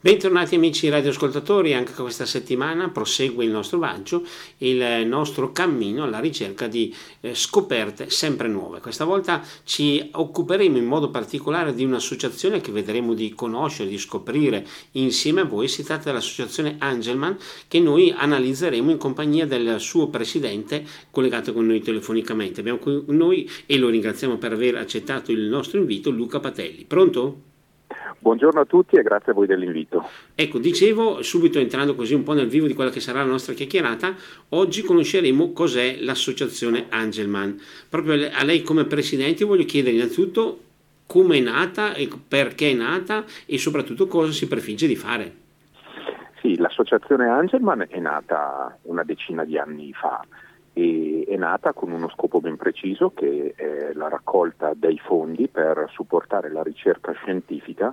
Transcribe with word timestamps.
Bentornati 0.00 0.54
amici 0.54 0.88
radioascoltatori, 0.88 1.74
anche 1.74 1.92
questa 1.92 2.24
settimana 2.24 2.88
prosegue 2.88 3.44
il 3.44 3.50
nostro 3.50 3.78
viaggio, 3.78 4.24
il 4.58 5.04
nostro 5.04 5.50
cammino 5.50 6.04
alla 6.04 6.20
ricerca 6.20 6.68
di 6.68 6.94
eh, 7.20 7.34
scoperte 7.34 8.08
sempre 8.08 8.46
nuove. 8.46 8.78
Questa 8.78 9.04
volta 9.04 9.42
ci 9.64 10.08
occuperemo 10.12 10.76
in 10.76 10.84
modo 10.84 11.10
particolare 11.10 11.74
di 11.74 11.82
un'associazione 11.82 12.60
che 12.60 12.70
vedremo 12.70 13.12
di 13.12 13.34
conoscere, 13.34 13.88
di 13.88 13.98
scoprire 13.98 14.64
insieme 14.92 15.40
a 15.40 15.46
voi. 15.46 15.66
Si 15.66 15.82
tratta 15.82 16.10
dell'associazione 16.10 16.76
Angelman 16.78 17.36
che 17.66 17.80
noi 17.80 18.14
analizzeremo 18.16 18.92
in 18.92 18.98
compagnia 18.98 19.48
del 19.48 19.80
suo 19.80 20.06
presidente 20.10 20.86
collegato 21.10 21.52
con 21.52 21.66
noi 21.66 21.80
telefonicamente. 21.80 22.60
Abbiamo 22.60 22.78
con 22.78 23.02
noi 23.08 23.50
e 23.66 23.76
lo 23.76 23.88
ringraziamo 23.88 24.36
per 24.36 24.52
aver 24.52 24.76
accettato 24.76 25.32
il 25.32 25.40
nostro 25.40 25.80
invito, 25.80 26.10
Luca 26.10 26.38
Patelli. 26.38 26.84
Pronto? 26.84 27.47
Buongiorno 28.20 28.60
a 28.60 28.64
tutti 28.64 28.96
e 28.96 29.02
grazie 29.02 29.30
a 29.30 29.34
voi 29.34 29.46
dell'invito. 29.46 30.04
Ecco, 30.34 30.58
dicevo, 30.58 31.22
subito 31.22 31.60
entrando 31.60 31.94
così 31.94 32.14
un 32.14 32.24
po' 32.24 32.32
nel 32.32 32.48
vivo 32.48 32.66
di 32.66 32.74
quella 32.74 32.90
che 32.90 32.98
sarà 32.98 33.20
la 33.20 33.30
nostra 33.30 33.54
chiacchierata, 33.54 34.14
oggi 34.50 34.82
conosceremo 34.82 35.52
cos'è 35.52 35.98
l'associazione 36.00 36.86
Angelman. 36.88 37.60
Proprio 37.88 38.28
a 38.32 38.42
lei 38.42 38.62
come 38.62 38.84
presidente 38.86 39.44
voglio 39.44 39.64
chiedere 39.64 39.94
innanzitutto 39.94 40.60
come 41.06 41.36
è 41.36 41.40
nata 41.40 41.94
e 41.94 42.08
perché 42.26 42.72
è 42.72 42.74
nata 42.74 43.24
e 43.46 43.56
soprattutto 43.56 44.08
cosa 44.08 44.32
si 44.32 44.48
prefigge 44.48 44.88
di 44.88 44.96
fare. 44.96 45.34
Sì, 46.40 46.56
l'associazione 46.56 47.28
Angelman 47.28 47.86
è 47.88 48.00
nata 48.00 48.76
una 48.82 49.04
decina 49.04 49.44
di 49.44 49.56
anni 49.56 49.92
fa 49.92 50.24
e 50.78 51.24
è 51.26 51.34
nata 51.34 51.72
con 51.72 51.90
uno 51.90 52.08
scopo 52.08 52.40
ben 52.40 52.56
preciso 52.56 53.10
che 53.10 53.52
è 53.56 53.92
la 53.94 54.08
raccolta 54.08 54.74
dei 54.76 54.96
fondi 54.96 55.48
per 55.48 55.88
supportare 55.90 56.52
la 56.52 56.62
ricerca 56.62 57.10
scientifica 57.10 57.92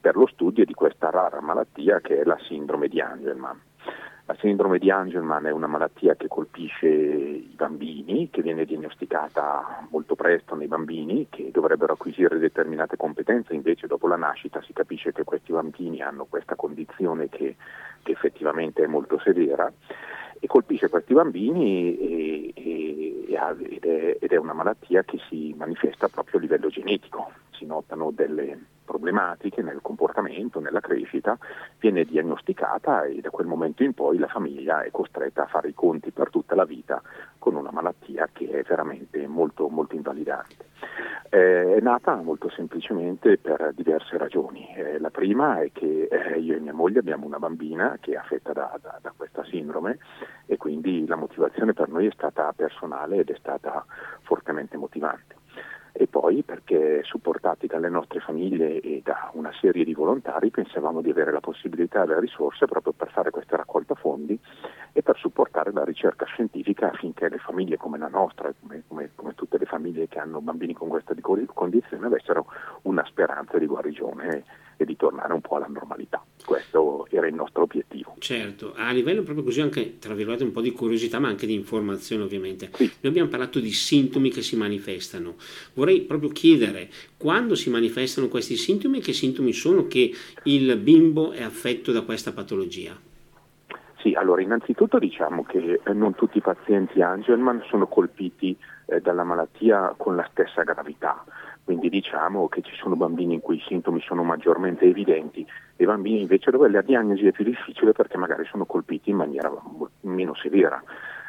per 0.00 0.16
lo 0.16 0.26
studio 0.26 0.64
di 0.64 0.72
questa 0.72 1.10
rara 1.10 1.42
malattia 1.42 2.00
che 2.00 2.20
è 2.20 2.24
la 2.24 2.38
sindrome 2.40 2.88
di 2.88 2.98
Angelman. 2.98 3.60
La 4.26 4.36
sindrome 4.40 4.78
di 4.78 4.90
Angelman 4.90 5.44
è 5.44 5.50
una 5.50 5.66
malattia 5.66 6.14
che 6.14 6.28
colpisce 6.28 6.88
i 6.88 7.52
bambini, 7.54 8.30
che 8.30 8.40
viene 8.40 8.64
diagnosticata 8.64 9.86
molto 9.90 10.14
presto 10.14 10.54
nei 10.54 10.66
bambini, 10.66 11.26
che 11.28 11.50
dovrebbero 11.52 11.92
acquisire 11.92 12.38
determinate 12.38 12.96
competenze, 12.96 13.52
invece 13.52 13.86
dopo 13.86 14.08
la 14.08 14.16
nascita 14.16 14.62
si 14.62 14.72
capisce 14.72 15.12
che 15.12 15.24
questi 15.24 15.52
bambini 15.52 16.00
hanno 16.00 16.24
questa 16.24 16.54
condizione 16.54 17.28
che, 17.28 17.56
che 18.02 18.12
effettivamente 18.12 18.82
è 18.82 18.86
molto 18.86 19.18
severa 19.18 19.70
e 20.40 20.46
colpisce 20.46 20.88
questi 20.88 21.12
bambini 21.12 21.94
e, 21.98 22.52
e, 22.54 23.24
ed, 23.28 23.84
è, 23.84 24.16
ed, 24.20 24.32
è, 24.32 24.36
una 24.36 24.54
malattia 24.54 25.02
che 25.02 25.18
si 25.28 25.54
manifesta 25.54 26.08
proprio 26.08 26.38
a 26.38 26.42
livello 26.42 26.68
genetico, 26.68 27.30
si 27.50 27.66
notano 27.66 28.10
delle 28.10 28.58
problematiche 28.84 29.62
nel 29.62 29.80
comportamento, 29.82 30.60
nella 30.60 30.80
crescita, 30.80 31.36
viene 31.78 32.04
diagnosticata 32.04 33.04
e 33.04 33.20
da 33.20 33.30
quel 33.30 33.46
momento 33.46 33.82
in 33.82 33.94
poi 33.94 34.18
la 34.18 34.28
famiglia 34.28 34.82
è 34.82 34.90
costretta 34.90 35.44
a 35.44 35.46
fare 35.46 35.68
i 35.68 35.74
conti 35.74 36.10
per 36.10 36.30
tutta 36.30 36.54
la 36.54 36.64
vita 36.64 37.02
con 37.38 37.56
una 37.56 37.70
malattia 37.70 38.28
che 38.32 38.48
è 38.48 38.62
veramente 38.62 39.26
molto, 39.26 39.68
molto 39.68 39.94
invalidante. 39.94 40.66
Eh, 41.30 41.76
è 41.76 41.80
nata 41.80 42.14
molto 42.16 42.48
semplicemente 42.50 43.38
per 43.38 43.72
diverse 43.74 44.16
ragioni. 44.16 44.72
Eh, 44.74 44.98
la 44.98 45.10
prima 45.10 45.60
è 45.60 45.72
che 45.72 46.08
eh, 46.10 46.38
io 46.38 46.56
e 46.56 46.60
mia 46.60 46.72
moglie 46.72 47.00
abbiamo 47.00 47.26
una 47.26 47.38
bambina 47.38 47.98
che 48.00 48.12
è 48.12 48.16
affetta 48.16 48.52
da, 48.52 48.78
da, 48.80 48.98
da 49.00 49.12
questa 49.16 49.44
sindrome 49.44 49.98
e 50.46 50.56
quindi 50.56 51.06
la 51.06 51.16
motivazione 51.16 51.72
per 51.72 51.88
noi 51.88 52.06
è 52.06 52.12
stata 52.12 52.52
personale 52.54 53.16
ed 53.16 53.30
è 53.30 53.36
stata 53.36 53.84
fortemente 54.22 54.76
motivante 54.76 55.42
e 55.96 56.08
poi 56.08 56.42
perché 56.42 57.02
supportati 57.04 57.68
dalle 57.68 57.88
nostre 57.88 58.18
famiglie 58.18 58.80
e 58.80 59.00
da 59.04 59.30
una 59.34 59.52
serie 59.60 59.84
di 59.84 59.94
volontari 59.94 60.50
pensavamo 60.50 61.00
di 61.00 61.10
avere 61.10 61.30
la 61.30 61.38
possibilità 61.38 62.02
e 62.02 62.06
le 62.06 62.18
risorse 62.18 62.66
proprio 62.66 62.92
per 62.92 63.12
fare 63.12 63.30
questa 63.30 63.54
raccolta 63.54 63.94
fondi 63.94 64.36
e 64.92 65.02
per 65.02 65.16
supportare 65.16 65.70
la 65.70 65.84
ricerca 65.84 66.24
scientifica 66.24 66.90
affinché 66.90 67.28
le 67.28 67.38
famiglie 67.38 67.76
come 67.76 67.98
la 67.98 68.08
nostra, 68.08 68.52
come, 68.60 68.82
come, 68.88 69.10
come 69.14 69.34
tutte 69.36 69.56
le 69.56 69.66
famiglie 69.66 70.08
che 70.08 70.18
hanno 70.18 70.40
bambini 70.40 70.74
con 70.74 70.88
questa 70.88 71.14
condizione, 71.20 72.06
avessero 72.06 72.46
una 72.82 73.04
speranza 73.06 73.56
di 73.58 73.66
guarigione 73.66 74.44
e 74.76 74.84
di 74.84 74.96
tornare 74.96 75.32
un 75.32 75.40
po' 75.40 75.56
alla 75.56 75.66
normalità. 75.66 76.22
Questo 76.44 77.06
era 77.10 77.26
il 77.26 77.34
nostro 77.34 77.62
obiettivo. 77.62 78.14
Certo, 78.18 78.74
a 78.76 78.90
livello 78.92 79.22
proprio 79.22 79.44
così 79.44 79.60
anche, 79.60 79.98
tra 79.98 80.14
virgolette, 80.14 80.44
un 80.44 80.52
po' 80.52 80.60
di 80.60 80.72
curiosità, 80.72 81.18
ma 81.18 81.28
anche 81.28 81.46
di 81.46 81.54
informazione 81.54 82.22
ovviamente. 82.22 82.70
Sì. 82.72 82.84
Noi 82.84 83.10
abbiamo 83.10 83.28
parlato 83.28 83.60
di 83.60 83.72
sintomi 83.72 84.30
che 84.30 84.42
si 84.42 84.56
manifestano. 84.56 85.34
Vorrei 85.74 86.02
proprio 86.02 86.30
chiedere 86.30 86.88
quando 87.16 87.54
si 87.54 87.70
manifestano 87.70 88.28
questi 88.28 88.56
sintomi, 88.56 89.00
che 89.00 89.12
sintomi 89.12 89.52
sono 89.52 89.86
che 89.86 90.12
il 90.44 90.76
bimbo 90.76 91.32
è 91.32 91.42
affetto 91.42 91.92
da 91.92 92.02
questa 92.02 92.32
patologia? 92.32 92.96
Sì, 94.04 94.12
allora 94.12 94.42
innanzitutto 94.42 94.98
diciamo 94.98 95.44
che 95.44 95.80
eh, 95.82 95.92
non 95.94 96.14
tutti 96.14 96.36
i 96.36 96.42
pazienti 96.42 97.00
Angelman 97.00 97.62
sono 97.70 97.86
colpiti 97.86 98.54
eh, 98.84 99.00
dalla 99.00 99.24
malattia 99.24 99.94
con 99.96 100.14
la 100.14 100.28
stessa 100.30 100.62
gravità. 100.62 101.24
Quindi 101.64 101.88
diciamo 101.88 102.48
che 102.48 102.60
ci 102.60 102.74
sono 102.76 102.94
bambini 102.94 103.34
in 103.34 103.40
cui 103.40 103.56
i 103.56 103.64
sintomi 103.66 104.00
sono 104.02 104.22
maggiormente 104.22 104.84
evidenti 104.84 105.46
e 105.76 105.84
bambini 105.86 106.20
invece 106.20 106.50
dove 106.50 106.68
la 106.68 106.82
diagnosi 106.82 107.26
è 107.26 107.32
più 107.32 107.44
difficile 107.44 107.92
perché 107.92 108.18
magari 108.18 108.44
sono 108.44 108.66
colpiti 108.66 109.10
in 109.10 109.16
maniera 109.16 109.50
meno 110.02 110.34
severa. 110.34 110.82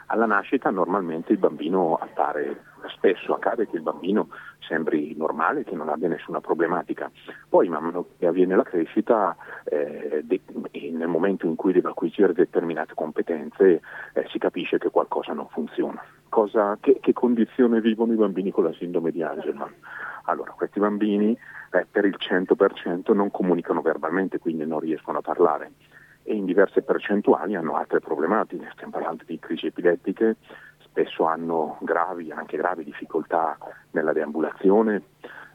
Alla 0.07 0.27
nascita 0.27 0.69
normalmente 0.69 1.31
il 1.31 1.39
bambino 1.39 1.95
appare, 1.95 2.63
spesso 2.95 3.33
accade 3.33 3.67
che 3.67 3.77
il 3.77 3.81
bambino 3.81 4.27
sembri 4.59 5.15
normale, 5.17 5.63
che 5.63 5.73
non 5.73 5.89
abbia 5.89 6.09
nessuna 6.09 6.41
problematica. 6.41 7.09
Poi 7.49 7.69
man 7.69 7.85
mano 7.85 8.05
che 8.19 8.27
avviene 8.27 8.55
la 8.55 8.63
crescita 8.63 9.35
eh, 9.63 10.21
de- 10.23 10.41
nel 10.91 11.07
momento 11.07 11.47
in 11.47 11.55
cui 11.55 11.73
deve 11.73 11.89
acquisire 11.89 12.33
determinate 12.33 12.93
competenze 12.93 13.81
eh, 14.13 14.27
si 14.29 14.37
capisce 14.37 14.77
che 14.77 14.91
qualcosa 14.91 15.33
non 15.33 15.47
funziona. 15.47 16.03
Cosa, 16.29 16.77
che, 16.79 16.99
che 16.99 17.13
condizione 17.13 17.81
vivono 17.81 18.13
i 18.13 18.17
bambini 18.17 18.51
con 18.51 18.65
la 18.65 18.73
sindrome 18.73 19.09
di 19.09 19.23
Angelman? 19.23 19.73
Allora, 20.25 20.51
questi 20.51 20.79
bambini 20.79 21.37
eh, 21.71 21.85
per 21.89 22.05
il 22.05 22.17
100% 22.19 23.13
non 23.13 23.31
comunicano 23.31 23.81
verbalmente, 23.81 24.39
quindi 24.39 24.65
non 24.65 24.79
riescono 24.79 25.19
a 25.19 25.21
parlare. 25.21 25.73
E 26.23 26.33
in 26.33 26.45
diverse 26.45 26.81
percentuali 26.81 27.55
hanno 27.55 27.75
altre 27.75 27.99
problematiche, 27.99 28.69
stiamo 28.73 28.93
parlando 28.93 29.23
di 29.25 29.37
crisi 29.37 29.67
epilettiche, 29.67 30.37
spesso 30.79 31.25
hanno 31.25 31.77
gravi, 31.81 32.31
anche 32.31 32.57
gravi 32.57 32.83
difficoltà 32.83 33.57
nella 33.91 34.13
deambulazione, 34.13 35.03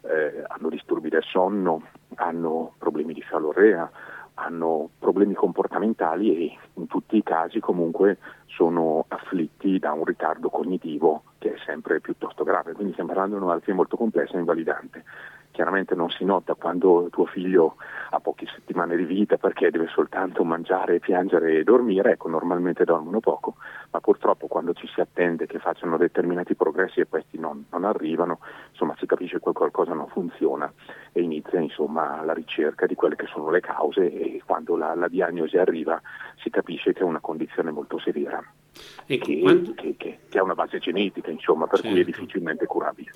eh, 0.03 0.45
hanno 0.47 0.69
disturbi 0.69 1.09
del 1.09 1.25
sonno, 1.25 1.83
hanno 2.17 2.75
problemi 2.79 3.13
di 3.13 3.23
fialorrea, 3.23 3.91
hanno 4.41 4.91
problemi 4.99 5.35
comportamentali 5.35 6.35
e 6.35 6.59
in 6.75 6.87
tutti 6.87 7.17
i 7.17 7.23
casi 7.23 7.61
comunque 7.61 8.19
sono 8.47 9.05
afflitti 9.09 9.79
da 9.79 9.93
un 9.93 10.05
ritardo 10.05 10.49
cognitivo 10.49 11.23
che 11.39 11.55
è 11.55 11.59
sempre 11.65 12.01
piuttosto 12.01 12.43
grave, 12.45 12.73
quindi 12.73 12.93
stiamo 12.93 13.11
parlando 13.11 13.37
di 13.37 13.43
una 13.43 13.53
malattia 13.53 13.75
molto 13.75 13.97
complessa 13.97 14.37
e 14.37 14.41
invalidante. 14.41 15.05
Chiaramente 15.61 15.95
non 15.95 16.09
si 16.09 16.25
nota 16.25 16.55
quando 16.55 17.09
tuo 17.11 17.27
figlio 17.27 17.77
ha 18.13 18.19
poche 18.19 18.47
settimane 18.47 18.97
di 18.97 19.05
vita 19.05 19.37
perché 19.37 19.71
deve 19.71 19.89
soltanto 19.89 20.43
mangiare, 20.43 21.01
piangere 21.01 21.59
e 21.59 21.65
dormire, 21.65 22.13
ecco 22.13 22.31
normalmente 22.31 22.85
dormono 22.85 23.21
poco, 23.21 23.57
ma 23.91 24.01
purtroppo 24.01 24.47
quando 24.47 24.73
ci 24.73 24.87
si 24.87 25.03
attende 25.03 25.47
che 25.47 25.59
facciano 25.59 25.99
determinati 25.99 26.55
progressi 26.55 27.01
e 27.01 27.07
questi 27.07 27.39
non, 27.39 27.67
non 27.73 27.85
arrivano, 27.85 28.39
insomma 28.71 28.95
si 28.97 29.05
capisce 29.05 29.39
che 29.39 29.53
qualcosa 29.53 29.93
non 29.93 30.09
funziona 30.09 30.73
e 31.13 31.21
inizia 31.21 31.61
insomma, 31.61 32.25
la 32.25 32.33
ricerca 32.33 32.87
di 32.87 32.95
quelle 32.95 33.17
che 33.17 33.27
sono 33.27 33.51
le 33.51 33.61
cause 33.61 34.11
e 34.11 34.43
quando 34.47 34.79
la, 34.79 34.95
la 34.95 35.09
diagnosi 35.09 35.59
arriva 35.59 36.01
si 36.37 36.49
capisce 36.49 36.95
che 36.95 37.01
è 37.01 37.05
una 37.05 37.21
condizione 37.21 37.71
molto 37.71 37.99
severa. 37.99 38.43
Ecco, 39.07 39.25
che, 39.25 39.41
quando... 39.41 39.75
che, 39.75 39.95
che, 39.97 40.19
che, 40.29 40.39
ha 40.39 40.43
una 40.43 40.55
base 40.55 40.79
genetica, 40.79 41.31
insomma, 41.31 41.67
per 41.67 41.81
certo. 41.81 41.89
cui 41.89 42.01
è 42.01 42.05
certo. 42.05 42.21
difficilmente 42.21 42.67
curabile. 42.67 43.11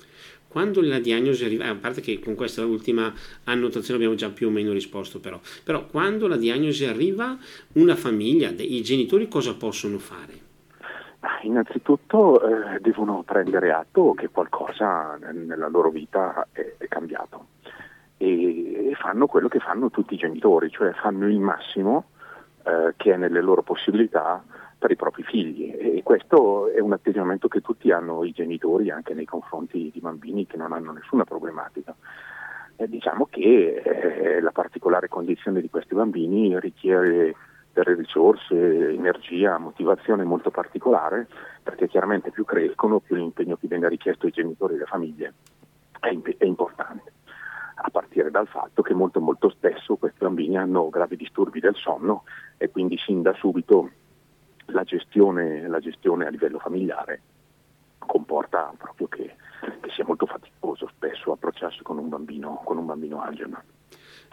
Quando 0.47 0.81
la 0.81 0.99
diagnosi 0.99 1.43
arriva, 1.43 1.67
a 1.67 1.75
parte 1.75 2.01
che 2.01 2.19
con 2.19 2.35
questa 2.35 2.65
ultima 2.65 3.13
annotazione 3.45 3.95
abbiamo 3.95 4.15
già 4.15 4.29
più 4.29 4.47
o 4.47 4.51
meno 4.51 4.71
risposto, 4.71 5.19
però, 5.19 5.39
però 5.63 5.85
quando 5.85 6.27
la 6.27 6.37
diagnosi 6.37 6.85
arriva, 6.85 7.37
una 7.73 7.95
famiglia, 7.95 8.49
i 8.57 8.81
genitori 8.81 9.27
cosa 9.27 9.55
possono 9.55 9.97
fare? 9.97 10.43
Innanzitutto 11.41 12.41
eh, 12.41 12.79
devono 12.79 13.23
prendere 13.23 13.71
atto 13.71 14.13
che 14.13 14.29
qualcosa 14.29 15.17
nella 15.31 15.67
loro 15.67 15.89
vita 15.89 16.47
è, 16.51 16.75
è 16.77 16.87
cambiato 16.87 17.47
e, 18.17 18.89
e, 18.89 18.95
fanno 18.95 19.27
quello 19.27 19.47
che 19.47 19.59
fanno 19.59 19.89
tutti 19.89 20.13
i 20.13 20.17
genitori, 20.17 20.69
cioè 20.69 20.93
fanno 20.93 21.27
il 21.27 21.39
massimo 21.39 22.05
eh, 22.63 22.93
che 22.95 23.13
è 23.13 23.17
nelle 23.17 23.41
loro 23.41 23.61
possibilità 23.61 24.43
per 24.77 24.91
i 24.91 24.95
propri 24.95 25.23
figli 25.23 25.73
e 25.77 26.01
questo 26.03 26.69
è 26.69 26.79
un 26.79 26.93
atteggiamento 26.93 27.47
che 27.47 27.61
tutti 27.61 27.91
hanno 27.91 28.23
i 28.23 28.31
genitori 28.31 28.91
anche 28.91 29.13
nei 29.13 29.25
confronti 29.25 29.89
di 29.91 29.99
bambini 29.99 30.45
che 30.45 30.57
non 30.57 30.73
hanno 30.73 30.91
nessuna 30.91 31.23
problematica. 31.23 31.95
E 32.75 32.87
diciamo 32.89 33.27
che 33.29 33.81
eh, 33.83 34.41
la 34.41 34.51
particolare 34.51 35.07
condizione 35.07 35.61
di 35.61 35.69
questi 35.69 35.95
bambini 35.95 36.59
richiede 36.59 37.35
delle 37.71 37.95
risorse, 37.95 38.55
energia, 38.89 39.57
motivazione 39.57 40.23
molto 40.23 40.49
particolare 40.49 41.27
perché 41.63 41.87
chiaramente 41.87 42.31
più 42.31 42.45
crescono 42.45 42.99
più 42.99 43.15
l'impegno 43.15 43.57
che 43.57 43.67
viene 43.67 43.89
richiesto 43.89 44.25
ai 44.25 44.31
genitori 44.31 44.73
e 44.73 44.75
alle 44.77 44.85
famiglie 44.85 45.33
è, 45.99 46.09
imp- 46.09 46.37
è 46.37 46.45
importante. 46.45 47.13
a 47.75 47.89
partire 47.89 48.31
dal 48.31 48.47
fatto 48.47 48.81
che 48.81 48.93
molto 48.93 49.19
molto 49.19 49.49
spesso 49.49 49.95
questi 49.95 50.19
bambini 50.19 50.57
hanno 50.57 50.89
gravi 50.89 51.17
disturbi 51.17 51.59
del 51.59 51.75
sonno 51.75 52.23
e 52.57 52.69
quindi 52.69 52.97
sin 52.97 53.21
da 53.21 53.33
subito 53.33 53.89
la 54.75 54.83
gestione, 54.83 55.67
la 55.67 55.79
gestione 55.79 56.27
a 56.27 56.29
livello 56.29 56.59
familiare 56.59 57.21
comporta 57.97 58.71
proprio 58.77 59.07
che, 59.07 59.35
che, 59.79 59.89
sia 59.89 60.05
molto 60.05 60.27
faticoso 60.27 60.87
spesso 60.89 61.31
approcciarsi 61.31 61.81
con 61.81 61.97
un 61.97 62.09
bambino, 62.09 62.61
con 62.63 62.77
un 62.77 62.85
bambino 62.85 63.21
Angelman. 63.21 63.63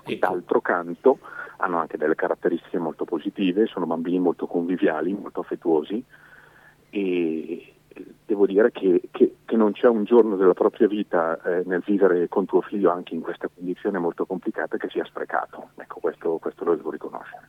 Ecco. 0.04 0.26
D'altro 0.26 0.60
canto 0.60 1.20
hanno 1.58 1.78
anche 1.78 1.96
delle 1.96 2.16
caratteristiche 2.16 2.78
molto 2.78 3.04
positive, 3.04 3.66
sono 3.66 3.86
bambini 3.86 4.18
molto 4.18 4.46
conviviali, 4.46 5.12
molto 5.12 5.40
affettuosi 5.40 6.04
e 6.90 7.74
devo 8.26 8.46
dire 8.46 8.72
che, 8.72 9.02
che, 9.12 9.36
che 9.44 9.56
non 9.56 9.72
c'è 9.72 9.86
un 9.86 10.04
giorno 10.04 10.34
della 10.34 10.54
propria 10.54 10.88
vita 10.88 11.40
eh, 11.42 11.62
nel 11.66 11.82
vivere 11.86 12.28
con 12.28 12.46
tuo 12.46 12.62
figlio 12.62 12.90
anche 12.90 13.14
in 13.14 13.20
questa 13.20 13.48
condizione 13.54 13.98
molto 13.98 14.26
complicata 14.26 14.76
che 14.76 14.88
sia 14.88 15.04
sprecato. 15.04 15.70
Ecco, 15.76 16.00
questo, 16.00 16.38
questo 16.38 16.64
lo 16.64 16.74
devo 16.74 16.90
riconoscere. 16.90 17.48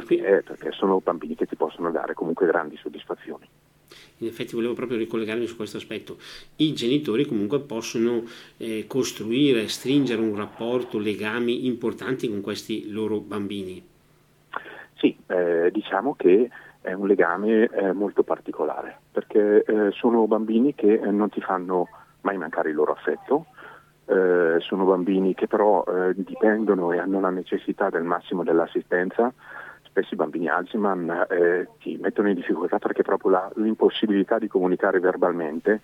Perché, 0.00 0.42
perché 0.44 0.72
sono 0.72 1.00
bambini 1.00 1.34
che 1.34 1.46
ti 1.46 1.56
possono 1.56 1.90
dare 1.90 2.14
comunque 2.14 2.46
grandi 2.46 2.76
soddisfazioni. 2.76 3.48
In 4.18 4.28
effetti 4.28 4.54
volevo 4.54 4.74
proprio 4.74 4.96
ricollegarmi 4.98 5.46
su 5.46 5.56
questo 5.56 5.76
aspetto, 5.76 6.18
i 6.56 6.72
genitori 6.72 7.26
comunque 7.26 7.60
possono 7.60 8.22
eh, 8.56 8.86
costruire, 8.86 9.68
stringere 9.68 10.20
un 10.20 10.36
rapporto, 10.36 10.98
legami 10.98 11.66
importanti 11.66 12.28
con 12.28 12.40
questi 12.40 12.90
loro 12.90 13.18
bambini. 13.18 13.84
Sì, 14.94 15.16
eh, 15.26 15.70
diciamo 15.72 16.14
che 16.14 16.48
è 16.80 16.92
un 16.92 17.06
legame 17.06 17.64
eh, 17.64 17.92
molto 17.92 18.22
particolare, 18.22 18.98
perché 19.10 19.64
eh, 19.64 19.90
sono 19.92 20.26
bambini 20.26 20.74
che 20.74 20.94
eh, 20.94 21.10
non 21.10 21.28
ti 21.28 21.40
fanno 21.40 21.88
mai 22.20 22.38
mancare 22.38 22.70
il 22.70 22.76
loro 22.76 22.92
affetto, 22.92 23.46
eh, 24.06 24.58
sono 24.60 24.84
bambini 24.84 25.34
che 25.34 25.46
però 25.46 25.82
dipendono 26.14 26.92
e 26.92 26.98
hanno 26.98 27.20
la 27.20 27.30
necessità 27.30 27.90
del 27.90 28.02
massimo 28.04 28.44
dell'assistenza 28.44 29.32
spesso 29.94 30.14
i 30.14 30.16
bambini 30.16 30.48
Alzheimer 30.48 31.26
eh, 31.30 31.68
ti 31.78 31.96
mettono 31.98 32.28
in 32.28 32.34
difficoltà 32.34 32.78
perché 32.78 33.02
proprio 33.02 33.30
la, 33.30 33.52
l'impossibilità 33.54 34.40
di 34.40 34.48
comunicare 34.48 34.98
verbalmente, 34.98 35.80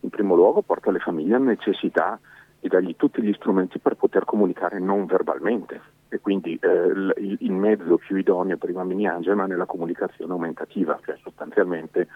in 0.00 0.10
primo 0.10 0.34
luogo 0.34 0.60
porta 0.60 0.90
le 0.90 0.98
famiglie 0.98 1.36
a 1.36 1.38
necessità 1.38 2.20
di 2.60 2.68
dargli 2.68 2.94
tutti 2.94 3.22
gli 3.22 3.32
strumenti 3.32 3.78
per 3.78 3.94
poter 3.94 4.26
comunicare 4.26 4.78
non 4.78 5.06
verbalmente. 5.06 5.80
E 6.10 6.20
quindi 6.20 6.58
eh, 6.60 6.68
il, 6.68 7.36
il, 7.40 7.52
mezzo 7.52 7.96
più 7.96 8.16
idoneo 8.16 8.58
per 8.58 8.68
i 8.68 8.74
bambini 8.74 9.08
Angelman 9.08 9.52
è 9.52 9.56
la 9.56 9.64
comunicazione 9.64 10.32
aumentativa, 10.32 11.00
cioè 11.02 11.16
sostanzialmente 11.22 12.08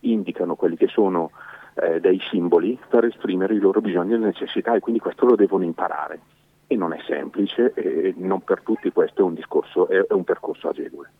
indicano 0.00 0.54
quelli 0.54 0.76
che 0.76 0.88
sono 0.88 1.30
eh, 1.74 1.98
dei 1.98 2.20
simboli 2.30 2.78
per 2.88 3.06
esprimere 3.06 3.54
i 3.54 3.58
loro 3.58 3.80
bisogni 3.80 4.12
e 4.12 4.18
necessità 4.18 4.74
e 4.74 4.80
quindi 4.80 5.00
questo 5.00 5.24
lo 5.24 5.34
devono 5.34 5.64
imparare 5.64 6.39
e 6.72 6.76
non 6.76 6.92
è 6.92 7.00
semplice 7.04 7.72
e 7.74 8.14
non 8.16 8.42
per 8.42 8.62
tutti 8.62 8.92
questo 8.92 9.22
è 9.22 9.24
un, 9.24 9.34
discorso, 9.34 9.88
è, 9.88 10.06
un 10.10 10.22
percorso 10.22 10.68
agevole. 10.68 11.10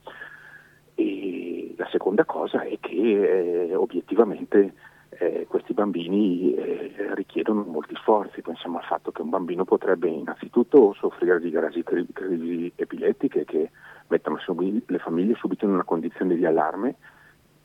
E 0.94 1.75
la 1.76 1.88
seconda 1.91 2.25
cosa 2.25 2.62
è 2.62 2.79
che 2.79 3.64
eh, 3.64 3.75
obiettivamente 3.75 4.75
eh, 5.08 5.47
questi 5.49 5.73
bambini 5.73 6.55
eh, 6.55 7.14
richiedono 7.14 7.64
molti 7.64 7.97
sforzi, 7.97 8.43
pensiamo 8.43 8.79
al 8.79 8.85
fatto 8.85 9.11
che 9.11 9.23
un 9.23 9.31
bambino 9.31 9.64
potrebbe 9.64 10.06
innanzitutto 10.06 10.94
soffrire 10.97 11.41
di 11.41 11.50
crisi, 11.50 12.12
crisi 12.12 12.73
epilettiche 12.76 13.44
che 13.44 13.70
mettono 14.06 14.38
le 14.87 14.99
famiglie 15.00 15.35
subito 15.35 15.64
in 15.64 15.73
una 15.73 15.82
condizione 15.82 16.37
di 16.37 16.47
allarme 16.47 16.94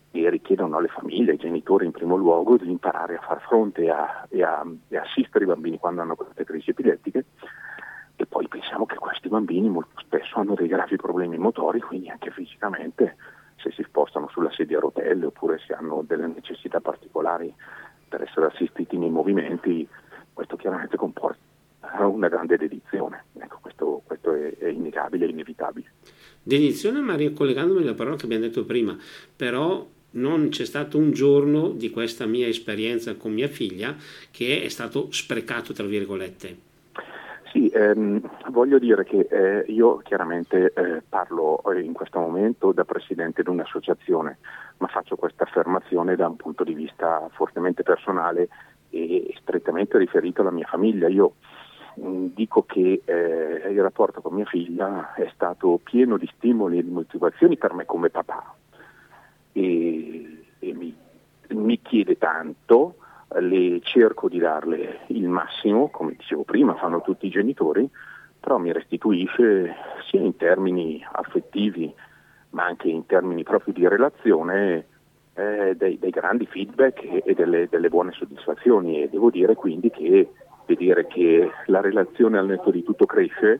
e 0.09 0.27
richiedono 0.31 0.77
alle 0.77 0.87
famiglie, 0.87 1.33
ai 1.33 1.37
genitori 1.37 1.85
in 1.85 1.91
primo 1.91 2.15
luogo, 2.15 2.57
di 2.57 2.71
imparare 2.71 3.17
a 3.17 3.21
far 3.21 3.41
fronte 3.41 3.91
a, 3.91 4.25
e, 4.27 4.41
a, 4.41 4.65
e 4.87 4.97
assistere 4.97 5.43
i 5.43 5.47
bambini 5.47 5.77
quando 5.77 6.01
hanno 6.01 6.15
queste 6.15 6.43
crisi 6.45 6.71
epilettiche 6.71 7.25
e 8.15 8.25
poi 8.25 8.47
pensiamo 8.47 8.85
che 8.85 8.95
questi 8.95 9.27
bambini 9.27 9.69
molto 9.69 9.99
spesso 9.99 10.37
hanno 10.39 10.55
dei 10.55 10.67
gravi 10.67 10.95
problemi 10.95 11.37
motori, 11.37 11.81
quindi 11.81 12.09
anche 12.09 12.31
fisicamente, 12.31 13.17
se 13.57 13.71
si 13.71 13.83
spostano 13.83 14.27
sulla 14.29 14.51
sedia 14.51 14.77
a 14.77 14.81
rotelle 14.81 15.25
oppure 15.25 15.59
se 15.65 15.73
hanno 15.73 16.03
delle 16.05 16.27
necessità 16.27 16.79
particolari 16.79 17.53
per 18.07 18.21
essere 18.21 18.47
assistiti 18.47 18.97
nei 18.97 19.09
movimenti, 19.09 19.87
questo 20.33 20.55
chiaramente 20.55 20.97
comporta 20.97 21.39
una 22.03 22.27
grande 22.27 22.57
dedizione. 22.57 23.25
Ecco, 23.33 23.59
questo, 23.61 24.01
questo 24.05 24.33
è, 24.33 24.57
è 24.57 24.67
innegabile, 24.67 25.25
è 25.25 25.29
inevitabile. 25.29 25.91
Dedizione, 26.41 26.99
Maria, 27.01 27.31
collegandomi 27.31 27.81
alla 27.81 27.93
parola 27.93 28.15
che 28.15 28.25
abbiamo 28.25 28.45
detto 28.45 28.65
prima, 28.65 28.97
però 29.35 29.85
non 30.11 30.49
c'è 30.49 30.65
stato 30.65 30.97
un 30.97 31.11
giorno 31.11 31.69
di 31.69 31.89
questa 31.89 32.25
mia 32.25 32.47
esperienza 32.47 33.15
con 33.15 33.33
mia 33.33 33.47
figlia 33.47 33.95
che 34.31 34.61
è 34.61 34.69
stato 34.69 35.11
sprecato, 35.11 35.73
tra 35.73 35.85
virgolette. 35.85 36.73
Ehm, 37.75 38.21
voglio 38.51 38.79
dire 38.79 39.03
che 39.03 39.27
eh, 39.29 39.65
io 39.69 39.97
chiaramente 39.97 40.71
eh, 40.73 41.01
parlo 41.09 41.61
eh, 41.73 41.81
in 41.81 41.91
questo 41.91 42.19
momento 42.19 42.71
da 42.71 42.85
presidente 42.85 43.43
di 43.43 43.49
un'associazione, 43.49 44.37
ma 44.77 44.87
faccio 44.87 45.17
questa 45.17 45.43
affermazione 45.43 46.15
da 46.15 46.25
un 46.25 46.37
punto 46.37 46.63
di 46.63 46.73
vista 46.73 47.27
fortemente 47.33 47.83
personale 47.83 48.47
e 48.91 49.35
strettamente 49.41 49.97
riferito 49.97 50.39
alla 50.39 50.51
mia 50.51 50.65
famiglia. 50.65 51.09
Io 51.09 51.33
mh, 51.95 52.07
mm, 52.07 52.25
dico 52.27 52.63
che 52.63 53.01
eh, 53.03 53.69
il 53.69 53.81
rapporto 53.81 54.21
con 54.21 54.35
mia 54.35 54.45
figlia 54.45 55.13
è 55.13 55.29
stato 55.33 55.77
pieno 55.83 56.15
di 56.15 56.31
stimoli 56.37 56.77
e 56.77 56.83
di 56.83 56.91
motivazioni 56.91 57.57
per 57.57 57.73
me 57.73 57.83
come 57.83 58.09
papà 58.09 58.55
e, 59.51 60.45
e 60.59 60.73
mi, 60.73 60.95
mi 61.49 61.81
chiede 61.81 62.17
tanto 62.17 62.95
le 63.39 63.79
cerco 63.81 64.27
di 64.29 64.39
darle 64.39 65.01
il 65.07 65.27
massimo, 65.27 65.89
come 65.89 66.15
dicevo 66.17 66.43
prima, 66.43 66.75
fanno 66.75 67.01
tutti 67.01 67.27
i 67.27 67.31
genitori, 67.31 67.89
però 68.39 68.57
mi 68.57 68.71
restituisce 68.71 69.75
sia 70.09 70.21
in 70.21 70.35
termini 70.35 71.03
affettivi 71.11 71.93
ma 72.55 72.63
anche 72.63 72.87
in 72.87 73.05
termini 73.05 73.43
proprio 73.43 73.73
di 73.73 73.87
relazione 73.87 74.85
eh, 75.33 75.75
dei, 75.75 75.99
dei, 75.99 76.09
grandi 76.09 76.45
feedback 76.45 77.03
e, 77.03 77.21
e 77.25 77.33
delle, 77.33 77.67
delle, 77.69 77.89
buone 77.89 78.13
soddisfazioni. 78.13 79.03
E 79.03 79.09
devo 79.09 79.29
dire 79.29 79.55
quindi 79.55 79.91
che 79.91 80.31
vedere 80.65 81.05
che 81.05 81.51
la 81.67 81.81
relazione 81.81 82.37
al 82.37 82.47
netto 82.47 82.71
di 82.71 82.81
tutto 82.81 83.05
cresce 83.05 83.59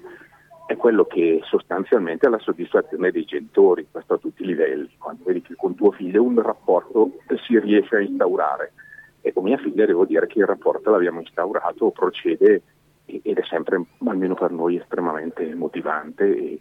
è 0.66 0.78
quello 0.78 1.04
che 1.06 1.42
sostanzialmente 1.44 2.26
è 2.26 2.30
la 2.30 2.40
soddisfazione 2.40 3.12
dei 3.12 3.26
genitori, 3.26 3.86
questo 3.92 4.14
a 4.14 4.18
tutti 4.18 4.44
i 4.44 4.48
livelli, 4.48 4.90
quando 4.98 5.24
vedi 5.26 5.42
che 5.42 5.56
con 5.56 5.76
tuo 5.76 5.92
figlio 5.92 6.24
un 6.24 6.42
rapporto 6.42 7.12
si 7.46 7.60
riesce 7.60 7.98
a 7.98 8.02
instaurare 8.02 8.72
e 9.26 9.34
con 9.34 9.44
mia 9.44 9.58
figlia 9.58 9.88
devo 9.88 10.06
dire 10.06 10.28
che 10.28 10.38
il 10.38 10.46
rapporto 10.46 10.92
l'abbiamo 10.92 11.20
instaurato, 11.20 11.90
procede 11.90 12.62
ed 13.06 13.38
è 13.38 13.44
sempre, 13.50 13.84
almeno 14.06 14.36
per 14.36 14.52
noi, 14.52 14.76
estremamente 14.78 15.56
motivante 15.56 16.26
e 16.26 16.60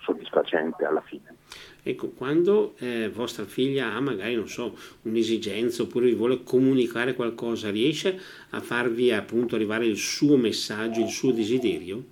soddisfacente 0.00 0.84
alla 0.84 1.00
fine. 1.00 1.36
Ecco, 1.82 2.10
quando 2.10 2.74
eh, 2.80 3.08
vostra 3.08 3.44
figlia 3.44 3.94
ha 3.94 4.00
magari, 4.00 4.34
non 4.34 4.46
so, 4.46 4.76
un'esigenza 5.02 5.84
oppure 5.84 6.04
vi 6.04 6.14
vuole 6.14 6.42
comunicare 6.42 7.14
qualcosa, 7.14 7.70
riesce 7.70 8.18
a 8.50 8.60
farvi 8.60 9.10
appunto 9.10 9.54
arrivare 9.54 9.86
il 9.86 9.96
suo 9.96 10.36
messaggio, 10.36 11.00
il 11.00 11.08
suo 11.08 11.32
desiderio? 11.32 12.02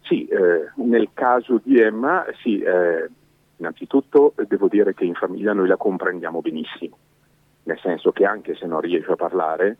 Sì, 0.00 0.26
eh, 0.26 0.72
nel 0.82 1.10
caso 1.14 1.60
di 1.62 1.78
Emma, 1.78 2.24
sì, 2.42 2.58
eh, 2.58 3.08
innanzitutto 3.58 4.34
devo 4.48 4.66
dire 4.66 4.92
che 4.92 5.04
in 5.04 5.14
famiglia 5.14 5.52
noi 5.52 5.68
la 5.68 5.76
comprendiamo 5.76 6.40
benissimo 6.40 6.98
nel 7.64 7.78
senso 7.80 8.12
che 8.12 8.24
anche 8.24 8.54
se 8.54 8.66
non 8.66 8.80
riesce 8.80 9.12
a 9.12 9.16
parlare, 9.16 9.78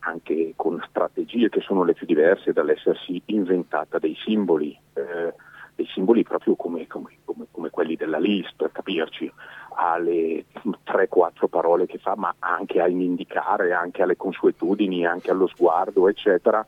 anche 0.00 0.52
con 0.56 0.82
strategie 0.88 1.48
che 1.48 1.60
sono 1.60 1.84
le 1.84 1.94
più 1.94 2.06
diverse 2.06 2.52
dall'essersi 2.52 3.20
inventata 3.26 3.98
dei 3.98 4.16
simboli, 4.24 4.78
eh, 4.94 5.34
dei 5.74 5.86
simboli 5.92 6.22
proprio 6.22 6.54
come, 6.56 6.86
come, 6.86 7.18
come, 7.24 7.46
come, 7.50 7.70
quelli 7.70 7.96
della 7.96 8.18
LIS, 8.18 8.52
per 8.56 8.72
capirci, 8.72 9.30
alle 9.76 10.44
3-4 10.86 11.48
parole 11.48 11.86
che 11.86 11.98
fa, 11.98 12.14
ma 12.16 12.34
anche 12.38 12.80
a 12.80 12.88
indicare, 12.88 13.72
anche 13.72 14.02
alle 14.02 14.16
consuetudini, 14.16 15.06
anche 15.06 15.30
allo 15.30 15.46
sguardo, 15.46 16.08
eccetera, 16.08 16.66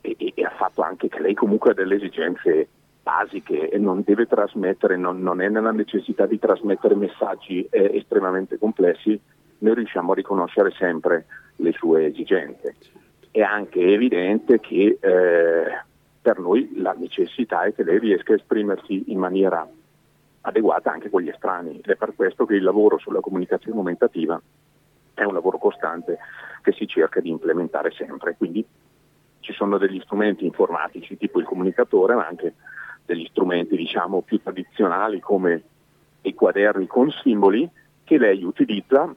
e, 0.00 0.16
e 0.18 0.44
ha 0.44 0.50
fatto 0.50 0.82
anche 0.82 1.08
che 1.08 1.20
lei 1.20 1.34
comunque 1.34 1.70
ha 1.70 1.74
delle 1.74 1.96
esigenze 1.96 2.68
basiche 3.02 3.70
e 3.70 3.78
non 3.78 4.02
deve 4.04 4.26
trasmettere, 4.26 4.96
non, 4.96 5.22
non 5.22 5.40
è 5.40 5.48
nella 5.48 5.72
necessità 5.72 6.26
di 6.26 6.38
trasmettere 6.38 6.94
messaggi 6.94 7.66
eh, 7.70 7.96
estremamente 7.96 8.58
complessi, 8.58 9.18
noi 9.60 9.74
riusciamo 9.74 10.12
a 10.12 10.14
riconoscere 10.14 10.70
sempre 10.72 11.26
le 11.56 11.72
sue 11.72 12.06
esigenze. 12.06 12.76
È 13.30 13.40
anche 13.40 13.80
evidente 13.80 14.60
che 14.60 14.98
eh, 15.00 15.82
per 16.20 16.38
noi 16.38 16.72
la 16.76 16.92
necessità 16.92 17.62
è 17.62 17.74
che 17.74 17.84
lei 17.84 17.98
riesca 17.98 18.32
a 18.32 18.36
esprimersi 18.36 19.04
in 19.12 19.18
maniera 19.18 19.66
adeguata 20.42 20.90
anche 20.90 21.10
con 21.10 21.20
gli 21.20 21.28
estranei 21.28 21.76
ed 21.76 21.90
è 21.90 21.96
per 21.96 22.14
questo 22.14 22.46
che 22.46 22.54
il 22.54 22.62
lavoro 22.62 22.98
sulla 22.98 23.20
comunicazione 23.20 23.76
aumentativa 23.76 24.40
è 25.14 25.24
un 25.24 25.34
lavoro 25.34 25.58
costante 25.58 26.18
che 26.62 26.72
si 26.72 26.86
cerca 26.86 27.20
di 27.20 27.28
implementare 27.28 27.90
sempre. 27.90 28.34
Quindi 28.36 28.64
ci 29.40 29.52
sono 29.52 29.78
degli 29.78 30.00
strumenti 30.00 30.44
informatici 30.44 31.16
tipo 31.16 31.38
il 31.38 31.46
comunicatore, 31.46 32.14
ma 32.14 32.26
anche 32.26 32.54
degli 33.04 33.26
strumenti 33.30 33.76
diciamo 33.76 34.22
più 34.22 34.40
tradizionali 34.40 35.20
come 35.20 35.62
i 36.22 36.34
quaderni 36.34 36.86
con 36.86 37.10
simboli 37.10 37.68
che 38.04 38.18
lei 38.18 38.44
utilizza 38.44 39.14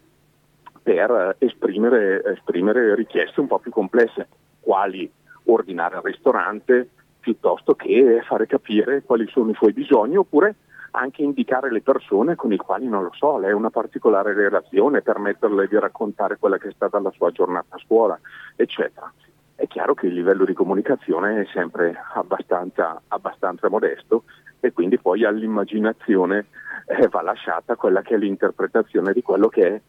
per 0.84 1.38
esprimere, 1.40 2.22
esprimere 2.26 2.94
richieste 2.94 3.40
un 3.40 3.48
po' 3.48 3.60
più 3.60 3.72
complesse, 3.72 4.28
quali 4.60 5.10
ordinare 5.46 5.96
al 5.96 6.04
ristorante 6.04 6.90
piuttosto 7.20 7.74
che 7.74 8.22
fare 8.28 8.46
capire 8.46 9.02
quali 9.02 9.26
sono 9.30 9.50
i 9.50 9.56
suoi 9.56 9.72
bisogni 9.72 10.18
oppure 10.18 10.56
anche 10.92 11.24
indicare 11.24 11.72
le 11.72 11.82
persone 11.82 12.36
con 12.36 12.50
le 12.50 12.58
quali, 12.58 12.88
non 12.88 13.04
lo 13.04 13.12
so, 13.14 13.38
lei 13.40 13.52
ha 13.52 13.56
una 13.56 13.70
particolare 13.70 14.34
relazione, 14.34 15.02
permetterle 15.02 15.68
di 15.68 15.80
raccontare 15.80 16.38
quella 16.38 16.58
che 16.58 16.68
è 16.68 16.74
stata 16.74 17.00
la 17.00 17.12
sua 17.12 17.32
giornata 17.32 17.76
a 17.76 17.80
scuola, 17.80 18.20
eccetera. 18.56 19.12
È 19.56 19.66
chiaro 19.68 19.94
che 19.94 20.08
il 20.08 20.14
livello 20.14 20.46
di 20.46 20.54
comunicazione 20.54 21.42
è 21.42 21.46
sempre 21.52 21.96
abbastanza, 22.14 23.02
abbastanza 23.08 23.70
modesto 23.70 24.24
e 24.60 24.72
quindi 24.72 25.00
poi 25.00 25.26
all'immaginazione 25.26 26.48
eh, 26.86 27.08
va 27.08 27.22
lasciata 27.22 27.76
quella 27.76 28.02
che 28.02 28.16
è 28.16 28.18
l'interpretazione 28.18 29.14
di 29.14 29.22
quello 29.22 29.48
che 29.48 29.68
è 29.68 29.82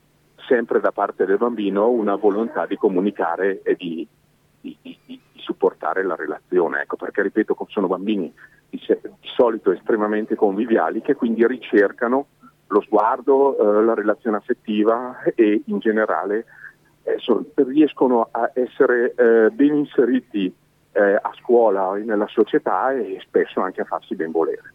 sempre 0.47 0.81
da 0.81 0.93
parte 0.93 1.25
del 1.25 1.39
bambino 1.39 1.89
una 1.91 2.17
volontà 2.17 2.67
di 2.67 2.77
comunicare 2.77 3.63
e 3.63 3.75
di, 3.75 4.07
di, 4.61 4.77
di, 4.81 4.99
di 5.05 5.21
supportare 5.37 6.03
la 6.03 6.15
relazione. 6.15 6.83
Ecco, 6.83 6.97
perché 6.97 7.23
ripeto, 7.23 7.57
sono 7.69 7.87
bambini 7.87 8.33
di, 8.69 8.81
solito 9.35 9.73
estremamente 9.73 10.35
conviviali 10.35 11.01
che 11.01 11.15
quindi 11.15 11.47
ricercano 11.47 12.27
lo 12.69 12.81
sguardo, 12.81 13.57
eh, 13.57 13.85
la 13.85 13.95
relazione 13.95 14.37
affettiva 14.37 15.23
e 15.35 15.63
in 15.67 15.79
generale 15.79 16.47
eh, 17.03 17.17
so, 17.19 17.45
riescono 17.55 18.29
a 18.31 18.51
essere 18.55 19.15
eh, 19.15 19.51
ben 19.51 19.75
inseriti 19.75 20.53
eh, 20.93 21.15
a 21.15 21.31
scuola 21.41 21.97
e 21.97 22.03
nella 22.03 22.27
società 22.27 22.93
e 22.93 23.19
spesso 23.21 23.61
anche 23.61 23.83
a 23.83 23.85
farsi 23.85 24.15
ben 24.15 24.31
volere. 24.31 24.74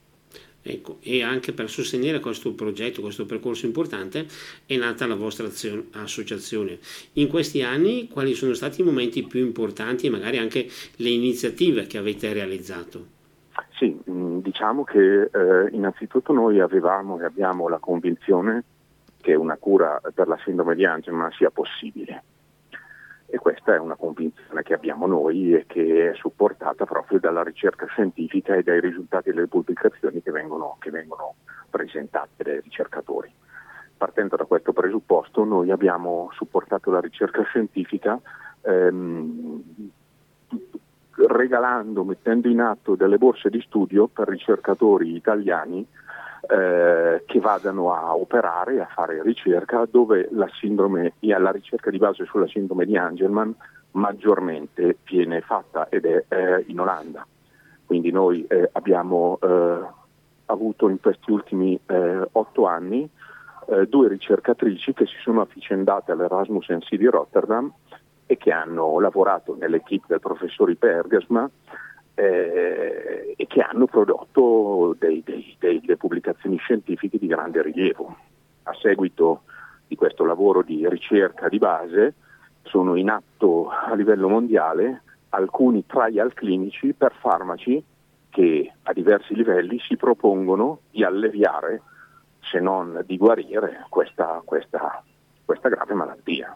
Ecco, 0.72 0.98
e 1.02 1.24
anche 1.24 1.52
per 1.52 1.68
sostenere 1.68 2.20
questo 2.20 2.54
progetto, 2.54 3.02
questo 3.02 3.26
percorso 3.26 3.66
importante, 3.66 4.28
è 4.68 4.78
nata 4.78 5.08
la 5.08 5.16
vostra 5.16 5.48
azio- 5.48 5.86
associazione. 5.94 6.78
In 7.14 7.28
questi 7.28 7.64
anni 7.64 8.08
quali 8.08 8.36
sono 8.36 8.54
stati 8.54 8.82
i 8.82 8.84
momenti 8.84 9.24
più 9.24 9.44
importanti 9.44 10.06
e 10.06 10.12
magari 10.12 10.38
anche 10.38 10.68
le 10.98 11.10
iniziative 11.10 11.88
che 11.88 11.98
avete 11.98 12.32
realizzato? 12.34 13.18
Sì, 13.72 14.00
mm, 14.10 14.40
diciamo 14.40 14.84
che 14.84 15.24
eh, 15.24 15.70
innanzitutto 15.72 16.34
noi 16.34 16.60
avevamo 16.60 17.20
e 17.20 17.26
abbiamo 17.26 17.68
la 17.68 17.80
convinzione 17.80 18.64
che 19.20 19.34
una 19.34 19.58
cura 19.58 20.00
per 20.14 20.28
la 20.28 20.38
sindrome 20.44 20.76
di 20.76 20.86
Angelman 20.86 21.32
sia 21.32 21.50
possibile. 21.50 22.24
E 23.32 23.38
questa 23.38 23.76
è 23.76 23.80
una 23.80 23.96
convinzione 23.96 24.64
che 24.64 24.74
abbiamo 24.74 25.06
noi 25.06 25.54
e 25.54 25.66
che 25.68 26.12
è 26.12 26.16
supportata 26.16 26.86
proprio 26.86 27.20
dalla 27.20 27.44
ricerca 27.44 27.86
scientifica 27.86 28.56
e 28.56 28.64
dai 28.64 28.80
risultati 28.80 29.32
delle 29.32 29.48
pubblicazioni 29.48 30.22
che 30.24 30.32
vengono, 30.32 30.78
che 30.80 30.90
vengono 30.90 31.36
presentate 31.70 32.44
dai 32.44 32.62
ricercatori. 32.62 33.32
Partendo 33.96 34.36
da 34.36 34.46
questo 34.46 34.74
presupposto 34.74 35.44
noi 35.44 35.70
abbiamo 35.70 36.30
supportato 36.34 36.90
la 36.90 37.02
ricerca 37.02 37.44
scientifica 37.44 38.20
ehm, 38.62 39.64
regalando, 41.28 42.04
mettendo 42.04 42.48
in 42.48 42.62
atto 42.62 42.96
delle 42.96 43.18
borse 43.18 43.50
di 43.50 43.62
studio 43.62 44.08
per 44.08 44.28
ricercatori 44.28 45.16
italiani 45.16 45.86
eh, 46.48 47.24
che 47.26 47.40
vadano 47.40 47.94
a 47.94 48.16
operare 48.16 48.76
e 48.76 48.80
a 48.80 48.88
fare 48.94 49.22
ricerca 49.22 49.86
dove 49.90 50.30
la 50.32 50.50
sindrome, 50.60 51.14
la 51.20 51.52
ricerca 51.52 51.90
di 51.90 51.98
base 51.98 52.26
sulla 52.26 52.48
sindrome 52.48 52.86
di 52.86 52.98
Angelman 52.98 53.54
maggiormente 53.92 54.98
viene 55.04 55.42
fatta 55.42 55.88
ed 55.90 56.06
è 56.06 56.24
eh, 56.28 56.64
in 56.68 56.80
Olanda. 56.80 57.26
Quindi 57.86 58.12
noi 58.12 58.46
eh, 58.48 58.70
abbiamo 58.74 59.40
eh, 59.42 59.80
avuto 60.46 60.90
in 60.90 61.00
questi 61.00 61.32
ultimi 61.32 61.80
eh, 61.86 62.28
otto 62.32 62.66
anni 62.68 63.10
eh, 63.68 63.88
due 63.88 64.08
ricercatrici 64.08 64.94
che 64.94 65.06
si 65.06 65.16
sono 65.22 65.42
avvicendate 65.42 66.12
all'Erasmus 66.12 66.70
NC 66.70 66.96
di 66.96 67.06
Rotterdam 67.06 67.72
e 68.26 68.38
che 68.38 68.52
hanno 68.52 69.00
lavorato 69.00 69.56
nell'equipe 69.60 70.06
del 70.08 70.20
professor 70.20 70.70
Ipergasma 70.70 71.50
eh, 72.20 73.34
e 73.38 73.48
che 73.48 73.62
hanno 73.62 73.86
prodotto 73.86 74.94
dei, 75.00 75.24
dei, 75.24 75.56
delle 75.58 75.96
pubblicazioni 75.96 76.58
scientifiche 76.58 77.18
di 77.18 77.28
grande 77.28 77.62
rilievo. 77.62 78.14
A 78.64 78.74
seguito 78.74 79.44
di 79.88 79.96
questo 79.96 80.26
lavoro 80.26 80.62
di 80.62 80.88
ricerca 80.90 81.48
di 81.48 81.58
base 81.58 82.14
sono 82.64 82.96
in 82.96 83.10
atto 83.10 83.70
a 83.70 83.96
livello 83.96 84.28
mondiale 84.28 85.04
alcuni 85.30 85.86
trial 85.86 86.34
clinici 86.34 86.94
per 86.94 87.14
farmaci 87.18 87.82
che 88.30 88.74
a 88.84 88.92
diversi 88.92 89.34
livelli 89.34 89.80
si 89.80 89.96
propongono 89.96 90.82
di 90.92 91.04
alleviare, 91.06 91.82
se 92.42 92.60
non 92.60 93.02
di 93.06 93.18
guarire, 93.18 93.86
questa, 93.90 94.42
questa, 94.44 95.02
questa 95.46 95.70
grave 95.70 95.94
malattia. 95.94 96.56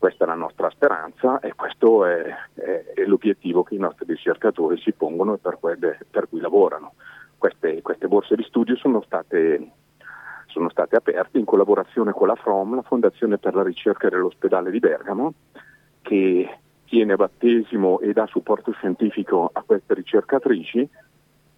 Questa 0.00 0.24
è 0.24 0.26
la 0.26 0.34
nostra 0.34 0.70
speranza 0.70 1.40
e 1.40 1.52
questo 1.54 2.06
è, 2.06 2.34
è, 2.54 2.84
è 2.94 3.04
l'obiettivo 3.04 3.62
che 3.62 3.74
i 3.74 3.78
nostri 3.78 4.06
ricercatori 4.06 4.80
si 4.80 4.92
pongono 4.92 5.34
e 5.34 5.36
per, 5.36 5.58
quelle, 5.60 5.98
per 6.08 6.26
cui 6.26 6.40
lavorano. 6.40 6.94
Queste, 7.36 7.82
queste, 7.82 8.08
borse 8.08 8.34
di 8.34 8.42
studio 8.44 8.76
sono 8.76 9.02
state, 9.02 9.72
sono 10.46 10.70
state 10.70 10.96
aperte 10.96 11.36
in 11.36 11.44
collaborazione 11.44 12.12
con 12.12 12.28
la 12.28 12.34
FROM, 12.34 12.76
la 12.76 12.82
Fondazione 12.82 13.36
per 13.36 13.54
la 13.54 13.62
ricerca 13.62 14.08
dell'ospedale 14.08 14.70
di 14.70 14.78
Bergamo, 14.78 15.34
che 16.00 16.58
tiene 16.86 17.16
battesimo 17.16 18.00
e 18.00 18.14
dà 18.14 18.24
supporto 18.24 18.72
scientifico 18.72 19.50
a 19.52 19.62
queste 19.66 19.92
ricercatrici 19.92 20.88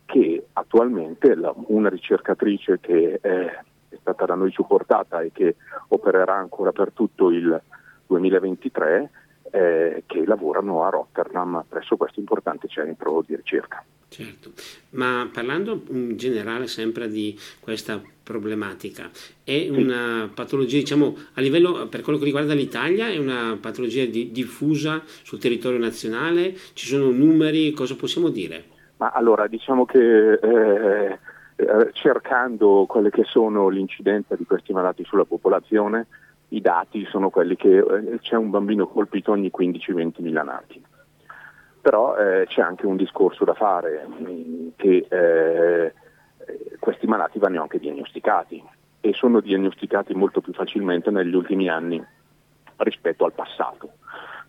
che 0.05 0.47
attualmente 0.55 1.37
la, 1.37 1.55
una 1.69 1.89
ricercatrice 1.89 2.81
che 2.81 3.21
è, 3.21 3.29
è, 3.29 3.97
stata 4.01 4.25
da 4.25 4.35
noi 4.35 4.51
supportata 4.51 5.21
e 5.21 5.31
che 5.31 5.55
opererà 5.91 6.35
ancora 6.35 6.73
per 6.73 6.91
tutto 6.91 7.31
il 7.31 7.63
2023 8.13 9.11
eh, 9.51 10.03
che 10.07 10.25
lavorano 10.27 10.85
a 10.85 10.91
Rotterdam 10.91 11.65
presso 11.69 11.97
questo 11.97 12.21
importante 12.21 12.69
centro 12.69 13.23
di 13.27 13.37
ricerca. 13.37 13.85
Certo, 14.09 14.51
ma 14.91 15.29
parlando 15.33 15.85
in 15.89 16.17
generale 16.19 16.67
sempre 16.67 17.09
di 17.09 17.35
questa 17.61 18.01
problematica, 18.23 19.09
è 19.43 19.69
una 19.71 20.31
patologia, 20.33 20.77
diciamo, 20.77 21.17
a 21.35 21.41
livello, 21.41 21.87
per 21.89 22.03
quello 22.03 22.19
che 22.19 22.27
riguarda 22.27 22.53
l'Italia, 22.53 23.09
è 23.09 23.17
una 23.17 23.57
patologia 23.59 24.05
di, 24.05 24.31
diffusa 24.31 25.03
sul 25.23 25.39
territorio 25.39 25.79
nazionale? 25.79 26.55
Ci 26.75 26.87
sono 26.87 27.11
numeri? 27.11 27.73
Cosa 27.73 27.97
possiamo 27.97 28.29
dire? 28.29 28.65
Ma 28.99 29.11
allora, 29.11 29.47
diciamo 29.47 29.87
che 29.87 30.35
eh, 30.35 31.19
eh, 31.57 31.91
cercando 31.93 32.85
quelle 32.87 33.11
che 33.11 33.25
sono 33.25 33.69
l'incidenza 33.69 34.37
di 34.37 34.45
questi 34.45 34.73
malati 34.73 35.05
sulla 35.05 35.25
popolazione, 35.25 36.07
i 36.53 36.61
dati 36.61 37.05
sono 37.07 37.31
quelli 37.31 37.57
che 37.57 37.79
eh, 37.79 38.19
c'è 38.21 38.37
un 38.37 38.51
bambino 38.51 38.87
colpito 38.87 39.33
ogni 39.33 39.51
15-20 39.55 40.23
mila 40.23 40.43
nati. 40.43 40.83
Però 41.81 42.17
eh, 42.17 42.47
c'è 42.47 42.61
anche 42.61 42.87
un 42.87 42.97
discorso 42.97 43.45
da 43.45 43.55
fare, 43.55 44.07
mm, 44.07 44.69
che 44.77 45.07
eh, 45.09 45.95
questi 46.79 47.07
malati 47.07 47.39
vanno 47.39 47.63
anche 47.63 47.79
diagnosticati 47.79 48.63
e 49.01 49.13
sono 49.15 49.41
diagnosticati 49.41 50.15
molto 50.15 50.41
più 50.41 50.53
facilmente 50.53 51.11
negli 51.11 51.35
ultimi 51.35 51.69
anni 51.69 52.03
rispetto 52.77 53.25
al 53.25 53.33
passato, 53.33 53.95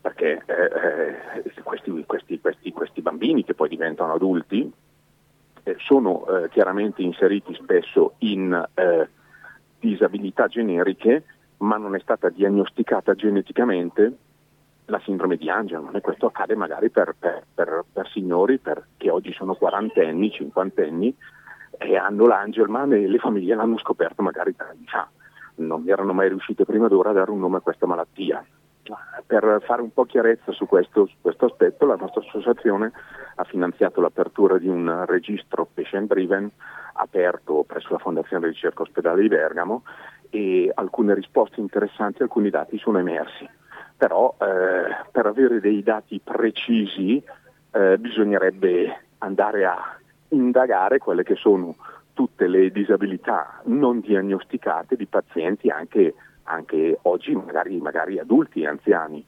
perché 0.02 0.44
eh, 0.46 1.44
eh 1.46 1.62
questi, 1.64 2.04
questi, 2.06 2.40
questi, 2.40 2.72
questi, 2.72 3.02
bambini 3.02 3.44
che 3.44 3.54
poi 3.54 3.70
diventano 3.70 4.14
adulti 4.14 4.72
eh, 5.64 5.76
sono 5.80 6.26
chiaramente 6.52 7.02
inseriti 7.02 7.56
spesso 7.56 8.16
in 8.20 8.68
disabilità 9.80 10.48
generiche 10.48 11.24
ma 11.58 11.78
non 11.78 11.96
è 11.96 12.00
stata 12.00 12.30
diagnosticata 12.30 13.14
geneticamente 13.16 14.18
la 14.86 15.00
sindrome 15.00 15.38
di 15.38 15.50
Angelman 15.50 15.96
e 15.96 16.02
questo 16.02 16.28
accade 16.28 16.56
magari 16.56 16.90
per, 16.90 17.16
per, 17.18 17.44
per, 17.54 17.86
per 17.92 18.10
signori 18.10 18.60
che 18.98 19.10
oggi 19.10 19.32
sono 19.34 19.56
quarantenni, 19.56 20.32
cinquantenni 20.32 21.16
e 21.78 21.98
hanno 21.98 22.26
l'Angelman 22.26 22.94
e 22.94 23.08
le 23.08 23.18
famiglie 23.18 23.56
l'hanno 23.56 23.78
scoperto 23.78 24.22
magari 24.22 24.56
tre 24.56 24.70
anni 24.70 24.86
fa. 24.86 25.08
Non 25.56 25.84
erano 25.88 26.14
mai 26.14 26.30
riuscite 26.30 26.66
prima 26.66 26.88
d'ora 26.88 27.12
a 27.12 27.14
dare 27.14 27.32
un 27.32 27.40
nome 27.40 27.58
a 27.58 27.62
questa 27.62 27.86
malattia. 27.86 28.44
Per 29.26 29.64
fare 29.66 29.82
un 29.82 29.94
po' 29.94 30.04
chiarezza 30.04 30.52
su 30.52 30.66
questo, 30.66 31.06
su 31.06 31.16
questo 31.22 31.46
aspetto, 31.46 31.86
la 31.86 31.96
nostra 31.96 32.22
associazione 32.22 32.92
ha 33.36 33.44
finanziato 33.46 34.02
l'apertura 34.02 34.58
di 34.58 34.68
un 34.68 35.06
registro 35.08 35.68
patient 35.74 36.10
driven 36.10 36.52
aperto 36.94 37.64
presso 37.66 37.90
la 37.92 38.00
Fondazione 38.00 38.48
Ricerca 38.48 38.84
Ospedale 38.84 39.22
di 39.22 39.28
Bergamo 39.28 39.84
e 40.30 40.72
alcune 40.74 41.14
risposte 41.14 41.60
interessanti, 41.60 42.22
alcuni 42.22 42.50
dati 42.50 42.78
sono 42.78 43.00
emersi. 43.00 43.48
Però 43.98 44.36
eh, 44.40 45.06
per 45.12 45.26
avere 45.26 45.60
dei 45.60 45.84
dati 45.84 46.20
precisi 46.24 47.24
eh, 47.72 47.98
bisognerebbe 47.98 49.06
andare 49.20 49.66
a 49.66 49.98
indagare 50.30 50.98
quelle 50.98 51.24
che 51.24 51.36
sono 51.36 51.76
tutte 52.14 52.48
le 52.48 52.72
disabilità 52.72 53.62
non 53.66 54.00
diagnosticate 54.00 54.96
di 54.96 55.06
pazienti 55.06 55.70
anche, 55.70 56.14
anche 56.44 56.98
oggi 57.04 57.36
magari, 57.36 57.78
magari 57.78 58.20
adulti 58.20 58.62
e 58.62 58.68
anziani 58.68 59.26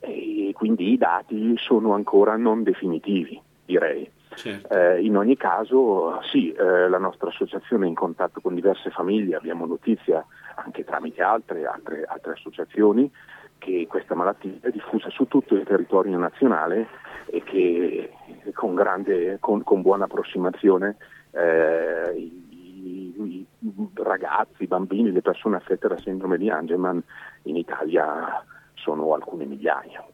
e 0.00 0.50
quindi 0.54 0.92
i 0.92 0.98
dati 0.98 1.56
sono 1.58 1.94
ancora 1.94 2.36
non 2.36 2.64
definitivi 2.64 3.40
direi 3.64 4.08
Certo. 4.34 4.68
Eh, 4.68 5.02
in 5.02 5.16
ogni 5.16 5.36
caso, 5.36 6.20
sì, 6.22 6.52
eh, 6.52 6.88
la 6.88 6.98
nostra 6.98 7.28
associazione 7.28 7.86
è 7.86 7.88
in 7.88 7.94
contatto 7.94 8.40
con 8.40 8.54
diverse 8.54 8.90
famiglie, 8.90 9.36
abbiamo 9.36 9.66
notizia 9.66 10.24
anche 10.56 10.84
tramite 10.84 11.22
altre, 11.22 11.64
altre, 11.66 12.04
altre 12.04 12.32
associazioni 12.32 13.10
che 13.58 13.86
questa 13.88 14.14
malattia 14.14 14.58
è 14.60 14.70
diffusa 14.70 15.08
su 15.10 15.26
tutto 15.28 15.54
il 15.54 15.64
territorio 15.64 16.18
nazionale 16.18 16.88
e 17.26 17.42
che 17.44 18.12
con, 18.54 18.74
grande, 18.74 19.36
con, 19.38 19.62
con 19.62 19.82
buona 19.82 20.04
approssimazione 20.04 20.96
eh, 21.30 22.12
i, 22.16 23.14
i, 23.16 23.46
ragazzi, 23.94 24.64
i 24.64 24.66
bambini, 24.66 25.12
le 25.12 25.22
persone 25.22 25.56
affette 25.56 25.86
da 25.86 25.96
sindrome 25.96 26.38
di 26.38 26.50
Angelman 26.50 27.00
in 27.44 27.56
Italia 27.56 28.44
sono 28.74 29.14
alcune 29.14 29.44
migliaia. 29.44 30.04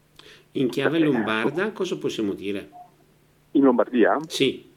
In 0.53 0.69
chiave 0.69 0.99
lombarda 0.99 1.71
cosa 1.71 1.97
possiamo 1.97 2.33
dire? 2.33 2.69
In 3.51 3.63
Lombardia? 3.63 4.17
Sì. 4.27 4.71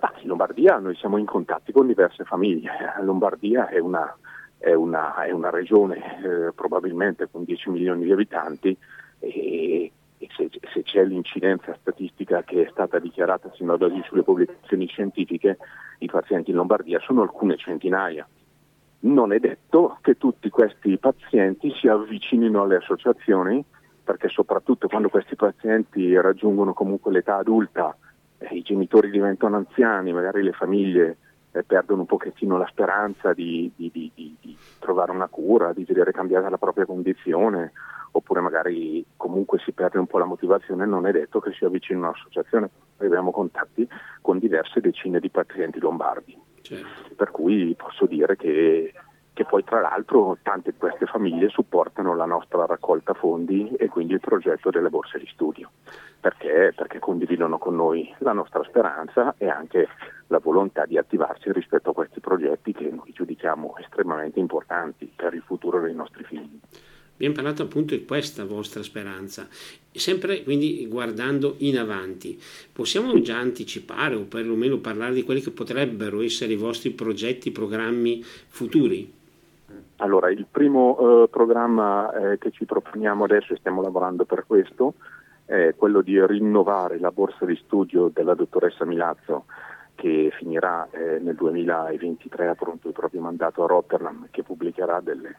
Ah, 0.00 0.12
in 0.20 0.28
Lombardia 0.28 0.78
noi 0.78 0.96
siamo 0.96 1.16
in 1.16 1.26
contatti 1.26 1.72
con 1.72 1.86
diverse 1.86 2.24
famiglie. 2.24 2.70
Lombardia 3.02 3.68
è 3.68 3.78
una, 3.78 4.16
è 4.58 4.72
una, 4.72 5.22
è 5.22 5.30
una 5.30 5.50
regione 5.50 5.96
eh, 5.96 6.52
probabilmente 6.52 7.28
con 7.30 7.44
10 7.44 7.70
milioni 7.70 8.04
di 8.04 8.12
abitanti 8.12 8.76
e, 9.20 9.92
e 10.18 10.28
se, 10.36 10.50
se, 10.72 10.82
c'è 10.82 11.04
l'incidenza 11.04 11.76
statistica 11.80 12.42
che 12.42 12.66
è 12.66 12.68
stata 12.70 12.98
dichiarata 12.98 13.52
sino 13.54 13.74
ad 13.74 13.82
oggi 13.82 14.02
sulle 14.04 14.22
pubblicazioni 14.22 14.86
scientifiche, 14.86 15.58
i 15.98 16.06
pazienti 16.06 16.50
in 16.50 16.56
Lombardia 16.56 16.98
sono 17.00 17.22
alcune 17.22 17.56
centinaia. 17.56 18.26
Non 19.02 19.32
è 19.32 19.38
detto 19.38 19.98
che 20.02 20.18
tutti 20.18 20.50
questi 20.50 20.98
pazienti 20.98 21.72
si 21.78 21.88
avvicinino 21.88 22.62
alle 22.62 22.76
associazioni 22.76 23.64
perché 24.02 24.28
soprattutto 24.28 24.88
quando 24.88 25.08
questi 25.08 25.36
pazienti 25.36 26.18
raggiungono 26.20 26.72
comunque 26.72 27.12
l'età 27.12 27.36
adulta, 27.36 27.96
eh, 28.38 28.54
i 28.54 28.62
genitori 28.62 29.10
diventano 29.10 29.56
anziani, 29.56 30.12
magari 30.12 30.42
le 30.42 30.52
famiglie 30.52 31.16
eh, 31.52 31.62
perdono 31.62 32.02
un 32.02 32.06
pochettino 32.06 32.56
la 32.56 32.66
speranza 32.68 33.32
di, 33.32 33.70
di, 33.74 33.90
di, 33.92 34.10
di, 34.14 34.56
trovare 34.78 35.10
una 35.12 35.28
cura, 35.28 35.72
di 35.72 35.84
vedere 35.84 36.12
cambiata 36.12 36.48
la 36.48 36.58
propria 36.58 36.86
condizione, 36.86 37.72
oppure 38.12 38.40
magari 38.40 39.04
comunque 39.16 39.58
si 39.64 39.72
perde 39.72 39.98
un 39.98 40.06
po' 40.06 40.18
la 40.18 40.24
motivazione, 40.24 40.86
non 40.86 41.06
è 41.06 41.12
detto 41.12 41.40
che 41.40 41.52
si 41.52 41.64
avvicini 41.64 42.00
a 42.00 42.08
un'associazione. 42.08 42.70
Noi 42.98 43.08
abbiamo 43.08 43.30
contatti 43.30 43.88
con 44.20 44.38
diverse 44.38 44.80
decine 44.80 45.20
di 45.20 45.30
pazienti 45.30 45.78
lombardi, 45.78 46.36
certo. 46.62 47.14
per 47.14 47.30
cui 47.30 47.74
posso 47.76 48.06
dire 48.06 48.36
che 48.36 48.92
che 49.40 49.46
poi 49.46 49.64
tra 49.64 49.80
l'altro 49.80 50.36
tante 50.42 50.72
di 50.72 50.76
queste 50.76 51.06
famiglie 51.06 51.48
supportano 51.48 52.14
la 52.14 52.26
nostra 52.26 52.66
raccolta 52.66 53.14
fondi 53.14 53.72
e 53.78 53.88
quindi 53.88 54.12
il 54.12 54.20
progetto 54.20 54.68
delle 54.68 54.90
borse 54.90 55.18
di 55.18 55.26
studio, 55.32 55.70
perché, 56.20 56.74
perché 56.76 56.98
condividono 56.98 57.56
con 57.56 57.74
noi 57.74 58.14
la 58.18 58.34
nostra 58.34 58.62
speranza 58.64 59.34
e 59.38 59.48
anche 59.48 59.88
la 60.26 60.40
volontà 60.40 60.84
di 60.84 60.98
attivarsi 60.98 61.50
rispetto 61.52 61.88
a 61.88 61.94
questi 61.94 62.20
progetti 62.20 62.74
che 62.74 62.90
noi 62.90 63.12
giudichiamo 63.14 63.76
estremamente 63.78 64.38
importanti 64.38 65.10
per 65.16 65.32
il 65.32 65.40
futuro 65.40 65.80
dei 65.80 65.94
nostri 65.94 66.22
figli. 66.24 66.60
Abbiamo 67.14 67.34
parlato 67.34 67.62
appunto 67.62 67.94
di 67.94 68.04
questa 68.04 68.44
vostra 68.44 68.82
speranza, 68.82 69.48
sempre 69.90 70.42
quindi 70.42 70.86
guardando 70.86 71.54
in 71.60 71.78
avanti. 71.78 72.38
Possiamo 72.70 73.18
già 73.22 73.38
anticipare 73.38 74.16
o 74.16 74.24
perlomeno 74.24 74.80
parlare 74.80 75.14
di 75.14 75.22
quelli 75.22 75.40
che 75.40 75.50
potrebbero 75.50 76.20
essere 76.20 76.52
i 76.52 76.56
vostri 76.56 76.90
progetti, 76.90 77.50
programmi 77.50 78.22
futuri? 78.22 79.19
Allora, 80.02 80.30
il 80.30 80.46
primo 80.50 81.24
eh, 81.24 81.28
programma 81.28 82.10
eh, 82.12 82.38
che 82.38 82.50
ci 82.50 82.64
proponiamo 82.64 83.24
adesso, 83.24 83.52
e 83.52 83.58
stiamo 83.58 83.82
lavorando 83.82 84.24
per 84.24 84.44
questo, 84.46 84.94
è 85.44 85.74
quello 85.76 86.00
di 86.00 86.24
rinnovare 86.24 86.98
la 86.98 87.10
borsa 87.10 87.44
di 87.44 87.54
studio 87.56 88.10
della 88.12 88.34
dottoressa 88.34 88.86
Milazzo 88.86 89.44
che 89.94 90.32
finirà 90.38 90.88
eh, 90.90 91.18
nel 91.18 91.34
2023, 91.34 92.48
ha 92.48 92.54
pronto 92.54 92.88
il 92.88 92.94
proprio 92.94 93.20
mandato 93.20 93.62
a 93.62 93.66
Rotterdam, 93.66 94.28
che 94.30 94.42
pubblicherà 94.42 95.00
delle, 95.00 95.36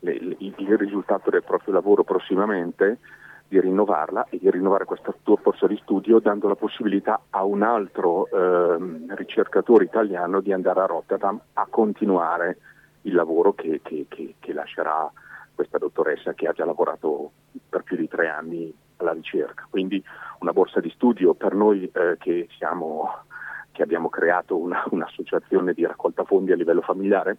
le, 0.00 0.18
le, 0.20 0.36
il 0.40 0.76
risultato 0.76 1.30
del 1.30 1.44
proprio 1.44 1.74
lavoro 1.74 2.02
prossimamente, 2.02 2.98
di 3.46 3.60
rinnovarla 3.60 4.26
e 4.28 4.38
di 4.38 4.50
rinnovare 4.50 4.86
questa 4.86 5.14
borsa 5.22 5.68
di 5.68 5.78
studio 5.82 6.18
dando 6.18 6.48
la 6.48 6.56
possibilità 6.56 7.20
a 7.30 7.44
un 7.44 7.62
altro 7.62 8.26
ehm, 8.26 9.14
ricercatore 9.14 9.84
italiano 9.84 10.40
di 10.40 10.52
andare 10.52 10.80
a 10.80 10.86
Rotterdam 10.86 11.40
a 11.52 11.66
continuare 11.70 12.58
il 13.04 13.14
lavoro 13.14 13.54
che, 13.54 13.80
che, 13.82 14.06
che, 14.08 14.34
che 14.38 14.52
lascerà 14.52 15.10
questa 15.54 15.78
dottoressa 15.78 16.34
che 16.34 16.46
ha 16.46 16.52
già 16.52 16.64
lavorato 16.64 17.30
per 17.68 17.82
più 17.82 17.96
di 17.96 18.08
tre 18.08 18.28
anni 18.28 18.72
alla 18.96 19.12
ricerca. 19.12 19.66
Quindi 19.70 20.02
una 20.40 20.52
borsa 20.52 20.80
di 20.80 20.90
studio 20.90 21.34
per 21.34 21.54
noi 21.54 21.90
eh, 21.92 22.16
che, 22.18 22.48
siamo, 22.56 23.24
che, 23.72 23.82
abbiamo 23.82 24.08
creato 24.08 24.56
una, 24.56 24.82
un'associazione 24.90 25.72
di 25.72 25.86
raccolta 25.86 26.24
fondi 26.24 26.52
a 26.52 26.56
livello 26.56 26.82
familiare 26.82 27.36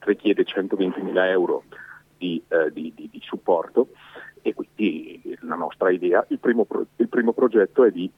richiede 0.00 0.44
120.000 0.44 1.28
euro 1.28 1.64
di, 2.16 2.42
eh, 2.48 2.70
di, 2.72 2.92
di, 2.94 3.08
di 3.10 3.20
supporto 3.22 3.88
e 4.42 4.54
quindi 4.54 5.36
la 5.40 5.56
nostra 5.56 5.90
idea, 5.90 6.24
il 6.28 6.38
primo, 6.38 6.64
pro, 6.64 6.86
il 6.96 7.08
primo 7.08 7.32
progetto 7.32 7.84
è 7.84 7.90
di 7.90 8.10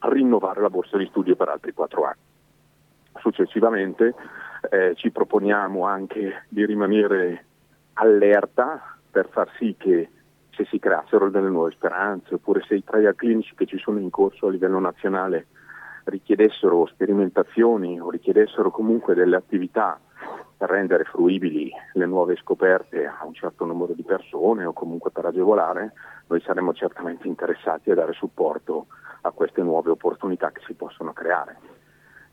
rinnovare 0.00 0.60
la 0.60 0.70
borsa 0.70 0.96
di 0.96 1.06
studio 1.06 1.36
per 1.36 1.48
altri 1.48 1.72
quattro 1.72 2.04
anni. 2.04 2.18
Successivamente 3.20 4.14
eh, 4.70 4.94
ci 4.96 5.10
proponiamo 5.10 5.84
anche 5.86 6.44
di 6.48 6.64
rimanere 6.64 7.44
allerta 7.94 8.96
per 9.10 9.28
far 9.30 9.50
sì 9.58 9.74
che 9.78 10.08
se 10.50 10.64
si 10.66 10.78
creassero 10.78 11.30
delle 11.30 11.48
nuove 11.48 11.72
speranze 11.72 12.34
oppure 12.34 12.62
se 12.66 12.74
i 12.74 12.84
trial 12.84 13.14
clinici 13.14 13.54
che 13.54 13.66
ci 13.66 13.78
sono 13.78 13.98
in 13.98 14.10
corso 14.10 14.46
a 14.46 14.50
livello 14.50 14.78
nazionale 14.78 15.46
richiedessero 16.04 16.86
sperimentazioni 16.86 18.00
o 18.00 18.10
richiedessero 18.10 18.70
comunque 18.70 19.14
delle 19.14 19.36
attività 19.36 19.98
per 20.56 20.70
rendere 20.70 21.04
fruibili 21.04 21.70
le 21.94 22.06
nuove 22.06 22.36
scoperte 22.36 23.06
a 23.06 23.24
un 23.24 23.34
certo 23.34 23.64
numero 23.64 23.92
di 23.92 24.02
persone 24.02 24.64
o 24.64 24.72
comunque 24.72 25.10
per 25.10 25.24
agevolare, 25.24 25.92
noi 26.28 26.40
saremmo 26.40 26.72
certamente 26.72 27.26
interessati 27.26 27.90
a 27.90 27.94
dare 27.94 28.12
supporto 28.12 28.86
a 29.22 29.30
queste 29.30 29.62
nuove 29.62 29.90
opportunità 29.90 30.52
che 30.52 30.62
si 30.66 30.74
possono 30.74 31.12
creare 31.12 31.73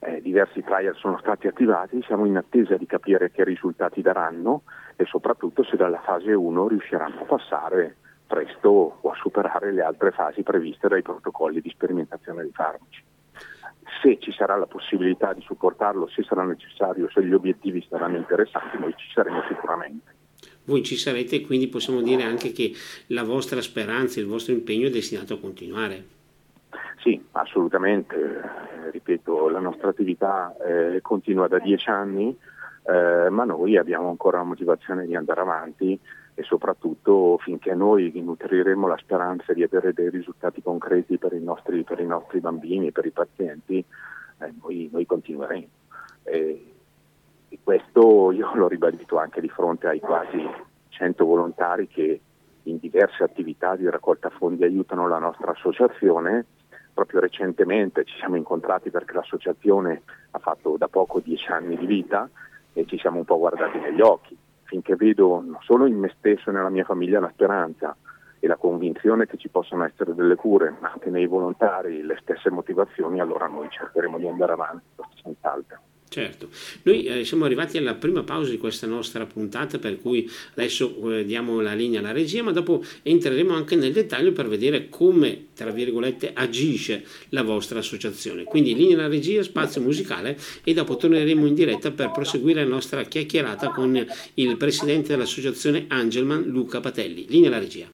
eh, 0.03 0.19
diversi 0.21 0.63
trial 0.63 0.95
sono 0.95 1.19
stati 1.19 1.47
attivati, 1.47 2.01
siamo 2.03 2.25
in 2.25 2.35
attesa 2.35 2.75
di 2.75 2.87
capire 2.87 3.29
che 3.31 3.43
risultati 3.43 4.01
daranno 4.01 4.63
e 4.95 5.05
soprattutto 5.05 5.63
se 5.63 5.77
dalla 5.77 6.01
fase 6.01 6.33
1 6.33 6.67
riusciranno 6.67 7.21
a 7.21 7.25
passare 7.25 7.97
presto 8.25 8.97
o 8.99 9.09
a 9.09 9.15
superare 9.15 9.71
le 9.71 9.83
altre 9.83 10.11
fasi 10.11 10.41
previste 10.41 10.87
dai 10.87 11.03
protocolli 11.03 11.61
di 11.61 11.69
sperimentazione 11.69 12.41
dei 12.41 12.51
farmaci. 12.51 13.03
Se 14.01 14.17
ci 14.19 14.31
sarà 14.31 14.55
la 14.55 14.65
possibilità 14.65 15.33
di 15.33 15.41
supportarlo, 15.41 16.07
se 16.07 16.23
sarà 16.23 16.43
necessario, 16.43 17.09
se 17.13 17.23
gli 17.23 17.33
obiettivi 17.33 17.85
saranno 17.87 18.17
interessanti, 18.17 18.79
noi 18.79 18.93
ci 18.95 19.07
saremo 19.13 19.43
sicuramente. 19.47 20.15
Voi 20.63 20.81
ci 20.81 20.95
sarete 20.95 21.41
quindi 21.41 21.67
possiamo 21.67 22.01
dire 22.01 22.23
anche 22.23 22.51
che 22.51 22.71
la 23.07 23.23
vostra 23.23 23.61
speranza, 23.61 24.19
il 24.19 24.27
vostro 24.27 24.53
impegno 24.53 24.87
è 24.87 24.89
destinato 24.89 25.35
a 25.35 25.39
continuare. 25.39 26.19
Sì, 27.01 27.19
assolutamente, 27.31 28.15
eh, 28.15 28.91
ripeto, 28.91 29.49
la 29.49 29.59
nostra 29.59 29.89
attività 29.89 30.55
eh, 30.57 31.01
continua 31.01 31.47
da 31.47 31.57
dieci 31.57 31.89
anni, 31.89 32.37
eh, 32.83 33.27
ma 33.27 33.43
noi 33.43 33.75
abbiamo 33.75 34.09
ancora 34.09 34.37
la 34.37 34.43
motivazione 34.43 35.07
di 35.07 35.15
andare 35.15 35.41
avanti 35.41 35.99
e 36.35 36.43
soprattutto 36.43 37.39
finché 37.39 37.73
noi 37.73 38.11
nutriremo 38.13 38.85
la 38.87 38.97
speranza 38.97 39.51
di 39.51 39.63
avere 39.63 39.93
dei 39.93 40.11
risultati 40.11 40.61
concreti 40.61 41.17
per 41.17 41.33
i 41.33 41.41
nostri, 41.41 41.83
per 41.83 41.99
i 41.99 42.05
nostri 42.05 42.39
bambini, 42.39 42.91
per 42.91 43.07
i 43.07 43.11
pazienti, 43.11 43.83
eh, 44.37 44.53
noi, 44.61 44.87
noi, 44.91 45.05
continueremo. 45.07 45.67
E, 46.21 46.65
e 47.49 47.59
questo 47.63 48.31
io 48.31 48.53
l'ho 48.53 48.67
ribadito 48.67 49.17
anche 49.17 49.41
di 49.41 49.49
fronte 49.49 49.87
ai 49.87 49.99
quasi 49.99 50.47
100 50.89 51.25
volontari 51.25 51.87
che 51.87 52.21
in 52.65 52.77
diverse 52.77 53.23
attività 53.23 53.75
di 53.75 53.89
raccolta 53.89 54.29
fondi 54.29 54.63
aiutano 54.63 55.07
la 55.07 55.17
nostra 55.17 55.49
associazione 55.49 56.45
proprio 57.01 57.19
recentemente 57.19 58.05
ci 58.05 58.15
siamo 58.17 58.35
incontrati 58.35 58.91
perché 58.91 59.13
l'associazione 59.13 60.03
ha 60.31 60.37
fatto 60.37 60.77
da 60.77 60.87
poco 60.87 61.19
dieci 61.19 61.51
anni 61.51 61.75
di 61.75 61.87
vita 61.87 62.29
e 62.73 62.85
ci 62.85 62.99
siamo 62.99 63.17
un 63.17 63.25
po' 63.25 63.39
guardati 63.39 63.79
negli 63.79 64.01
occhi, 64.01 64.37
finché 64.63 64.95
vedo 64.95 65.41
non 65.41 65.57
solo 65.61 65.87
in 65.87 65.97
me 65.97 66.13
stesso 66.19 66.51
e 66.51 66.53
nella 66.53 66.69
mia 66.69 66.83
famiglia 66.83 67.19
la 67.19 67.31
speranza 67.33 67.97
e 68.39 68.45
la 68.45 68.55
convinzione 68.55 69.25
che 69.25 69.37
ci 69.37 69.49
possano 69.49 69.83
essere 69.83 70.13
delle 70.13 70.35
cure, 70.35 70.75
ma 70.79 70.91
anche 70.91 71.09
nei 71.09 71.25
volontari 71.25 72.03
le 72.03 72.17
stesse 72.21 72.51
motivazioni, 72.51 73.19
allora 73.19 73.47
noi 73.47 73.67
cercheremo 73.69 74.19
di 74.19 74.27
andare 74.27 74.53
avanti, 74.53 74.85
senz'altro. 75.23 75.90
Certo, 76.13 76.49
noi 76.83 77.05
eh, 77.05 77.23
siamo 77.23 77.45
arrivati 77.45 77.77
alla 77.77 77.95
prima 77.95 78.21
pausa 78.23 78.51
di 78.51 78.57
questa 78.57 78.85
nostra 78.85 79.25
puntata 79.25 79.79
per 79.79 80.01
cui 80.01 80.29
adesso 80.55 81.09
eh, 81.09 81.23
diamo 81.23 81.61
la 81.61 81.73
linea 81.73 82.01
alla 82.01 82.11
regia 82.11 82.43
ma 82.43 82.51
dopo 82.51 82.83
entreremo 83.01 83.53
anche 83.53 83.77
nel 83.77 83.93
dettaglio 83.93 84.33
per 84.33 84.49
vedere 84.49 84.89
come, 84.89 85.45
tra 85.55 85.71
virgolette, 85.71 86.31
agisce 86.33 87.05
la 87.29 87.43
vostra 87.43 87.79
associazione. 87.79 88.43
Quindi 88.43 88.75
linea 88.75 88.97
alla 88.97 89.07
regia, 89.07 89.41
spazio 89.41 89.79
musicale 89.79 90.37
e 90.65 90.73
dopo 90.73 90.97
torneremo 90.97 91.45
in 91.45 91.53
diretta 91.53 91.91
per 91.91 92.11
proseguire 92.11 92.61
la 92.61 92.69
nostra 92.69 93.03
chiacchierata 93.03 93.69
con 93.69 94.05
il 94.33 94.57
presidente 94.57 95.13
dell'associazione 95.13 95.85
Angelman, 95.87 96.43
Luca 96.43 96.81
Patelli. 96.81 97.25
Linea 97.29 97.47
alla 97.47 97.59
regia. 97.59 97.89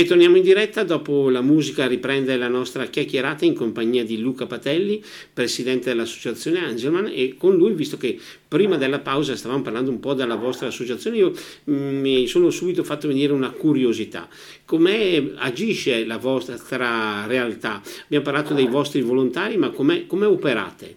E 0.00 0.06
torniamo 0.06 0.38
in 0.38 0.42
diretta, 0.42 0.82
dopo 0.82 1.28
la 1.28 1.42
musica 1.42 1.86
riprende 1.86 2.38
la 2.38 2.48
nostra 2.48 2.86
chiacchierata 2.86 3.44
in 3.44 3.54
compagnia 3.54 4.02
di 4.02 4.18
Luca 4.18 4.46
Patelli, 4.46 5.04
presidente 5.30 5.90
dell'associazione 5.90 6.58
Angelman 6.58 7.10
e 7.14 7.34
con 7.38 7.54
lui, 7.54 7.74
visto 7.74 7.98
che 7.98 8.18
prima 8.48 8.78
della 8.78 9.00
pausa 9.00 9.36
stavamo 9.36 9.60
parlando 9.60 9.90
un 9.90 10.00
po' 10.00 10.14
della 10.14 10.36
vostra 10.36 10.68
associazione, 10.68 11.18
io 11.18 11.32
mm, 11.70 12.00
mi 12.00 12.26
sono 12.28 12.48
subito 12.48 12.82
fatto 12.82 13.08
venire 13.08 13.34
una 13.34 13.50
curiosità. 13.50 14.26
Come 14.64 15.34
agisce 15.36 16.06
la 16.06 16.16
vostra 16.16 17.26
realtà? 17.26 17.82
Abbiamo 18.04 18.24
parlato 18.24 18.54
dei 18.54 18.68
vostri 18.68 19.02
volontari, 19.02 19.58
ma 19.58 19.68
come 19.68 20.06
operate? 20.24 20.96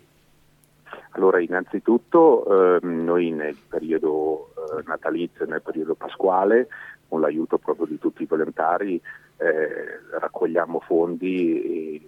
Allora, 1.16 1.40
innanzitutto 1.42 2.80
eh, 2.82 2.86
noi 2.86 3.32
nel 3.32 3.56
periodo 3.68 4.54
eh, 4.56 4.84
natalizio, 4.86 5.46
nel 5.46 5.62
periodo 5.62 5.94
pasquale, 5.94 6.68
con 7.14 7.22
l'aiuto 7.22 7.60
proprio 7.60 7.86
di 7.86 8.00
tutti 8.00 8.24
i 8.24 8.26
volontari 8.26 9.00
eh, 9.38 10.18
raccogliamo 10.20 10.80
fondi 10.80 11.62
e, 11.62 12.02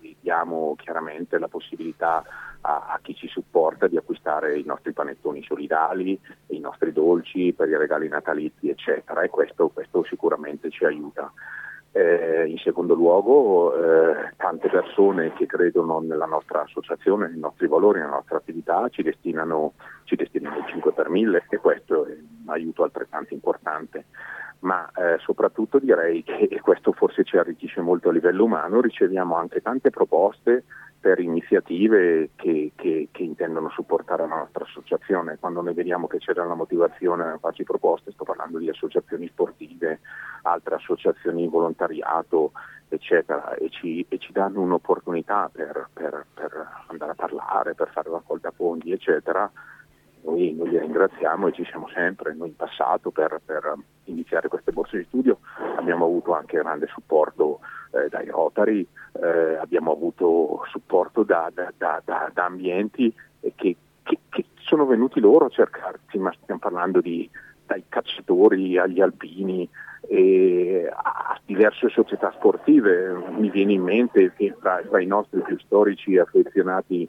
e, 0.00 0.16
diamo 0.18 0.74
chiaramente 0.78 1.38
la 1.38 1.48
possibilità 1.48 2.24
a, 2.62 2.86
a, 2.88 2.98
chi 3.02 3.14
ci 3.14 3.28
supporta 3.28 3.86
di 3.86 3.98
acquistare 3.98 4.58
i 4.58 4.64
nostri 4.64 4.94
panettoni 4.94 5.42
solidali, 5.42 6.18
i 6.46 6.58
nostri 6.58 6.90
dolci 6.92 7.52
per 7.52 7.68
i 7.68 7.76
regali 7.76 8.08
natalizi 8.08 8.70
eccetera 8.70 9.20
e 9.20 9.28
questo, 9.28 9.68
questo 9.68 10.02
sicuramente 10.04 10.70
ci 10.70 10.86
aiuta. 10.86 11.30
Eh, 11.96 12.46
in 12.48 12.58
secondo 12.58 12.94
luogo 12.94 13.72
eh, 13.72 14.32
tante 14.36 14.68
persone 14.68 15.32
che 15.34 15.46
credono 15.46 16.00
nella 16.00 16.26
nostra 16.26 16.62
associazione, 16.62 17.28
nei 17.28 17.38
nostri 17.38 17.68
valori, 17.68 18.00
nella 18.00 18.16
nostra 18.16 18.36
attività 18.36 18.88
ci 18.88 19.04
destinano, 19.04 19.74
ci 20.02 20.16
destinano 20.16 20.56
il 20.56 20.64
5 20.66 20.92
per 20.92 21.08
1000 21.08 21.44
e 21.48 21.56
questo 21.58 22.04
è 22.06 22.10
un 22.10 22.50
aiuto 22.50 22.82
altrettanto 22.82 23.32
importante. 23.32 24.06
Ma 24.64 24.90
eh, 24.90 25.18
soprattutto 25.18 25.78
direi 25.78 26.24
che, 26.24 26.48
e 26.50 26.58
questo 26.66 26.90
forse 26.90 27.22
ci 27.22 27.36
arricchisce 27.36 27.80
molto 27.80 28.08
a 28.08 28.12
livello 28.12 28.42
umano, 28.42 28.80
riceviamo 28.80 29.36
anche 29.36 29.62
tante 29.62 29.90
proposte 29.90 30.64
per 31.04 31.20
iniziative 31.20 32.30
che, 32.34 32.72
che, 32.74 33.08
che, 33.12 33.22
intendono 33.22 33.68
supportare 33.68 34.26
la 34.26 34.36
nostra 34.36 34.64
associazione. 34.64 35.36
Quando 35.38 35.60
noi 35.60 35.74
vediamo 35.74 36.06
che 36.06 36.16
c'è 36.16 36.32
la 36.32 36.54
motivazione 36.54 37.24
a 37.24 37.38
farci 37.38 37.62
proposte, 37.62 38.10
sto 38.10 38.24
parlando 38.24 38.56
di 38.56 38.70
associazioni 38.70 39.28
sportive, 39.28 40.00
altre 40.54 40.76
associazioni 40.76 41.42
di 41.42 41.48
volontariato, 41.48 42.52
eccetera, 42.88 43.54
e 43.54 43.68
ci, 43.70 44.04
e 44.08 44.18
ci 44.18 44.32
danno 44.32 44.60
un'opportunità 44.60 45.50
per, 45.52 45.88
per, 45.92 46.26
per, 46.32 46.68
andare 46.88 47.12
a 47.12 47.14
parlare, 47.14 47.74
per 47.74 47.90
fare 47.90 48.10
raccolta 48.10 48.50
fondi, 48.50 48.92
eccetera, 48.92 49.50
noi, 50.24 50.54
noi 50.54 50.70
li 50.70 50.78
ringraziamo 50.78 51.48
e 51.48 51.52
ci 51.52 51.64
siamo 51.66 51.88
sempre. 51.88 52.34
Noi 52.34 52.48
in 52.48 52.56
passato 52.56 53.10
per, 53.10 53.40
per 53.44 53.74
iniziare 54.04 54.48
queste 54.48 54.72
borse 54.72 54.98
di 54.98 55.04
studio 55.04 55.38
abbiamo 55.76 56.04
avuto 56.06 56.34
anche 56.34 56.58
grande 56.58 56.86
supporto 56.86 57.60
eh, 57.92 58.08
dai 58.08 58.28
Rotary, 58.28 58.86
eh, 59.12 59.56
abbiamo 59.56 59.92
avuto 59.92 60.64
supporto 60.70 61.22
da, 61.22 61.50
da, 61.54 61.72
da, 61.76 62.30
da 62.32 62.44
ambienti 62.44 63.14
che, 63.54 63.76
che, 64.02 64.18
che, 64.28 64.44
sono 64.64 64.86
venuti 64.86 65.20
loro 65.20 65.44
a 65.44 65.50
cercarci, 65.50 66.16
ma 66.18 66.32
stiamo 66.42 66.58
parlando 66.58 67.00
di, 67.00 67.28
dai 67.66 67.84
cacciatori 67.88 68.78
agli 68.78 69.00
alpini 69.00 69.68
a 70.90 71.40
diverse 71.44 71.88
società 71.88 72.32
sportive. 72.36 73.14
Mi 73.36 73.50
viene 73.50 73.72
in 73.72 73.82
mente 73.82 74.32
che 74.36 74.54
tra, 74.60 74.82
tra 74.88 75.00
i 75.00 75.06
nostri 75.06 75.40
più 75.42 75.58
storici 75.58 76.14
e 76.14 76.20
affezionati 76.20 77.08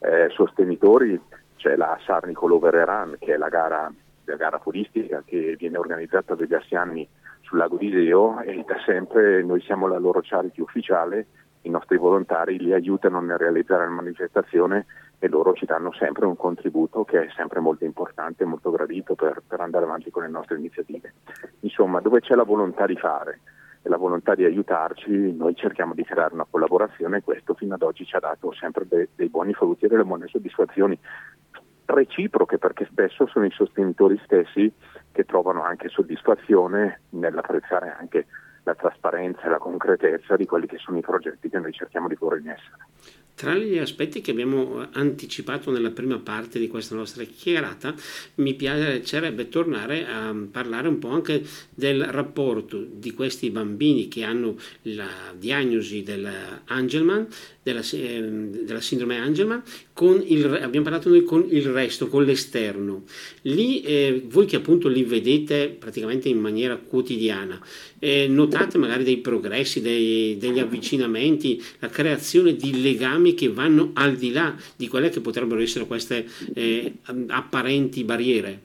eh, 0.00 0.28
sostenitori 0.30 1.20
c'è 1.56 1.76
la 1.76 1.98
Sarnicolo 2.04 2.58
Run, 2.60 3.16
che 3.18 3.34
è 3.34 3.36
la 3.36 3.48
gara, 3.48 3.92
la 4.24 4.36
gara 4.36 4.58
turistica 4.58 5.22
che 5.24 5.54
viene 5.56 5.78
organizzata 5.78 6.34
da 6.34 6.42
diversi 6.44 6.74
anni 6.74 7.08
sul 7.42 7.58
lago 7.58 7.76
di 7.76 7.86
Iseo 7.86 8.40
e 8.40 8.64
da 8.66 8.76
sempre 8.84 9.42
noi 9.42 9.60
siamo 9.60 9.86
la 9.86 9.98
loro 9.98 10.20
charity 10.22 10.60
ufficiale, 10.60 11.26
i 11.62 11.70
nostri 11.70 11.96
volontari 11.96 12.58
li 12.58 12.72
aiutano 12.72 13.20
nel 13.20 13.38
realizzare 13.38 13.84
la 13.84 13.90
manifestazione 13.90 14.86
e 15.22 15.28
loro 15.28 15.54
ci 15.54 15.66
danno 15.66 15.92
sempre 15.92 16.26
un 16.26 16.34
contributo 16.34 17.04
che 17.04 17.26
è 17.26 17.28
sempre 17.36 17.60
molto 17.60 17.84
importante 17.84 18.42
e 18.42 18.46
molto 18.46 18.72
gradito 18.72 19.14
per, 19.14 19.40
per 19.46 19.60
andare 19.60 19.84
avanti 19.84 20.10
con 20.10 20.24
le 20.24 20.28
nostre 20.28 20.56
iniziative. 20.56 21.14
Insomma, 21.60 22.00
dove 22.00 22.18
c'è 22.18 22.34
la 22.34 22.42
volontà 22.42 22.86
di 22.86 22.96
fare 22.96 23.38
e 23.82 23.88
la 23.88 23.98
volontà 23.98 24.34
di 24.34 24.44
aiutarci, 24.44 25.32
noi 25.32 25.54
cerchiamo 25.54 25.94
di 25.94 26.02
creare 26.02 26.34
una 26.34 26.46
collaborazione 26.50 27.18
e 27.18 27.22
questo 27.22 27.54
fino 27.54 27.74
ad 27.74 27.82
oggi 27.82 28.04
ci 28.04 28.16
ha 28.16 28.18
dato 28.18 28.52
sempre 28.52 28.84
dei, 28.88 29.08
dei 29.14 29.28
buoni 29.28 29.52
frutti 29.52 29.84
e 29.84 29.88
delle 29.88 30.02
buone 30.02 30.26
soddisfazioni 30.26 30.98
reciproche 31.84 32.58
perché 32.58 32.88
spesso 32.90 33.24
sono 33.28 33.44
i 33.44 33.52
sostenitori 33.52 34.20
stessi 34.24 34.72
che 35.12 35.24
trovano 35.24 35.62
anche 35.62 35.88
soddisfazione 35.88 37.02
nell'apprezzare 37.10 37.94
anche 37.96 38.26
la 38.64 38.74
trasparenza 38.74 39.42
e 39.42 39.50
la 39.50 39.58
concretezza 39.58 40.34
di 40.34 40.46
quelli 40.46 40.66
che 40.66 40.78
sono 40.78 40.98
i 40.98 41.02
progetti 41.02 41.48
che 41.48 41.58
noi 41.60 41.72
cerchiamo 41.72 42.08
di 42.08 42.16
porre 42.16 42.38
in 42.38 42.48
essere. 42.48 43.21
Tra 43.34 43.54
gli 43.56 43.78
aspetti 43.78 44.20
che 44.20 44.30
abbiamo 44.30 44.86
anticipato 44.92 45.70
nella 45.70 45.90
prima 45.90 46.18
parte 46.18 46.58
di 46.58 46.68
questa 46.68 46.94
nostra 46.94 47.24
chiacchierata, 47.24 47.94
mi 48.36 48.54
piacerebbe 48.54 49.48
tornare 49.48 50.06
a 50.06 50.34
parlare 50.50 50.88
un 50.88 50.98
po' 50.98 51.08
anche 51.08 51.42
del 51.74 52.04
rapporto 52.04 52.86
di 52.88 53.12
questi 53.12 53.50
bambini 53.50 54.08
che 54.08 54.22
hanno 54.22 54.56
la 54.82 55.34
diagnosi 55.36 56.02
dell'Angelman, 56.02 57.26
della, 57.62 57.82
ehm, 57.92 58.64
della 58.64 58.80
sindrome 58.80 59.18
Angelman, 59.18 59.62
con 59.92 60.22
il, 60.24 60.44
abbiamo 60.44 60.84
parlato 60.84 61.08
noi 61.08 61.22
con 61.22 61.46
il 61.48 61.64
resto, 61.66 62.08
con 62.08 62.24
l'esterno. 62.24 63.04
Lì, 63.42 63.82
eh, 63.82 64.22
voi 64.26 64.46
che 64.46 64.56
appunto 64.56 64.88
li 64.88 65.04
vedete 65.04 65.68
praticamente 65.68 66.28
in 66.28 66.38
maniera 66.38 66.76
quotidiana, 66.76 67.60
eh, 67.98 68.26
notate 68.28 68.78
magari 68.78 69.04
dei 69.04 69.18
progressi, 69.18 69.80
dei, 69.80 70.36
degli 70.38 70.58
avvicinamenti, 70.58 71.62
la 71.78 71.88
creazione 71.88 72.56
di 72.56 72.82
legami 72.82 73.21
che 73.34 73.52
vanno 73.52 73.90
al 73.94 74.16
di 74.16 74.32
là 74.32 74.54
di 74.76 74.88
quelle 74.88 75.08
che 75.08 75.20
potrebbero 75.20 75.60
essere 75.60 75.86
queste 75.86 76.26
eh, 76.54 76.98
apparenti 77.28 78.04
barriere? 78.04 78.60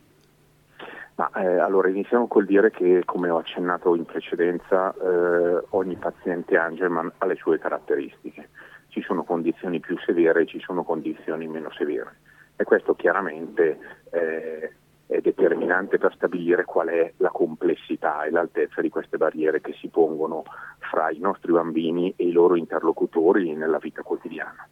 Ma, 1.17 1.31
eh, 1.31 1.57
allora 1.57 1.89
iniziamo 1.89 2.27
col 2.27 2.45
dire 2.45 2.69
che, 2.69 3.01
come 3.05 3.29
ho 3.29 3.37
accennato 3.37 3.95
in 3.95 4.05
precedenza, 4.05 4.93
eh, 4.93 5.63
ogni 5.69 5.95
paziente 5.95 6.57
Angelman 6.57 7.11
ha 7.17 7.25
le 7.25 7.35
sue 7.35 7.57
caratteristiche. 7.57 8.49
Ci 8.89 9.01
sono 9.01 9.23
condizioni 9.23 9.79
più 9.79 9.97
severe 9.99 10.41
e 10.41 10.45
ci 10.45 10.59
sono 10.59 10.83
condizioni 10.83 11.47
meno 11.47 11.71
severe. 11.71 12.17
E 12.55 12.63
questo 12.65 12.93
chiaramente 12.95 13.79
eh, 14.11 14.71
è 15.07 15.21
determinante 15.21 15.97
per 15.97 16.13
stabilire 16.13 16.65
qual 16.65 16.89
è 16.89 17.13
la 17.17 17.29
complessità 17.29 18.23
e 18.23 18.29
l'altezza 18.29 18.81
di 18.81 18.89
queste 18.89 19.17
barriere 19.17 19.61
che 19.61 19.73
si 19.79 19.87
pongono 19.87 20.43
fra 20.79 21.09
i 21.09 21.19
nostri 21.19 21.53
bambini 21.53 22.13
e 22.17 22.25
i 22.25 22.31
loro 22.31 22.55
interlocutori 22.55 23.53
nella 23.55 23.77
vita 23.77 24.01
quotidiana. 24.03 24.67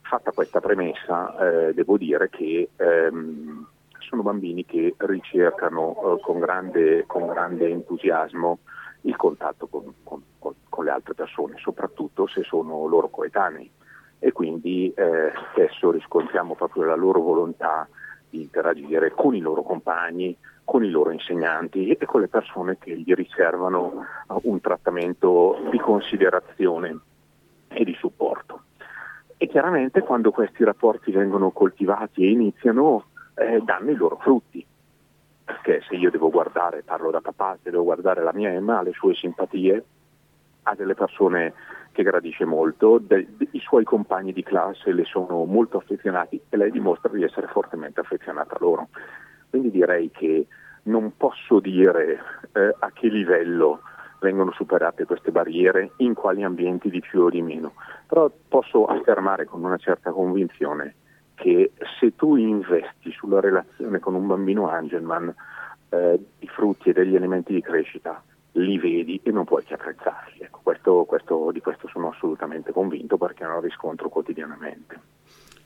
Fatta 0.00 0.32
questa 0.32 0.60
premessa, 0.60 1.68
eh, 1.68 1.74
devo 1.74 1.98
dire 1.98 2.30
che 2.30 2.70
ehm, 2.76 3.66
sono 3.98 4.22
bambini 4.22 4.64
che 4.64 4.94
ricercano 4.96 6.16
eh, 6.16 6.20
con, 6.22 6.38
grande, 6.38 7.04
con, 7.06 7.26
grande, 7.26 7.68
entusiasmo 7.68 8.60
il 9.02 9.16
contatto 9.16 9.66
con, 9.66 9.92
con, 10.02 10.22
con, 10.38 10.84
le 10.84 10.90
altre 10.90 11.12
persone, 11.12 11.56
soprattutto 11.58 12.26
se 12.26 12.42
sono 12.42 12.86
loro 12.86 13.10
coetanei 13.10 13.70
e 14.18 14.32
quindi 14.32 14.92
eh, 14.94 15.30
spesso 15.50 15.90
riscontriamo 15.90 16.54
proprio 16.54 16.84
la 16.84 16.96
loro 16.96 17.20
volontà 17.20 17.86
di 18.30 18.42
interagire 18.42 19.10
con 19.10 19.34
i 19.34 19.40
loro 19.40 19.62
compagni, 19.62 20.36
con 20.64 20.84
i 20.84 20.90
loro 20.90 21.10
insegnanti 21.10 21.90
e 21.92 22.04
con 22.04 22.20
le 22.20 22.28
persone 22.28 22.76
che 22.78 22.96
gli 22.96 23.14
riservano 23.14 24.04
un 24.42 24.60
trattamento 24.60 25.66
di 25.70 25.78
considerazione 25.78 26.98
e 27.68 27.84
di 27.84 27.94
supporto. 27.94 28.62
E 29.36 29.46
chiaramente 29.46 30.00
quando 30.00 30.30
questi 30.30 30.64
rapporti 30.64 31.12
vengono 31.12 31.50
coltivati 31.50 32.24
e 32.24 32.30
iniziano, 32.30 33.06
eh, 33.34 33.60
danno 33.64 33.90
i 33.90 33.94
loro 33.94 34.16
frutti. 34.16 34.66
Perché 35.44 35.80
se 35.88 35.94
io 35.94 36.10
devo 36.10 36.28
guardare, 36.28 36.82
parlo 36.82 37.10
da 37.10 37.20
papà, 37.20 37.56
se 37.62 37.70
devo 37.70 37.84
guardare 37.84 38.22
la 38.22 38.32
mia 38.34 38.50
Emma, 38.50 38.82
le 38.82 38.92
sue 38.92 39.14
simpatie, 39.14 39.84
ha 40.68 40.74
delle 40.74 40.94
persone 40.94 41.54
che 41.92 42.02
gradisce 42.02 42.44
molto, 42.44 42.98
de, 42.98 43.26
de, 43.36 43.48
i 43.52 43.60
suoi 43.60 43.84
compagni 43.84 44.32
di 44.32 44.42
classe 44.42 44.92
le 44.92 45.04
sono 45.04 45.44
molto 45.44 45.78
affezionati 45.78 46.40
e 46.48 46.56
lei 46.56 46.70
dimostra 46.70 47.10
di 47.10 47.22
essere 47.22 47.46
fortemente 47.48 48.00
affezionata 48.00 48.54
a 48.54 48.58
loro. 48.60 48.88
Quindi 49.50 49.70
direi 49.70 50.10
che 50.10 50.46
non 50.84 51.16
posso 51.16 51.58
dire 51.58 52.20
eh, 52.52 52.74
a 52.78 52.90
che 52.92 53.08
livello 53.08 53.80
vengono 54.20 54.52
superate 54.52 55.04
queste 55.04 55.30
barriere, 55.30 55.92
in 55.98 56.14
quali 56.14 56.42
ambienti 56.42 56.90
di 56.90 57.00
più 57.00 57.22
o 57.22 57.30
di 57.30 57.40
meno, 57.40 57.74
però 58.06 58.30
posso 58.48 58.84
affermare 58.84 59.44
con 59.44 59.62
una 59.62 59.76
certa 59.76 60.10
convinzione 60.10 60.94
che 61.34 61.72
se 62.00 62.16
tu 62.16 62.34
investi 62.34 63.12
sulla 63.12 63.40
relazione 63.40 64.00
con 64.00 64.14
un 64.14 64.26
bambino 64.26 64.68
Angelman 64.68 65.32
eh, 65.90 66.20
i 66.40 66.46
frutti 66.48 66.90
e 66.90 66.92
degli 66.92 67.14
elementi 67.14 67.52
di 67.52 67.62
crescita 67.62 68.20
li 68.58 68.78
vedi 68.78 69.20
e 69.22 69.30
non 69.30 69.44
puoi 69.44 69.64
che 69.64 69.74
apprezzarli. 69.74 70.40
Ecco, 70.40 70.60
questo, 70.62 71.04
questo, 71.04 71.50
di 71.52 71.60
questo 71.60 71.88
sono 71.88 72.10
assolutamente 72.10 72.72
convinto 72.72 73.16
perché 73.16 73.44
lo 73.44 73.60
riscontro 73.60 74.08
quotidianamente. 74.08 75.00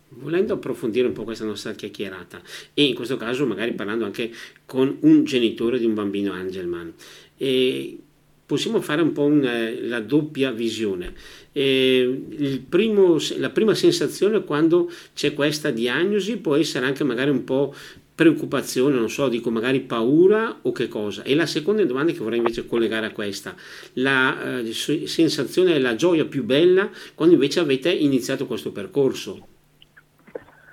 Volendo 0.08 0.54
approfondire 0.54 1.06
un 1.06 1.14
po' 1.14 1.24
questa 1.24 1.44
nostra 1.44 1.72
chiacchierata 1.72 2.40
e 2.74 2.84
in 2.84 2.94
questo 2.94 3.16
caso 3.16 3.46
magari 3.46 3.72
parlando 3.72 4.04
anche 4.04 4.30
con 4.66 4.98
un 5.00 5.24
genitore 5.24 5.78
di 5.78 5.86
un 5.86 5.94
bambino 5.94 6.32
Angelman, 6.32 6.92
e 7.38 7.98
possiamo 8.44 8.82
fare 8.82 9.00
un 9.00 9.12
po' 9.12 9.24
una, 9.24 9.70
la 9.80 10.00
doppia 10.00 10.50
visione. 10.50 11.14
Eh, 11.52 12.62
primo, 12.68 13.16
la 13.38 13.48
prima 13.48 13.74
sensazione 13.74 14.44
quando 14.44 14.90
c'è 15.14 15.32
questa 15.32 15.70
diagnosi 15.70 16.36
può 16.36 16.56
essere 16.56 16.84
anche 16.84 17.04
magari 17.04 17.30
un 17.30 17.44
po' 17.44 17.74
preoccupazione, 18.14 18.94
non 18.94 19.08
so, 19.08 19.28
dico 19.28 19.50
magari 19.50 19.80
paura 19.80 20.58
o 20.62 20.72
che 20.72 20.88
cosa. 20.88 21.22
E 21.22 21.34
la 21.34 21.46
seconda 21.46 21.84
domanda 21.84 22.12
che 22.12 22.18
vorrei 22.18 22.38
invece 22.38 22.66
collegare 22.66 23.06
a 23.06 23.12
questa, 23.12 23.54
la 23.94 24.60
eh, 24.60 24.72
sensazione 24.72 25.78
la 25.78 25.94
gioia 25.94 26.24
più 26.26 26.44
bella 26.44 26.90
quando 27.14 27.34
invece 27.34 27.60
avete 27.60 27.90
iniziato 27.90 28.46
questo 28.46 28.72
percorso. 28.72 29.46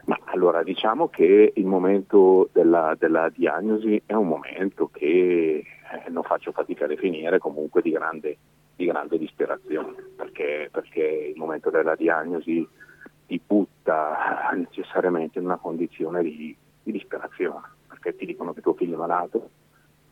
Ma 0.05 0.19
allora 0.25 0.63
diciamo 0.63 1.07
che 1.09 1.53
il 1.55 1.65
momento 1.65 2.49
della, 2.51 2.95
della 2.97 3.29
diagnosi 3.29 4.01
è 4.05 4.13
un 4.13 4.27
momento 4.27 4.89
che 4.91 5.63
eh, 5.63 6.09
non 6.09 6.23
faccio 6.23 6.51
fatica 6.51 6.85
a 6.85 6.87
definire 6.87 7.37
comunque 7.37 7.83
di 7.83 7.91
grande, 7.91 8.37
di 8.75 8.85
grande 8.85 9.19
disperazione, 9.19 9.93
perché, 10.15 10.69
perché, 10.71 11.31
il 11.33 11.37
momento 11.37 11.69
della 11.69 11.95
diagnosi 11.95 12.67
ti 13.27 13.39
butta 13.45 14.49
necessariamente 14.55 15.37
in 15.37 15.45
una 15.45 15.57
condizione 15.57 16.23
di, 16.23 16.57
di 16.83 16.91
disperazione, 16.91 17.67
perché 17.87 18.15
ti 18.15 18.25
dicono 18.25 18.53
che 18.53 18.61
tuo 18.61 18.73
figlio 18.73 18.95
è 18.95 18.97
malato, 18.97 19.49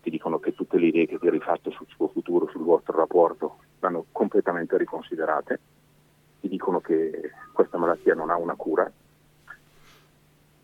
ti 0.01 0.09
dicono 0.09 0.39
che 0.39 0.53
tutte 0.53 0.77
le 0.77 0.87
idee 0.87 1.05
che 1.07 1.19
ti 1.19 1.25
hai 1.25 1.31
rifatto 1.31 1.69
sul 1.71 1.87
suo 1.87 2.07
futuro, 2.07 2.47
sul 2.47 2.63
vostro 2.63 2.97
rapporto, 2.97 3.57
vanno 3.79 4.05
completamente 4.11 4.77
riconsiderate, 4.77 5.59
ti 6.41 6.47
dicono 6.47 6.79
che 6.79 7.31
questa 7.51 7.77
malattia 7.77 8.13
non 8.13 8.29
ha 8.29 8.37
una 8.37 8.55
cura 8.55 8.89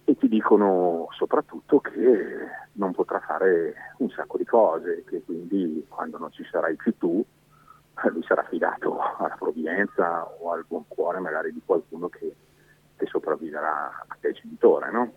e 0.06 0.18
ti 0.18 0.28
dicono 0.28 1.08
soprattutto 1.12 1.80
che 1.80 2.38
non 2.74 2.94
potrà 2.94 3.20
fare 3.20 3.74
un 3.98 4.10
sacco 4.10 4.38
di 4.38 4.46
cose, 4.46 5.04
che 5.06 5.24
quindi 5.24 5.86
quando 5.88 6.18
non 6.18 6.32
ci 6.32 6.44
sarai 6.50 6.76
più 6.76 6.96
tu, 6.98 7.24
eh, 8.04 8.10
lui 8.10 8.24
sarà 8.24 8.42
affidato 8.42 9.00
alla 9.18 9.36
provvidenza 9.38 10.24
o 10.40 10.52
al 10.52 10.66
buon 10.68 10.86
cuore 10.88 11.20
magari 11.20 11.54
di 11.54 11.62
qualcuno 11.64 12.10
che, 12.10 12.36
che 12.96 13.06
sopravviverà 13.06 14.06
a 14.08 14.18
te 14.20 14.34
genitore, 14.34 14.92
no? 14.92 15.14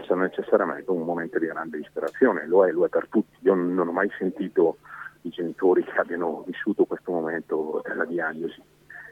Essere 0.00 0.20
necessariamente 0.20 0.90
un 0.90 1.02
momento 1.02 1.38
di 1.38 1.46
grande 1.46 1.76
disperazione, 1.76 2.46
lo 2.46 2.66
è, 2.66 2.72
lo 2.72 2.86
è 2.86 2.88
per 2.88 3.06
tutti. 3.08 3.36
Io 3.40 3.54
non 3.54 3.86
ho 3.86 3.92
mai 3.92 4.10
sentito 4.16 4.78
i 5.22 5.28
genitori 5.28 5.84
che 5.84 5.98
abbiano 5.98 6.42
vissuto 6.46 6.86
questo 6.86 7.12
momento 7.12 7.82
della 7.84 8.06
diagnosi 8.06 8.62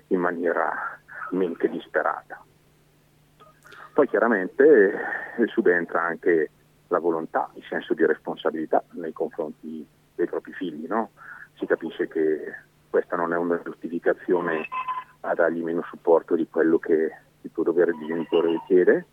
in 0.09 0.21
maniera 0.21 0.99
men 1.31 1.57
che 1.57 1.69
disperata. 1.69 2.43
Poi 3.93 4.09
chiaramente 4.09 4.93
eh, 5.37 5.47
subentra 5.49 6.03
anche 6.03 6.51
la 6.89 6.99
volontà, 6.99 7.51
il 7.55 7.65
senso 7.69 7.93
di 7.93 8.07
responsabilità 8.07 8.83
nei 8.93 9.13
confronti 9.13 9.87
dei 10.15 10.27
propri 10.27 10.53
figli. 10.53 10.87
No? 10.87 11.11
Si 11.59 11.67
capisce 11.67 12.09
che 12.09 12.55
questa 12.89 13.17
non 13.17 13.35
è 13.35 13.37
una 13.37 13.61
giustificazione 13.63 14.67
a 15.21 15.35
dargli 15.35 15.63
meno 15.63 15.83
supporto 15.91 16.35
di 16.35 16.49
quello 16.49 16.79
che 16.79 17.13
il 17.43 17.51
tuo 17.53 17.63
dovere 17.63 17.93
di 17.93 18.07
genitore 18.07 18.53
richiede 18.53 19.07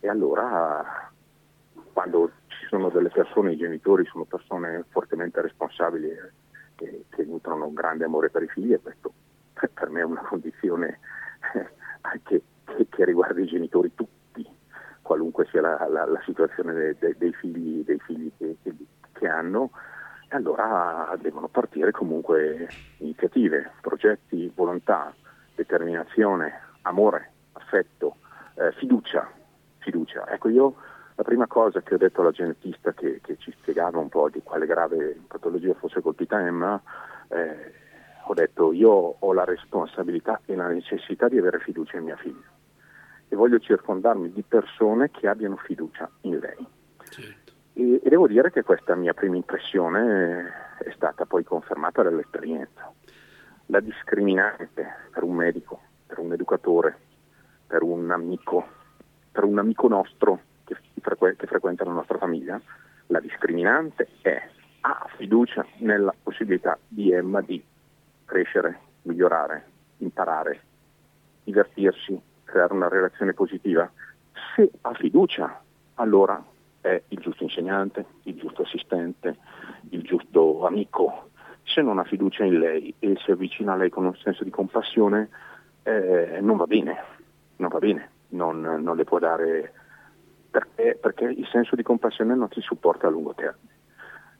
e 0.00 0.08
allora 0.08 1.10
quando 1.92 2.30
ci 2.46 2.66
sono 2.68 2.88
delle 2.88 3.10
persone, 3.10 3.52
i 3.52 3.56
genitori 3.56 4.04
sono 4.06 4.24
persone 4.24 4.84
fortemente 4.88 5.40
responsabili 5.40 6.08
che, 6.74 7.04
che 7.10 7.24
nutrono 7.24 7.66
un 7.66 7.74
grande 7.74 8.04
amore 8.04 8.30
per 8.30 8.42
i 8.42 8.48
figli 8.48 8.72
e 8.72 8.80
questo 8.80 9.12
per 9.72 9.90
me 9.90 10.00
è 10.00 10.04
una 10.04 10.22
condizione 10.22 10.98
anche 12.00 12.42
che, 12.64 12.86
che 12.88 13.04
riguarda 13.04 13.40
i 13.40 13.46
genitori 13.46 13.92
tutti, 13.94 14.46
qualunque 15.02 15.46
sia 15.50 15.60
la, 15.60 15.86
la, 15.88 16.04
la 16.06 16.20
situazione 16.24 16.72
de, 16.72 16.96
de, 16.98 17.14
dei 17.18 17.32
figli, 17.32 17.84
dei 17.84 17.98
figli 17.98 18.30
che, 18.38 18.56
che, 18.62 18.74
che 19.12 19.28
hanno, 19.28 19.70
allora 20.28 21.14
devono 21.20 21.48
partire 21.48 21.90
comunque 21.90 22.68
iniziative, 22.98 23.72
progetti, 23.80 24.50
volontà, 24.54 25.12
determinazione, 25.54 26.60
amore, 26.82 27.32
affetto, 27.52 28.16
eh, 28.54 28.72
fiducia, 28.72 29.28
fiducia. 29.80 30.28
Ecco, 30.28 30.48
io 30.48 30.74
la 31.16 31.22
prima 31.24 31.46
cosa 31.46 31.82
che 31.82 31.94
ho 31.94 31.98
detto 31.98 32.20
alla 32.20 32.30
genetista 32.30 32.92
che, 32.92 33.20
che 33.22 33.36
ci 33.38 33.52
spiegava 33.58 33.98
un 33.98 34.08
po' 34.08 34.30
di 34.30 34.40
quale 34.42 34.66
grave 34.66 35.20
patologia 35.26 35.74
fosse 35.74 36.00
colpita 36.00 36.40
Emma, 36.40 36.80
eh, 37.28 37.72
ho 38.24 38.34
detto 38.34 38.72
io 38.72 39.16
ho 39.18 39.32
la 39.32 39.44
responsabilità 39.44 40.40
e 40.46 40.54
la 40.54 40.68
necessità 40.68 41.28
di 41.28 41.36
avere 41.36 41.58
fiducia 41.58 41.96
in 41.96 42.04
mia 42.04 42.16
figlia 42.16 42.48
e 43.32 43.36
voglio 43.36 43.60
circondarmi 43.60 44.32
di 44.32 44.42
persone 44.42 45.10
che 45.10 45.28
abbiano 45.28 45.56
fiducia 45.56 46.10
in 46.22 46.38
lei. 46.38 46.66
Certo. 47.08 47.52
E, 47.74 48.00
e, 48.02 48.08
devo 48.08 48.26
dire 48.26 48.50
che 48.50 48.62
questa 48.62 48.96
mia 48.96 49.14
prima 49.14 49.36
impressione 49.36 50.50
è 50.78 50.90
stata 50.96 51.26
poi 51.26 51.44
confermata 51.44 52.02
dall'esperienza. 52.02 52.92
La 53.66 53.78
discriminante 53.78 54.84
per 55.12 55.22
un 55.22 55.36
medico, 55.36 55.80
per 56.06 56.18
un 56.18 56.32
educatore, 56.32 56.98
per 57.68 57.82
un 57.82 58.10
amico, 58.10 58.66
per 59.30 59.44
un 59.44 59.58
amico 59.58 59.88
nostro 59.88 60.40
che, 60.64 60.76
frequ- 61.00 61.36
che 61.36 61.46
frequenta 61.46 61.84
la 61.84 61.92
nostra 61.92 62.18
famiglia, 62.18 62.60
la 63.06 63.20
discriminante 63.20 64.08
è 64.20 64.48
ha 64.82 65.06
fiducia 65.16 65.64
nella 65.78 66.14
possibilità 66.22 66.78
di 66.86 67.12
Emma 67.12 67.40
di 67.40 67.62
crescere, 68.24 68.78
migliorare, 69.02 69.64
imparare, 69.98 70.60
divertirsi, 71.44 72.18
creare 72.44 72.72
una 72.72 72.88
relazione 72.88 73.34
positiva, 73.34 73.90
se 74.54 74.70
ha 74.80 74.94
fiducia, 74.94 75.62
allora 75.94 76.42
è 76.80 77.02
il 77.08 77.18
giusto 77.18 77.42
insegnante, 77.42 78.06
il 78.22 78.36
giusto 78.36 78.62
assistente, 78.62 79.36
il 79.90 80.02
giusto 80.02 80.66
amico. 80.66 81.30
Se 81.64 81.82
non 81.82 81.98
ha 81.98 82.04
fiducia 82.04 82.44
in 82.44 82.58
lei 82.58 82.94
e 82.98 83.16
si 83.24 83.30
avvicina 83.30 83.74
a 83.74 83.76
lei 83.76 83.90
con 83.90 84.06
un 84.06 84.16
senso 84.16 84.44
di 84.44 84.50
compassione, 84.50 85.28
eh, 85.82 86.38
non 86.40 86.56
va 86.56 86.66
bene, 86.66 86.96
non 87.56 87.68
va 87.68 87.78
bene, 87.78 88.10
non, 88.30 88.60
non 88.60 88.96
le 88.96 89.04
può 89.04 89.18
dare, 89.18 89.72
perché, 90.50 90.98
perché 91.00 91.24
il 91.24 91.46
senso 91.50 91.76
di 91.76 91.82
compassione 91.82 92.34
non 92.34 92.48
si 92.50 92.60
supporta 92.60 93.06
a 93.06 93.10
lungo 93.10 93.34
termine 93.34 93.78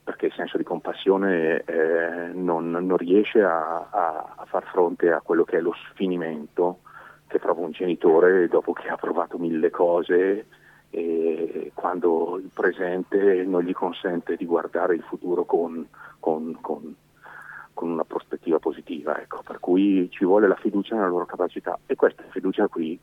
perché 0.03 0.27
il 0.27 0.33
senso 0.33 0.57
di 0.57 0.65
compassione 0.65 1.63
eh, 1.63 2.33
non, 2.33 2.71
non, 2.71 2.97
riesce 2.97 3.43
a, 3.43 3.87
a, 3.91 4.35
a, 4.39 4.45
far 4.47 4.65
fronte 4.65 5.13
a 5.13 5.21
quello 5.21 5.45
che 5.45 5.59
è 5.59 5.61
lo 5.61 5.75
sfinimento 5.93 6.81
che 7.29 7.39
prova 7.39 7.61
un 7.61 7.71
genitore 7.71 8.49
dopo 8.49 8.73
che 8.73 8.89
ha 8.89 8.97
provato 8.97 9.39
mille 9.39 9.71
cose 9.71 10.47
e 10.91 11.71
quando 11.75 12.39
il 12.39 12.51
presente 12.53 13.45
non 13.45 13.63
gli 13.63 13.73
consente 13.73 14.35
di 14.35 14.45
guardare 14.45 14.97
il 14.97 15.03
futuro 15.03 15.45
con, 15.45 15.87
con, 16.19 16.59
con, 16.61 16.97
con 17.73 17.91
una 17.91 18.05
prospettiva 18.05 18.59
positiva. 18.59 19.21
Ecco. 19.21 19.43
Per 19.45 19.61
cui 19.61 20.11
ci 20.11 20.25
vuole 20.25 20.49
la 20.49 20.57
fiducia 20.57 20.97
nella 20.97 21.07
loro 21.07 21.27
capacità 21.27 21.79
e 21.87 21.95
questa 21.95 22.25
fiducia 22.31 22.67
qui 22.67 22.99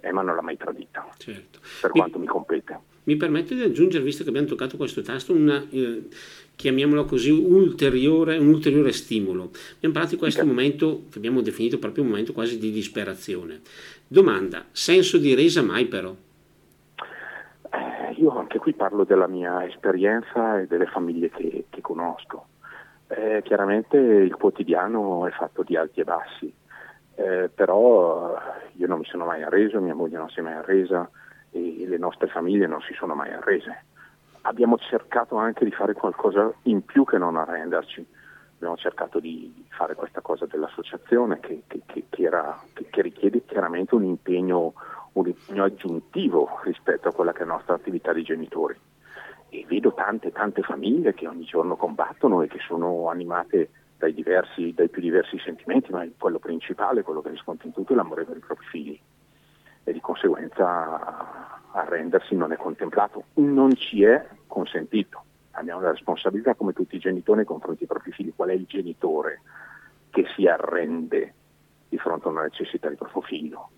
Emma 0.00 0.22
non 0.22 0.34
l'ha 0.34 0.42
mai 0.42 0.56
tradita, 0.56 1.06
certo. 1.16 1.60
per 1.80 1.92
mi, 1.92 2.00
quanto 2.00 2.18
mi 2.18 2.26
compete. 2.26 2.78
Mi 3.04 3.16
permette 3.16 3.54
di 3.54 3.62
aggiungere, 3.62 4.04
visto 4.04 4.22
che 4.22 4.28
abbiamo 4.28 4.46
toccato 4.46 4.76
questo 4.76 5.02
tasto, 5.02 5.32
una, 5.32 5.64
eh, 5.70 6.08
chiamiamolo 6.54 7.04
così, 7.04 7.30
ulteriore, 7.30 8.36
un 8.36 8.48
ulteriore 8.48 8.92
stimolo. 8.92 9.50
Abbiamo 9.76 9.94
parlato 9.94 10.14
di 10.14 10.18
questo 10.18 10.42
okay. 10.42 10.52
momento 10.52 11.04
che 11.10 11.18
abbiamo 11.18 11.40
definito 11.40 11.78
proprio 11.78 12.02
un 12.02 12.10
momento 12.10 12.32
quasi 12.32 12.58
di 12.58 12.70
disperazione. 12.70 13.60
Domanda, 14.06 14.64
senso 14.72 15.18
di 15.18 15.34
resa 15.34 15.62
mai 15.62 15.86
però? 15.86 16.14
Eh, 17.70 18.12
io 18.16 18.36
anche 18.36 18.58
qui 18.58 18.72
parlo 18.72 19.04
della 19.04 19.26
mia 19.26 19.64
esperienza 19.66 20.60
e 20.60 20.66
delle 20.66 20.86
famiglie 20.86 21.30
che, 21.30 21.66
che 21.70 21.80
conosco. 21.80 22.46
Eh, 23.08 23.40
chiaramente 23.44 23.96
il 23.96 24.34
quotidiano 24.34 25.26
è 25.26 25.30
fatto 25.30 25.62
di 25.62 25.76
alti 25.76 26.00
e 26.00 26.04
bassi 26.04 26.52
eh, 27.18 27.50
però 27.52 28.38
io 28.74 28.86
non 28.86 29.00
mi 29.00 29.04
sono 29.04 29.24
mai 29.24 29.42
arreso, 29.42 29.80
mia 29.80 29.94
moglie 29.94 30.18
non 30.18 30.30
si 30.30 30.38
è 30.38 30.42
mai 30.42 30.54
arresa 30.54 31.10
e 31.50 31.84
le 31.84 31.98
nostre 31.98 32.28
famiglie 32.28 32.68
non 32.68 32.80
si 32.80 32.94
sono 32.94 33.16
mai 33.16 33.32
arrese. 33.32 33.86
Abbiamo 34.42 34.78
cercato 34.78 35.36
anche 35.36 35.64
di 35.64 35.72
fare 35.72 35.94
qualcosa 35.94 36.52
in 36.62 36.84
più 36.84 37.04
che 37.04 37.18
non 37.18 37.36
arrenderci. 37.36 38.06
Abbiamo 38.54 38.76
cercato 38.76 39.18
di 39.18 39.66
fare 39.70 39.96
questa 39.96 40.20
cosa 40.20 40.46
dell'associazione 40.46 41.40
che, 41.40 41.62
che, 41.66 41.82
che, 41.86 42.22
era, 42.22 42.56
che 42.72 43.02
richiede 43.02 43.44
chiaramente 43.44 43.96
un 43.96 44.04
impegno, 44.04 44.74
un 45.14 45.26
impegno 45.26 45.64
aggiuntivo 45.64 46.60
rispetto 46.62 47.08
a 47.08 47.12
quella 47.12 47.32
che 47.32 47.42
è 47.42 47.46
la 47.46 47.54
nostra 47.54 47.74
attività 47.74 48.12
di 48.12 48.22
genitori. 48.22 48.78
E 49.48 49.64
vedo 49.66 49.92
tante, 49.92 50.30
tante 50.30 50.62
famiglie 50.62 51.14
che 51.14 51.26
ogni 51.26 51.44
giorno 51.44 51.74
combattono 51.74 52.42
e 52.42 52.46
che 52.46 52.58
sono 52.60 53.08
animate 53.08 53.70
dai, 53.98 54.14
diversi, 54.14 54.72
dai 54.74 54.88
più 54.88 55.02
diversi 55.02 55.38
sentimenti, 55.40 55.90
ma 55.90 56.06
quello 56.16 56.38
principale, 56.38 57.02
quello 57.02 57.20
che 57.20 57.30
riscontra 57.30 57.66
in 57.66 57.74
tutto, 57.74 57.92
è 57.92 57.96
l'amore 57.96 58.24
per 58.24 58.36
i 58.36 58.40
propri 58.40 58.66
figli 58.66 59.00
e 59.84 59.92
di 59.92 60.00
conseguenza 60.00 61.60
arrendersi 61.72 62.34
non 62.34 62.52
è 62.52 62.56
contemplato, 62.56 63.24
non 63.34 63.74
ci 63.74 64.04
è 64.04 64.26
consentito. 64.46 65.24
Abbiamo 65.52 65.80
la 65.80 65.90
responsabilità 65.90 66.54
come 66.54 66.72
tutti 66.72 66.96
i 66.96 67.00
genitori 67.00 67.38
nei 67.38 67.46
confronti 67.46 67.80
dei 67.80 67.88
propri 67.88 68.12
figli. 68.12 68.32
Qual 68.34 68.50
è 68.50 68.52
il 68.52 68.66
genitore 68.66 69.40
che 70.10 70.26
si 70.36 70.46
arrende 70.46 71.34
di 71.88 71.98
fronte 71.98 72.28
a 72.28 72.30
una 72.30 72.42
necessità 72.42 72.88
di 72.88 72.96
proprio 72.96 73.22
figlio? 73.22 73.70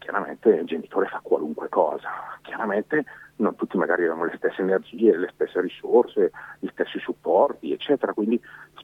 chiaramente 0.00 0.48
il 0.48 0.66
genitore 0.66 1.06
fa 1.06 1.20
qualunque 1.22 1.68
cosa, 1.68 2.08
chiaramente 2.42 3.04
non 3.36 3.54
tutti 3.54 3.76
magari 3.76 4.06
hanno 4.06 4.24
le 4.24 4.34
stesse 4.36 4.60
energie, 4.62 5.16
le 5.16 5.30
stesse 5.32 5.60
risorse, 5.60 6.32
gli 6.58 6.68
stessi 6.72 6.98
supporti, 6.98 7.72
eccetera, 7.72 8.12
quindi 8.12 8.40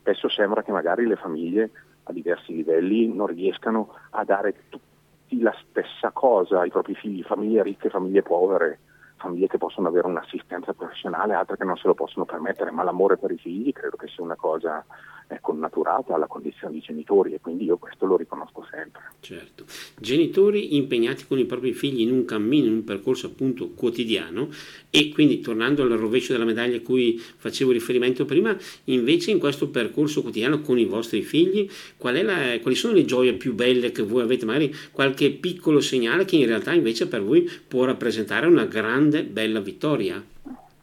spesso 0.07 0.29
sembra 0.29 0.63
che 0.63 0.71
magari 0.71 1.05
le 1.05 1.17
famiglie 1.17 1.71
a 2.05 2.13
diversi 2.13 2.55
livelli 2.55 3.13
non 3.13 3.27
riescano 3.27 3.93
a 4.11 4.23
dare 4.23 4.55
tutti 4.69 5.41
la 5.41 5.55
stessa 5.67 6.13
cosa 6.13 6.61
ai 6.61 6.71
propri 6.71 6.95
figli, 6.95 7.25
famiglie 7.25 7.65
ricche, 7.65 7.91
famiglie 7.91 8.23
povere, 8.23 8.79
famiglie 9.17 9.49
che 9.49 9.59
possono 9.59 9.89
avere 9.89 10.07
un'assistenza 10.07 10.75
professionale, 10.75 11.35
altre 11.35 11.57
che 11.57 11.65
non 11.65 11.77
se 11.77 11.89
lo 11.89 11.95
possono 11.95 12.25
permettere, 12.25 12.71
ma 12.71 12.85
l'amore 12.85 13.17
per 13.17 13.33
i 13.33 13.37
figli 13.37 13.73
credo 13.73 13.97
che 13.97 14.07
sia 14.07 14.23
una 14.23 14.37
cosa 14.37 14.85
è 15.27 15.41
connaturata 15.41 16.15
alla 16.15 16.27
condizione 16.27 16.75
di 16.75 16.81
genitori 16.81 17.35
e 17.35 17.41
quindi 17.41 17.65
io 17.65 17.79
questo 17.79 18.07
lo 18.07 18.17
riconosco 18.17 18.67
sempre. 18.71 19.03
Certo. 19.21 19.65
Genitori 19.99 20.77
impegnati 20.77 21.27
con 21.27 21.39
i 21.39 21.45
propri 21.45 21.73
figli 21.73 22.01
in 22.01 22.13
un 22.13 22.25
cammino, 22.25 22.67
in 22.67 22.73
un 22.73 22.85
percorso 22.85 23.27
appunto 23.27 23.71
quotidiano 23.71 24.49
e 24.91 25.11
quindi 25.11 25.41
tornando 25.41 25.83
al 25.83 25.91
rovescio 25.91 26.33
della 26.33 26.45
medaglia 26.45 26.77
a 26.77 26.81
cui 26.81 27.19
facevo 27.19 27.73
riferimento 27.73 28.25
prima, 28.25 28.57
invece 28.85 29.33
in 29.33 29.39
questo 29.39 29.69
percorso 29.69 30.23
quotidiano 30.23 30.61
con 30.61 30.79
i 30.79 30.85
vostri 30.85 31.23
figli, 31.23 31.69
qual 31.97 32.25
la, 32.25 32.59
quali 32.61 32.77
sono 32.77 32.95
le 32.95 33.05
gioie 33.05 33.35
più 33.35 33.55
belle 33.55 33.93
che 33.93 34.03
voi 34.03 34.23
avete? 34.23 34.45
Magari 34.45 34.75
qualche 34.93 35.31
piccolo 35.31 35.81
segnale 35.81 36.25
che 36.25 36.37
in 36.37 36.47
realtà 36.47 36.73
invece 36.73 37.09
per 37.09 37.23
voi 37.23 37.51
può 37.67 37.85
rappresentare 37.85 38.47
una 38.47 38.65
grande, 38.65 39.25
bella 39.25 39.61
vittoria? 39.61 40.23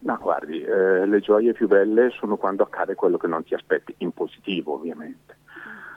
No, 0.03 0.17
guardi, 0.19 0.61
eh, 0.61 1.05
le 1.05 1.19
gioie 1.21 1.53
più 1.53 1.67
belle 1.67 2.09
sono 2.09 2.35
quando 2.35 2.63
accade 2.63 2.93
quello 2.93 3.17
che 3.17 3.27
non 3.27 3.43
ti 3.43 3.53
aspetti, 3.53 3.95
in 3.99 4.11
positivo 4.11 4.73
ovviamente. 4.73 5.37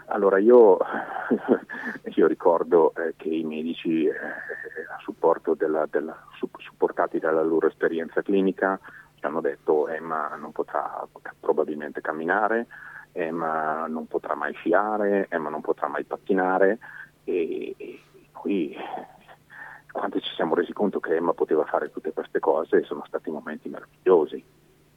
Allora 0.06 0.38
io, 0.38 0.78
io 2.14 2.26
ricordo 2.28 2.94
eh, 2.94 3.14
che 3.16 3.28
i 3.28 3.42
medici 3.42 4.04
eh, 4.04 4.12
della, 5.56 5.86
della, 5.90 6.16
supportati 6.60 7.18
dalla 7.18 7.42
loro 7.42 7.66
esperienza 7.66 8.22
clinica 8.22 8.78
ci 9.14 9.24
hanno 9.24 9.40
detto 9.40 9.88
Emma 9.88 10.36
non 10.36 10.52
potrà, 10.52 11.04
probabilmente 11.40 12.00
camminare, 12.00 12.66
Emma 13.10 13.86
non 13.88 14.06
potrà 14.06 14.34
mai 14.36 14.52
sciare, 14.54 15.26
Emma 15.30 15.48
non 15.48 15.62
potrà 15.62 15.88
mai 15.88 16.04
pattinare 16.04 16.78
e, 17.24 17.74
e 17.76 18.00
qui 18.32 18.76
quando 19.96 20.20
ci 20.20 20.34
siamo 20.34 20.54
resi 20.54 20.72
conto 20.72 21.00
che 21.00 21.16
Emma 21.16 21.32
poteva 21.32 21.64
fare 21.64 21.90
tutte 21.90 22.12
queste 22.12 22.38
cose 22.38 22.84
sono 22.84 23.02
stati 23.06 23.30
momenti 23.30 23.68
meravigliosi. 23.68 24.44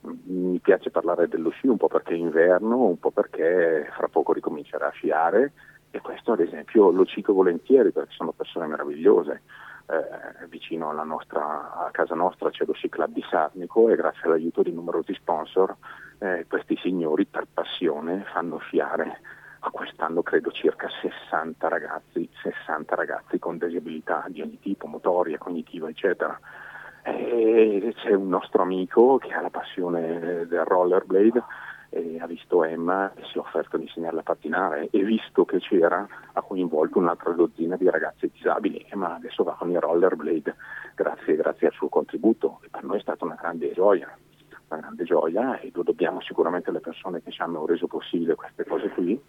Mi 0.02 0.60
piace 0.60 0.92
parlare 0.92 1.28
dello 1.28 1.50
sci 1.52 1.68
un 1.68 1.78
po' 1.78 1.88
perché 1.88 2.14
è 2.14 2.18
inverno, 2.18 2.78
un 2.78 3.00
po' 3.00 3.12
perché 3.12 3.90
fra 3.96 4.08
poco 4.10 4.34
ricomincerà 4.34 4.88
a 4.88 4.92
sciare 4.92 5.54
e 5.92 6.02
questo 6.02 6.34
ad 6.34 6.42
esempio 6.42 6.92
lo 6.92 7.06
cito 7.06 7.34
volentieri 7.34 7.92
perché 7.92 8.12
sono 8.12 8.34
persone 8.34 8.68
meravigliose. 8.68 9.42
Eh, 9.88 10.48
vicino 10.48 10.92
nostra, 11.04 11.86
a 11.86 11.90
casa 11.92 12.14
nostra 12.14 12.52
c'è 12.52 12.64
lo 12.66 12.74
Sci 12.74 12.90
Club 12.90 13.12
di 13.12 13.24
Sarnico 13.28 13.90
e 13.90 13.96
grazie 13.96 14.22
all'aiuto 14.26 14.62
di 14.62 14.72
numerosi 14.72 15.16
sponsor 15.16 15.76
eh, 16.20 16.46
questi 16.48 16.78
signori 16.78 17.26
per 17.26 17.48
passione 17.52 18.24
fanno 18.32 18.58
sciare 18.60 19.20
quest'anno 19.72 20.22
credo 20.24 20.52
circa 20.52 20.88
60 21.02 21.68
ragazzi, 21.68 22.30
60 22.42 22.96
ragazzi 22.96 23.40
con 23.40 23.58
disabilità 23.58 24.26
di 24.28 24.42
ogni 24.42 24.60
tipo, 24.60 24.88
motoria, 24.88 25.38
cognitiva, 25.38 25.90
eccetera. 25.90 26.40
E 27.04 27.94
c'è 27.98 28.14
un 28.14 28.30
nostro 28.30 28.62
amico 28.62 29.18
che 29.18 29.34
ha 29.34 29.42
la 29.42 29.50
passione 29.50 30.46
del 30.48 30.64
rollerblade 30.66 31.44
ha 32.20 32.28
visto 32.28 32.64
Emma 32.64 33.12
e 33.14 33.24
si 33.32 33.38
è 33.38 33.40
offerto 33.40 33.78
di 33.78 33.84
insegnarla 33.84 34.20
a 34.20 34.24
pattinare. 34.24 34.90
E 34.92 35.04
visto 35.04 35.46
che 35.46 35.60
c'era 35.60 36.08
ha 36.34 36.42
coinvolto 36.42 37.00
un'altra 37.00 37.32
dozzina 37.32 37.76
di 37.78 37.90
ragazzi 37.90 38.30
disabili. 38.32 38.86
Emma 38.90 39.16
adesso 39.16 39.44
va 39.44 39.54
con 39.54 39.72
il 39.72 39.80
rollerblade. 39.80 40.56
Grazie, 40.96 41.36
grazie 41.36 41.68
al 41.68 41.74
suo 41.74 41.90
contributo. 41.90 42.60
E 42.64 42.70
per 42.70 42.84
noi 42.84 42.98
è 42.98 43.02
stata 43.02 43.26
una 43.26 43.38
grande 43.40 43.72
gioia 43.74 44.16
una 44.70 44.82
grande 44.82 45.04
gioia 45.04 45.60
e 45.60 45.72
lo 45.74 45.82
dobbiamo 45.82 46.22
sicuramente 46.22 46.70
alle 46.70 46.80
persone 46.80 47.24
che 47.24 47.32
ci 47.32 47.42
hanno 47.42 47.66
reso 47.66 47.88
possibile 47.88 48.36
queste 48.36 48.66
cose 48.66 48.90
qui 48.90 49.20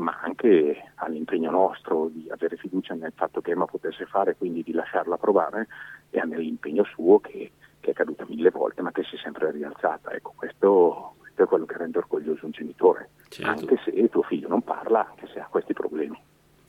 ma 0.00 0.18
anche 0.22 0.92
all'impegno 0.96 1.50
nostro 1.50 2.08
di 2.08 2.28
avere 2.30 2.56
fiducia 2.56 2.94
nel 2.94 3.12
fatto 3.14 3.40
che 3.40 3.52
Emma 3.52 3.66
potesse 3.66 4.06
fare, 4.06 4.36
quindi 4.36 4.62
di 4.62 4.72
lasciarla 4.72 5.16
provare, 5.16 5.68
e 6.10 6.24
nell'impegno 6.24 6.84
suo 6.84 7.20
che, 7.20 7.52
che, 7.78 7.90
è 7.90 7.94
caduta 7.94 8.24
mille 8.28 8.50
volte 8.50 8.82
ma 8.82 8.90
che 8.90 9.04
si 9.04 9.16
è 9.16 9.18
sempre 9.18 9.50
rialzata. 9.50 10.10
Ecco, 10.10 10.32
questo, 10.34 11.14
questo 11.18 11.42
è 11.44 11.46
quello 11.46 11.66
che 11.66 11.76
rende 11.76 11.98
orgoglioso 11.98 12.46
un 12.46 12.52
genitore, 12.52 13.10
certo. 13.28 13.50
anche 13.50 13.80
se 13.84 14.08
tuo 14.08 14.22
figlio 14.22 14.48
non 14.48 14.62
parla, 14.62 15.08
anche 15.08 15.28
se 15.32 15.38
ha 15.38 15.46
questi 15.46 15.72
problemi. 15.72 16.18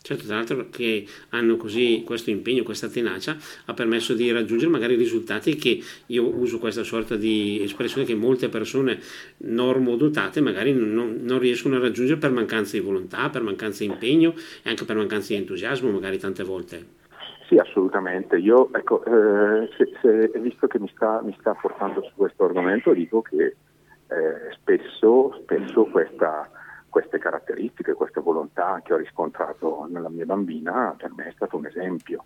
Certo, 0.03 0.25
tra 0.25 0.37
l'altro 0.37 0.65
che 0.71 1.05
hanno 1.29 1.57
così 1.57 2.01
questo 2.03 2.31
impegno, 2.31 2.63
questa 2.63 2.87
tenacia, 2.87 3.37
ha 3.65 3.73
permesso 3.75 4.15
di 4.15 4.31
raggiungere 4.31 4.71
magari 4.71 4.95
risultati 4.95 5.55
che 5.55 5.79
io 6.07 6.27
uso 6.27 6.57
questa 6.57 6.81
sorta 6.83 7.15
di 7.15 7.61
espressione 7.61 8.07
che 8.07 8.15
molte 8.15 8.49
persone 8.49 8.99
normodotate 9.37 10.41
magari 10.41 10.73
non, 10.73 11.19
non 11.21 11.37
riescono 11.37 11.75
a 11.75 11.79
raggiungere 11.79 12.19
per 12.19 12.31
mancanza 12.31 12.77
di 12.77 12.83
volontà, 12.83 13.29
per 13.29 13.43
mancanza 13.43 13.83
di 13.83 13.91
impegno 13.91 14.33
e 14.63 14.69
anche 14.69 14.85
per 14.85 14.95
mancanza 14.95 15.33
di 15.33 15.39
entusiasmo 15.39 15.91
magari 15.91 16.17
tante 16.17 16.43
volte. 16.43 16.99
Sì, 17.47 17.57
assolutamente. 17.57 18.37
Io, 18.37 18.73
ecco, 18.73 19.03
eh, 19.05 19.69
se, 19.77 19.91
se, 20.01 20.31
visto 20.39 20.65
che 20.65 20.79
mi 20.79 20.89
sta, 20.95 21.21
mi 21.21 21.35
sta, 21.39 21.53
portando 21.53 22.01
su 22.01 22.11
questo 22.15 22.45
argomento, 22.45 22.91
dico 22.93 23.21
che 23.21 23.43
eh, 23.43 24.53
spesso, 24.55 25.37
spesso 25.43 25.83
questa 25.83 26.49
queste 26.91 27.19
caratteristiche, 27.19 27.93
questa 27.93 28.19
volontà 28.19 28.81
che 28.83 28.93
ho 28.93 28.97
riscontrato 28.97 29.87
nella 29.89 30.09
mia 30.09 30.25
bambina 30.25 30.93
per 30.97 31.11
me 31.15 31.29
è 31.29 31.31
stato 31.31 31.55
un 31.55 31.65
esempio, 31.65 32.25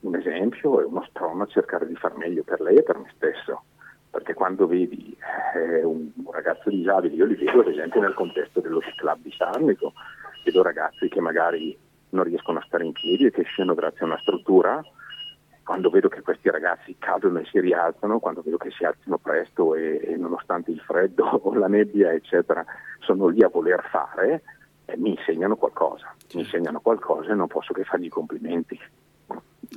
un 0.00 0.16
esempio 0.16 0.80
e 0.80 0.84
uno 0.84 1.04
sprono 1.04 1.42
a 1.42 1.46
cercare 1.46 1.86
di 1.86 1.94
far 1.94 2.16
meglio 2.16 2.42
per 2.42 2.62
lei 2.62 2.78
e 2.78 2.82
per 2.82 2.98
me 2.98 3.12
stesso, 3.14 3.64
perché 4.10 4.32
quando 4.32 4.66
vedi 4.66 5.14
eh, 5.54 5.84
un, 5.84 6.10
un, 6.14 6.32
ragazzo 6.32 6.70
disabile, 6.70 7.14
io 7.14 7.26
li 7.26 7.34
vedo 7.34 7.60
ad 7.60 7.68
esempio 7.68 8.00
nel 8.00 8.14
contesto 8.14 8.60
dello 8.60 8.80
club 8.96 9.18
di 9.20 9.34
Sarnico, 9.36 9.92
vedo 10.44 10.62
ragazzi 10.62 11.08
che 11.08 11.20
magari 11.20 11.76
non 12.08 12.24
riescono 12.24 12.60
a 12.60 12.64
stare 12.66 12.86
in 12.86 12.92
piedi 12.92 13.26
e 13.26 13.30
che 13.30 13.42
scendono 13.42 13.78
grazie 13.78 14.00
a 14.00 14.06
una 14.06 14.18
struttura 14.20 14.82
quando 15.64 15.90
vedo 15.90 16.08
che 16.08 16.20
questi 16.20 16.50
ragazzi 16.50 16.94
cadono 16.98 17.40
e 17.40 17.46
si 17.46 17.58
rialzano, 17.58 18.20
quando 18.20 18.42
vedo 18.42 18.58
che 18.58 18.70
si 18.70 18.84
alzano 18.84 19.18
presto 19.18 19.74
e, 19.74 20.00
e 20.04 20.16
nonostante 20.16 20.70
il 20.70 20.80
freddo 20.80 21.24
o 21.42 21.54
la 21.54 21.68
nebbia, 21.68 22.12
eccetera, 22.12 22.64
sono 23.00 23.28
lì 23.28 23.42
a 23.42 23.48
voler 23.48 23.82
fare, 23.90 24.42
eh, 24.84 24.96
mi 24.96 25.10
insegnano 25.10 25.56
qualcosa, 25.56 26.14
mi 26.34 26.42
insegnano 26.42 26.80
qualcosa 26.80 27.32
e 27.32 27.34
non 27.34 27.46
posso 27.46 27.72
che 27.72 27.84
fargli 27.84 28.08
complimenti. 28.08 28.78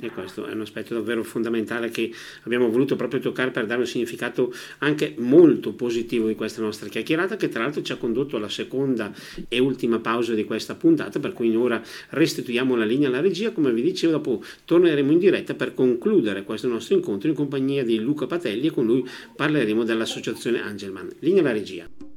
E 0.00 0.10
questo 0.10 0.46
è 0.46 0.52
un 0.52 0.60
aspetto 0.60 0.94
davvero 0.94 1.22
fondamentale 1.22 1.90
che 1.90 2.12
abbiamo 2.44 2.68
voluto 2.70 2.96
proprio 2.96 3.20
toccare 3.20 3.50
per 3.50 3.66
dare 3.66 3.80
un 3.80 3.86
significato 3.86 4.52
anche 4.78 5.14
molto 5.18 5.72
positivo 5.72 6.28
di 6.28 6.34
questa 6.34 6.60
nostra 6.60 6.88
chiacchierata, 6.88 7.36
che 7.36 7.48
tra 7.48 7.62
l'altro 7.62 7.82
ci 7.82 7.92
ha 7.92 7.96
condotto 7.96 8.36
alla 8.36 8.48
seconda 8.48 9.12
e 9.48 9.58
ultima 9.58 9.98
pausa 9.98 10.34
di 10.34 10.44
questa 10.44 10.74
puntata, 10.74 11.18
per 11.20 11.32
cui 11.32 11.54
ora 11.54 11.82
restituiamo 12.10 12.76
la 12.76 12.84
linea 12.84 13.08
alla 13.08 13.20
regia. 13.20 13.50
Come 13.52 13.72
vi 13.72 13.82
dicevo, 13.82 14.12
dopo 14.12 14.42
torneremo 14.64 15.12
in 15.12 15.18
diretta 15.18 15.54
per 15.54 15.74
concludere 15.74 16.44
questo 16.44 16.68
nostro 16.68 16.94
incontro 16.94 17.28
in 17.28 17.34
compagnia 17.34 17.84
di 17.84 17.98
Luca 17.98 18.26
Patelli 18.26 18.68
e 18.68 18.70
con 18.70 18.86
lui 18.86 19.04
parleremo 19.34 19.84
dell'associazione 19.84 20.62
Angelman. 20.62 21.08
Linea 21.20 21.40
alla 21.40 21.52
regia. 21.52 22.07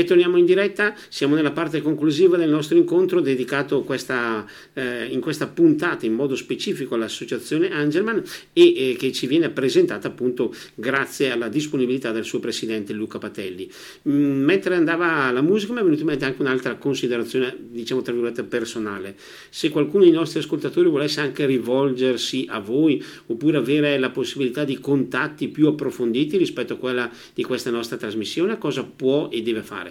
E 0.00 0.04
torniamo 0.04 0.38
in 0.38 0.46
diretta, 0.46 0.94
siamo 1.10 1.34
nella 1.34 1.50
parte 1.50 1.82
conclusiva 1.82 2.38
del 2.38 2.48
nostro 2.48 2.74
incontro 2.78 3.20
dedicato 3.20 3.82
questa, 3.82 4.46
eh, 4.72 5.04
in 5.10 5.20
questa 5.20 5.46
puntata 5.46 6.06
in 6.06 6.14
modo 6.14 6.36
specifico 6.36 6.94
all'associazione 6.94 7.70
Angelman 7.70 8.22
e 8.54 8.62
eh, 8.92 8.96
che 8.98 9.12
ci 9.12 9.26
viene 9.26 9.50
presentata 9.50 10.08
appunto 10.08 10.54
grazie 10.74 11.32
alla 11.32 11.48
disponibilità 11.48 12.12
del 12.12 12.24
suo 12.24 12.40
presidente 12.40 12.94
Luca 12.94 13.18
Patelli. 13.18 13.70
Mm, 14.08 14.42
mentre 14.42 14.74
andava 14.74 15.30
la 15.32 15.42
musica 15.42 15.74
mi 15.74 15.80
è 15.80 15.82
venuta 15.82 16.00
in 16.00 16.06
mente 16.06 16.24
anche 16.24 16.40
un'altra 16.40 16.76
considerazione, 16.76 17.54
diciamo 17.58 18.00
tra 18.00 18.14
virgolette 18.14 18.44
personale. 18.44 19.16
Se 19.50 19.68
qualcuno 19.68 20.04
dei 20.04 20.12
nostri 20.12 20.38
ascoltatori 20.38 20.88
volesse 20.88 21.20
anche 21.20 21.44
rivolgersi 21.44 22.46
a 22.48 22.58
voi 22.58 23.04
oppure 23.26 23.58
avere 23.58 23.98
la 23.98 24.08
possibilità 24.08 24.64
di 24.64 24.78
contatti 24.78 25.48
più 25.48 25.66
approfonditi 25.66 26.38
rispetto 26.38 26.72
a 26.72 26.76
quella 26.76 27.10
di 27.34 27.42
questa 27.42 27.68
nostra 27.68 27.98
trasmissione, 27.98 28.56
cosa 28.56 28.82
può 28.82 29.28
e 29.30 29.42
deve 29.42 29.60
fare? 29.60 29.89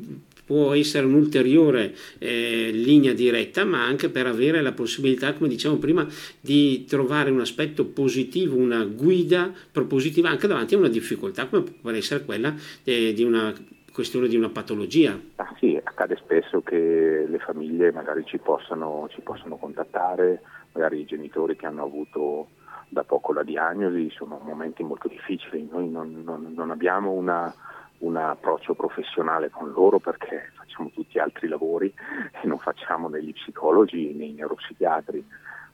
può 0.46 0.74
essere 0.74 1.06
un'ulteriore 1.06 1.94
eh, 2.18 2.70
linea 2.72 3.14
diretta, 3.14 3.66
ma 3.66 3.86
anche 3.86 4.10
per 4.10 4.28
avere 4.28 4.62
la 4.62 4.72
possibilità, 4.72 5.34
come 5.34 5.50
diciamo 5.50 5.78
prima, 5.78 6.08
di 6.40 6.86
trovare 6.86 7.30
un 7.30 7.42
aspetto 7.42 7.86
positivo, 7.86 8.56
una 8.56 8.84
guida 8.84 9.52
propositiva 9.72 10.30
anche 10.30 10.48
davanti 10.48 10.76
a 10.76 10.78
una 10.78 10.90
difficoltà, 10.90 11.48
come 11.48 11.64
può 11.64 11.92
essere 11.92 12.26
quella 12.26 12.54
eh, 12.84 13.14
di 13.14 13.24
una 13.24 13.54
questione 13.92 14.28
di 14.28 14.36
una 14.36 14.50
patologia. 14.50 15.20
Ah, 15.36 15.54
sì, 15.60 15.80
accade 15.82 16.16
spesso 16.16 16.62
che 16.62 17.26
le 17.28 17.40
famiglie 17.40 17.92
magari 17.92 18.24
ci 18.26 18.38
possano, 18.38 19.08
ci 19.10 19.22
possano 19.22 19.58
contattare, 19.58 20.42
magari 20.74 21.02
i 21.02 21.06
genitori 21.06 21.56
che 21.56 21.66
hanno 21.66 21.84
avuto 21.84 22.50
da 22.90 23.04
poco 23.04 23.34
la 23.34 23.44
diagnosi, 23.44 24.10
sono 24.10 24.40
momenti 24.44 24.84
molto 24.84 25.08
difficili, 25.08 25.68
noi 25.72 25.90
non, 25.90 26.22
non, 26.26 26.52
non 26.54 26.72
abbiamo 26.72 27.12
una, 27.12 27.54
un 28.00 28.16
approccio 28.18 28.74
professionale 28.74 29.50
con 29.50 29.72
loro 29.72 30.00
perché 30.00 30.52
facciamo 30.56 30.90
tutti 30.94 31.18
altri 31.18 31.48
lavori 31.48 31.94
e 32.42 32.48
non 32.48 32.60
facciamo 32.60 33.08
né 33.08 33.24
gli 33.24 33.34
psicologi 33.34 34.14
né 34.14 34.26
i 34.26 34.34
neuropsichiatri, 34.34 35.26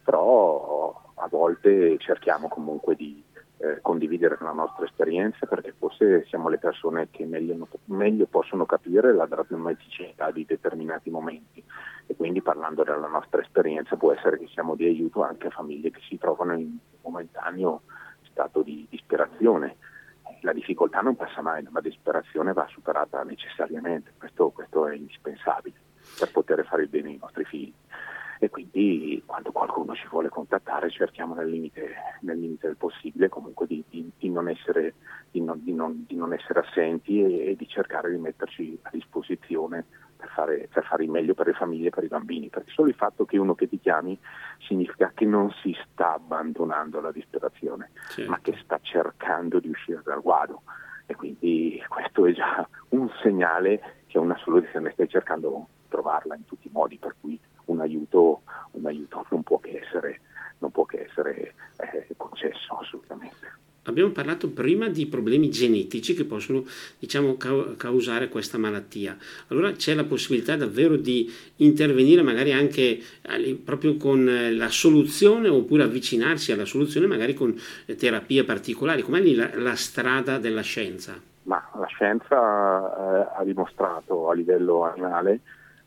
però 0.03 1.13
a 1.15 1.27
volte 1.27 1.97
cerchiamo 1.97 2.47
comunque 2.47 2.95
di 2.95 3.23
eh, 3.59 3.79
condividere 3.81 4.37
la 4.39 4.51
nostra 4.51 4.85
esperienza 4.85 5.45
perché 5.45 5.73
forse 5.77 6.25
siamo 6.27 6.49
le 6.49 6.57
persone 6.57 7.09
che 7.09 7.25
meglio, 7.25 7.67
meglio, 7.85 8.25
possono 8.25 8.65
capire 8.65 9.13
la 9.13 9.25
drammaticità 9.25 10.31
di 10.31 10.45
determinati 10.45 11.09
momenti. 11.09 11.63
E 12.05 12.15
quindi 12.15 12.41
parlando 12.41 12.83
della 12.83 13.07
nostra 13.07 13.41
esperienza 13.41 13.95
può 13.95 14.13
essere 14.13 14.37
che 14.37 14.47
siamo 14.47 14.75
di 14.75 14.85
aiuto 14.85 15.23
anche 15.23 15.47
a 15.47 15.51
famiglie 15.51 15.91
che 15.91 15.99
si 16.07 16.17
trovano 16.17 16.53
in 16.53 16.59
un 16.59 16.77
momentaneo 17.01 17.81
stato 18.29 18.61
di 18.61 18.85
disperazione. 18.89 19.77
La 20.41 20.53
difficoltà 20.53 21.01
non 21.01 21.15
passa 21.15 21.41
mai, 21.41 21.63
ma 21.63 21.71
la 21.73 21.81
disperazione 21.81 22.53
va 22.53 22.67
superata 22.69 23.23
necessariamente, 23.23 24.13
questo, 24.17 24.51
questo 24.51 24.87
è 24.87 24.95
indispensabile 24.95 25.75
per 26.19 26.31
poter 26.31 26.63
fare 26.65 26.83
il 26.83 26.89
bene 26.89 27.09
ai 27.09 27.17
nostri 27.19 27.43
figli 27.43 27.73
e 28.39 28.49
quindi 28.49 29.21
quando 29.25 29.51
qualcuno 29.51 29.95
ci 29.95 30.07
vuole 30.09 30.29
contattare 30.29 30.89
cerchiamo 30.89 31.33
nel 31.33 31.49
limite, 31.49 31.95
nel 32.21 32.39
limite 32.39 32.67
del 32.67 32.77
possibile 32.77 33.29
comunque 33.29 33.65
di, 33.65 33.83
di, 33.89 34.09
di, 34.17 34.29
non, 34.29 34.49
essere, 34.49 34.93
non, 35.31 35.61
non, 35.65 36.05
di 36.07 36.15
non, 36.15 36.33
essere, 36.33 36.59
assenti 36.59 37.21
e, 37.21 37.51
e, 37.51 37.55
di 37.55 37.67
cercare 37.67 38.11
di 38.11 38.17
metterci 38.17 38.77
a 38.83 38.89
disposizione 38.91 39.85
per 40.15 40.29
fare, 40.29 40.67
per 40.71 40.83
fare 40.85 41.03
il 41.03 41.09
meglio 41.09 41.33
per 41.33 41.47
le 41.47 41.53
famiglie 41.53 41.87
e 41.87 41.91
per 41.91 42.03
i 42.03 42.07
bambini, 42.07 42.49
perché 42.49 42.71
solo 42.71 42.89
il 42.89 42.95
fatto 42.95 43.25
che 43.25 43.37
uno 43.37 43.55
che 43.55 43.67
ti 43.67 43.79
chiami 43.79 44.17
significa 44.59 45.11
che 45.13 45.25
non 45.25 45.51
si 45.61 45.75
sta 45.91 46.13
abbandonando 46.13 46.99
alla 46.99 47.11
disperazione, 47.11 47.91
certo. 48.09 48.29
ma 48.29 48.39
che 48.41 48.57
sta 48.63 48.79
cercando 48.81 49.59
di 49.59 49.69
uscire 49.69 50.01
dal 50.03 50.21
guado 50.21 50.61
e 51.05 51.15
quindi 51.15 51.81
questo 51.87 52.25
è 52.25 52.33
già 52.33 52.67
un 52.89 53.09
segnale 53.21 54.03
che 54.07 54.17
una 54.17 54.37
soluzione 54.37 54.91
stai 54.91 55.07
cercando 55.07 55.67
di 55.69 55.87
trovarla 55.89 56.35
in 56.35 56.45
tutti 56.45 56.67
i 56.67 56.71
modi, 56.71 56.97
per 56.97 57.15
cui 57.19 57.39
un 57.67 57.81
aiuto, 57.81 58.41
un 58.71 58.85
aiuto 58.85 59.25
non 59.29 59.43
può 59.43 59.59
che 59.59 59.81
essere, 59.83 60.19
può 60.71 60.85
che 60.85 61.05
essere 61.09 61.53
eh, 61.77 62.07
concesso 62.17 62.77
assolutamente. 62.77 63.55
Abbiamo 63.87 64.11
parlato 64.11 64.49
prima 64.49 64.89
di 64.89 65.05
problemi 65.07 65.49
genetici 65.49 66.13
che 66.13 66.25
possono 66.25 66.65
diciamo, 66.99 67.37
causare 67.37 68.27
questa 68.27 68.57
malattia. 68.57 69.15
Allora 69.47 69.71
c'è 69.71 69.93
la 69.93 70.03
possibilità 70.03 70.57
davvero 70.57 70.97
di 70.97 71.33
intervenire 71.57 72.21
magari 72.21 72.51
anche 72.51 72.99
eh, 73.21 73.61
proprio 73.63 73.95
con 73.95 74.27
eh, 74.27 74.51
la 74.51 74.67
soluzione 74.67 75.47
oppure 75.47 75.83
avvicinarsi 75.83 76.51
alla 76.51 76.65
soluzione 76.65 77.07
magari 77.07 77.33
con 77.33 77.57
eh, 77.85 77.95
terapie 77.95 78.43
particolari. 78.43 79.03
Com'è 79.03 79.21
lì 79.21 79.35
la, 79.35 79.51
la 79.55 79.75
strada 79.75 80.37
della 80.37 80.61
scienza? 80.61 81.17
Ma 81.43 81.65
la 81.79 81.85
scienza 81.85 82.35
eh, 82.35 83.39
ha 83.39 83.43
dimostrato 83.45 84.29
a 84.29 84.33
livello 84.33 84.83
animale 84.83 85.39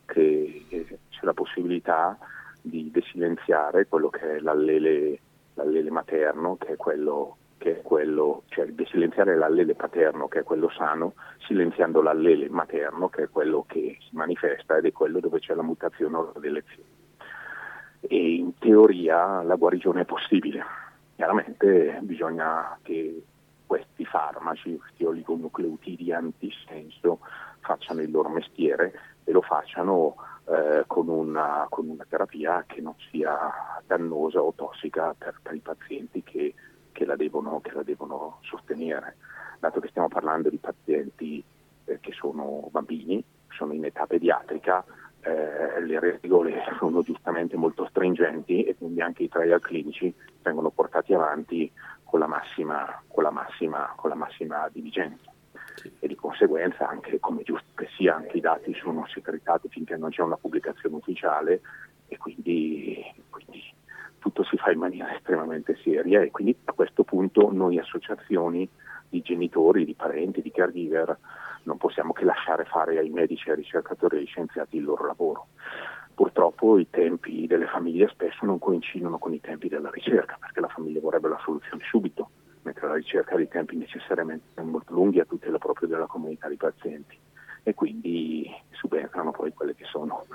che 0.07 0.65
c'è 1.21 1.27
la 1.27 1.35
possibilità 1.35 2.19
di 2.63 2.91
desilenziare 2.91 3.87
quello 3.87 4.09
che 4.09 4.37
è 4.37 4.41
l'allele, 4.41 5.21
l'allele 5.55 5.91
materno, 5.91 6.57
che 6.57 6.69
è 6.69 6.77
quello 6.77 7.37
che 7.59 7.81
è 7.81 7.83
quello, 7.83 8.45
cioè 8.49 8.65
desilenziare 8.69 9.37
l'allele 9.37 9.75
paterno 9.75 10.29
che 10.29 10.39
è 10.39 10.43
quello 10.45 10.71
sano, 10.71 11.13
silenziando 11.47 12.01
l'allele 12.01 12.49
materno 12.49 13.11
che 13.11 13.25
è 13.25 13.29
quello 13.29 13.67
che 13.69 13.99
si 14.01 14.17
manifesta 14.17 14.79
ed 14.79 14.87
è 14.87 14.93
quello 14.93 15.21
dove 15.21 15.41
c'è 15.41 15.53
la 15.55 15.63
mutazione 15.63 16.17
o 16.17 16.33
la 16.33 16.41
delezione. 16.41 16.89
E 18.01 18.35
in 18.37 18.57
teoria 18.59 19.43
la 19.43 19.57
guarigione 19.57 20.01
è 20.01 20.05
possibile. 20.07 20.65
Chiaramente 21.17 21.99
bisogna 22.01 22.79
che 22.81 23.23
questi 23.67 24.07
farmaci, 24.07 24.79
questi 24.79 25.05
oligonucleotidi 25.05 26.13
antisenso, 26.13 27.19
facciano 27.61 28.01
il 28.01 28.11
loro 28.11 28.31
mestiere 28.31 28.99
e 29.23 29.33
lo 29.33 29.43
facciano 29.43 30.17
eh, 30.51 30.85
con, 30.89 31.09
una, 31.09 31.67
con, 31.69 31.89
una, 31.89 32.05
terapia 32.09 32.65
che 32.67 32.81
non 32.81 32.95
sia 33.11 33.81
dannosa 33.87 34.43
o 34.43 34.53
tossica 34.53 35.15
per, 35.17 35.39
per 35.41 35.55
i 35.55 35.61
pazienti 35.61 36.25
che, 36.25 36.55
che, 36.91 37.05
la 37.05 37.15
devono, 37.15 37.61
che, 37.61 37.73
la 37.73 37.85
devono, 37.85 38.39
sostenere. 38.43 39.17
Dato 39.61 39.79
che 39.79 39.89
stiamo 39.89 40.09
parlando 40.09 40.49
di 40.49 40.57
pazienti 40.57 41.43
eh, 41.85 42.01
che 42.01 42.13
sono 42.13 42.69
bambini, 42.71 43.23
sono 43.51 43.73
in 43.75 43.85
età 43.85 44.07
pediatrica, 44.07 44.85
eh, 45.21 45.81
le 45.83 46.01
regole 46.01 46.65
sono 46.79 47.03
giustamente 47.03 47.57
molto 47.57 47.87
stringenti 47.87 48.65
e 48.65 48.75
quindi 48.77 49.01
anche 49.01 49.23
i 49.23 49.29
trial 49.29 49.61
clinici 49.61 50.13
vengono 50.43 50.71
portati 50.71 51.15
avanti 51.15 51.71
con 52.03 52.19
la 52.19 52.27
massima, 52.27 53.01
con 53.07 53.23
la 53.23 53.31
massima, 53.31 53.93
con 53.95 54.11
la 54.11 54.17
massima 54.17 54.69
diligenza 54.73 55.31
e 55.99 56.07
di 56.07 56.15
conseguenza 56.15 56.89
anche 56.89 57.19
come 57.21 57.43
giusto 57.43 57.69
che 57.75 57.89
sia 57.97 58.17
anche 58.17 58.39
i 58.39 58.41
dati 58.41 58.75
sono 58.75 59.07
segretati 59.09 59.69
finché 59.69 59.97
non 59.97 60.11
c'è 60.11 60.23
una 60.23 60.37
pubblicazione 60.37 60.97
ufficiale 60.97 61.61
e 62.09 62.17
quindi, 62.19 63.03
quindi 63.31 63.63
tutto 64.19 64.45
si 64.45 64.57
fa 64.57 64.71
in 64.71 64.79
maniera 64.79 65.15
estremamente 65.17 65.77
seria 65.83 66.21
e 66.23 66.31
quindi 66.31 66.57
a 66.65 66.73
questo 66.73 67.05
punto 67.05 67.51
noi 67.53 67.79
associazioni 67.79 68.69
di 69.09 69.23
genitori, 69.23 69.85
di 69.85 69.95
parenti, 69.95 70.43
di 70.43 70.51
caregiver 70.51 71.19
non 71.65 71.77
possiamo 71.77 72.13
che 72.13 72.25
lasciare 72.25 72.65
fare 72.65 72.99
ai 72.99 73.11
medici, 73.11 73.51
ai 73.51 73.57
ricercatori 73.57 74.17
e 74.17 74.21
ai 74.21 74.27
scienziati 74.27 74.77
il 74.77 74.85
loro 74.85 75.05
lavoro. 75.07 75.49
Purtroppo 76.15 76.79
i 76.79 76.89
tempi 76.91 77.47
delle 77.47 77.67
famiglie 77.67 78.09
spesso 78.09 78.45
non 78.45 78.59
coincidono 78.59 79.19
con 79.19 79.33
i 79.33 79.41
tempi 79.41 79.69
della 79.69 79.91
ricerca 79.91 80.37
perché 80.39 80.61
la 80.61 80.69
famiglia 80.69 81.01
vorrebbe 81.01 81.29
la 81.29 81.41
soluzione 81.43 81.83
subito 81.89 82.31
mentre 82.63 82.87
la 82.87 82.95
ricerca 82.95 83.37
di 83.37 83.49
tempi 83.49 83.77
necessariamente 83.77 84.61
molto 84.63 84.93
lunghi 84.93 85.21
a 85.21 85.25
tutela 85.25 85.59
proprio 85.59 85.89
della 85.89 86.07
comunità 86.07 86.49
di 86.49 86.57
pazienti 86.57 87.19
e 87.63 87.75
quindi 87.75 88.51
subentrano 88.71 89.31
poi 89.31 89.53
quelle 89.53 89.75
che 89.75 89.85
sono, 89.85 90.27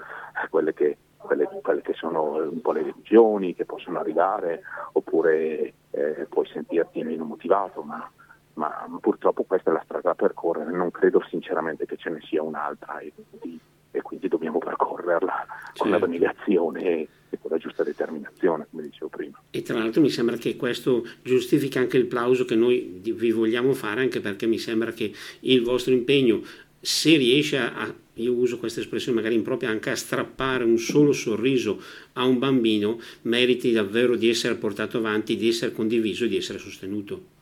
quelle 0.49 0.73
che, 0.73 0.97
quelle, 1.17 1.49
quelle 1.61 1.81
che 1.81 1.93
sono 1.93 2.35
un 2.49 2.61
po' 2.61 2.71
le 2.71 2.83
delusioni 2.83 3.55
che 3.55 3.65
possono 3.65 3.99
arrivare 3.99 4.61
oppure 4.93 5.73
eh, 5.91 6.27
puoi 6.29 6.47
sentirti 6.47 7.03
meno 7.03 7.23
motivato 7.23 7.81
ma, 7.81 8.09
ma, 8.53 8.87
purtroppo 8.99 9.43
questa 9.43 9.71
è 9.71 9.73
la 9.73 9.81
strada 9.83 10.09
da 10.09 10.15
percorrere, 10.15 10.71
non 10.71 10.91
credo 10.91 11.23
sinceramente 11.27 11.85
che 11.85 11.97
ce 11.97 12.09
ne 12.09 12.21
sia 12.21 12.43
un'altra 12.43 12.99
e 12.99 13.11
quindi, 13.13 13.59
e 13.91 14.01
quindi 14.01 14.27
dobbiamo 14.27 14.59
percorrerla 14.59 15.45
certo. 15.73 15.83
con 15.83 15.93
abnegazione 15.93 17.07
e 17.35 17.39
con 17.39 17.51
la 17.51 17.57
giusta 17.57 17.83
determinazione, 17.83 18.67
come 18.69 18.83
dicevo 18.83 19.09
prima. 19.09 19.39
E 19.51 19.61
tra 19.61 19.77
l'altro 19.77 20.01
mi 20.01 20.09
sembra 20.09 20.35
che 20.37 20.55
questo 20.55 21.05
giustifica 21.21 21.79
anche 21.79 21.97
il 21.97 22.05
plauso 22.05 22.45
che 22.45 22.55
noi 22.55 22.99
vi 23.01 23.31
vogliamo 23.31 23.73
fare, 23.73 24.01
anche 24.01 24.19
perché 24.19 24.47
mi 24.47 24.57
sembra 24.57 24.91
che 24.91 25.13
il 25.41 25.61
vostro 25.61 25.93
impegno, 25.93 26.41
se 26.79 27.17
riesce 27.17 27.57
a, 27.57 27.93
io 28.13 28.33
uso 28.33 28.57
questa 28.57 28.79
espressione 28.79 29.17
magari 29.17 29.35
impropria, 29.35 29.69
anche 29.69 29.91
a 29.91 29.95
strappare 29.95 30.63
un 30.63 30.77
solo 30.77 31.11
sorriso 31.11 31.79
a 32.13 32.25
un 32.25 32.39
bambino, 32.39 32.99
meriti 33.23 33.71
davvero 33.71 34.15
di 34.15 34.29
essere 34.29 34.55
portato 34.55 34.97
avanti, 34.97 35.35
di 35.35 35.47
essere 35.47 35.71
condiviso, 35.71 36.25
di 36.25 36.37
essere 36.37 36.59
sostenuto. 36.59 37.33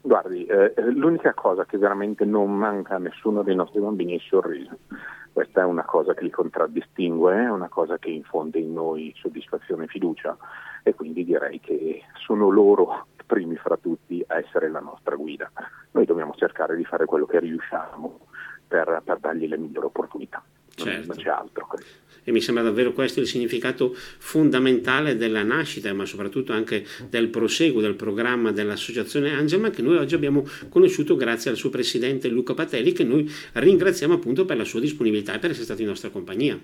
Guardi, 0.00 0.46
eh, 0.46 0.72
l'unica 0.92 1.34
cosa 1.34 1.64
che 1.64 1.78
veramente 1.78 2.24
non 2.24 2.56
manca 2.56 2.94
a 2.94 2.98
nessuno 2.98 3.42
dei 3.42 3.56
nostri 3.56 3.80
bambini 3.80 4.12
è 4.12 4.14
il 4.14 4.22
sorriso. 4.22 4.78
Questa 5.36 5.60
è 5.60 5.64
una 5.64 5.84
cosa 5.84 6.14
che 6.14 6.22
li 6.22 6.30
contraddistingue, 6.30 7.34
è 7.34 7.50
una 7.50 7.68
cosa 7.68 7.98
che 7.98 8.08
infonde 8.08 8.58
in 8.58 8.72
noi 8.72 9.12
soddisfazione 9.18 9.84
e 9.84 9.86
fiducia 9.86 10.34
e 10.82 10.94
quindi 10.94 11.26
direi 11.26 11.60
che 11.60 12.04
sono 12.14 12.48
loro 12.48 13.08
primi 13.26 13.54
fra 13.56 13.76
tutti 13.76 14.24
a 14.28 14.38
essere 14.38 14.70
la 14.70 14.80
nostra 14.80 15.14
guida. 15.14 15.52
Noi 15.90 16.06
dobbiamo 16.06 16.32
cercare 16.36 16.74
di 16.74 16.86
fare 16.86 17.04
quello 17.04 17.26
che 17.26 17.38
riusciamo 17.38 18.20
per, 18.66 19.02
per 19.04 19.18
dargli 19.18 19.46
le 19.46 19.58
migliori 19.58 19.84
opportunità. 19.84 20.42
Certo. 20.70 21.06
Non 21.06 21.16
c'è 21.16 21.28
altro. 21.28 21.68
E 22.28 22.32
mi 22.32 22.40
sembra 22.40 22.64
davvero 22.64 22.92
questo 22.92 23.20
il 23.20 23.28
significato 23.28 23.94
fondamentale 23.94 25.16
della 25.16 25.44
nascita, 25.44 25.92
ma 25.94 26.04
soprattutto 26.04 26.52
anche 26.52 26.84
del 27.08 27.28
proseguo 27.28 27.80
del 27.80 27.94
programma 27.94 28.50
dell'Associazione 28.50 29.32
Angelman 29.32 29.70
che 29.70 29.80
noi 29.80 29.96
oggi 29.96 30.16
abbiamo 30.16 30.44
conosciuto 30.68 31.14
grazie 31.14 31.52
al 31.52 31.56
suo 31.56 31.70
presidente 31.70 32.26
Luca 32.26 32.52
Patelli, 32.52 32.90
che 32.90 33.04
noi 33.04 33.30
ringraziamo 33.52 34.14
appunto 34.14 34.44
per 34.44 34.56
la 34.56 34.64
sua 34.64 34.80
disponibilità 34.80 35.34
e 35.34 35.38
per 35.38 35.50
essere 35.50 35.66
stato 35.66 35.82
in 35.82 35.86
nostra 35.86 36.10
compagnia. 36.10 36.58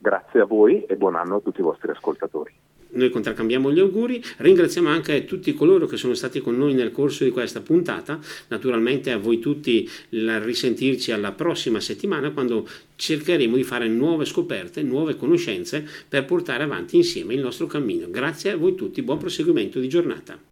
Grazie 0.00 0.40
a 0.40 0.44
voi 0.46 0.82
e 0.84 0.96
buon 0.96 1.14
anno 1.14 1.36
a 1.36 1.40
tutti 1.40 1.60
i 1.60 1.62
vostri 1.62 1.92
ascoltatori 1.92 2.52
noi 2.90 3.10
contraccambiamo 3.10 3.72
gli 3.72 3.80
auguri, 3.80 4.22
ringraziamo 4.38 4.88
anche 4.88 5.24
tutti 5.24 5.52
coloro 5.54 5.86
che 5.86 5.96
sono 5.96 6.14
stati 6.14 6.40
con 6.40 6.56
noi 6.56 6.74
nel 6.74 6.90
corso 6.90 7.24
di 7.24 7.30
questa 7.30 7.60
puntata, 7.60 8.18
naturalmente 8.48 9.10
a 9.10 9.18
voi 9.18 9.38
tutti 9.38 9.88
il 10.10 10.40
risentirci 10.40 11.12
alla 11.12 11.32
prossima 11.32 11.80
settimana 11.80 12.30
quando 12.30 12.66
cercheremo 12.96 13.56
di 13.56 13.64
fare 13.64 13.88
nuove 13.88 14.24
scoperte, 14.24 14.82
nuove 14.82 15.16
conoscenze 15.16 15.86
per 16.08 16.24
portare 16.24 16.64
avanti 16.64 16.96
insieme 16.96 17.34
il 17.34 17.40
nostro 17.40 17.66
cammino. 17.66 18.10
Grazie 18.10 18.52
a 18.52 18.56
voi 18.56 18.74
tutti, 18.74 19.02
buon 19.02 19.18
proseguimento 19.18 19.78
di 19.80 19.88
giornata. 19.88 20.38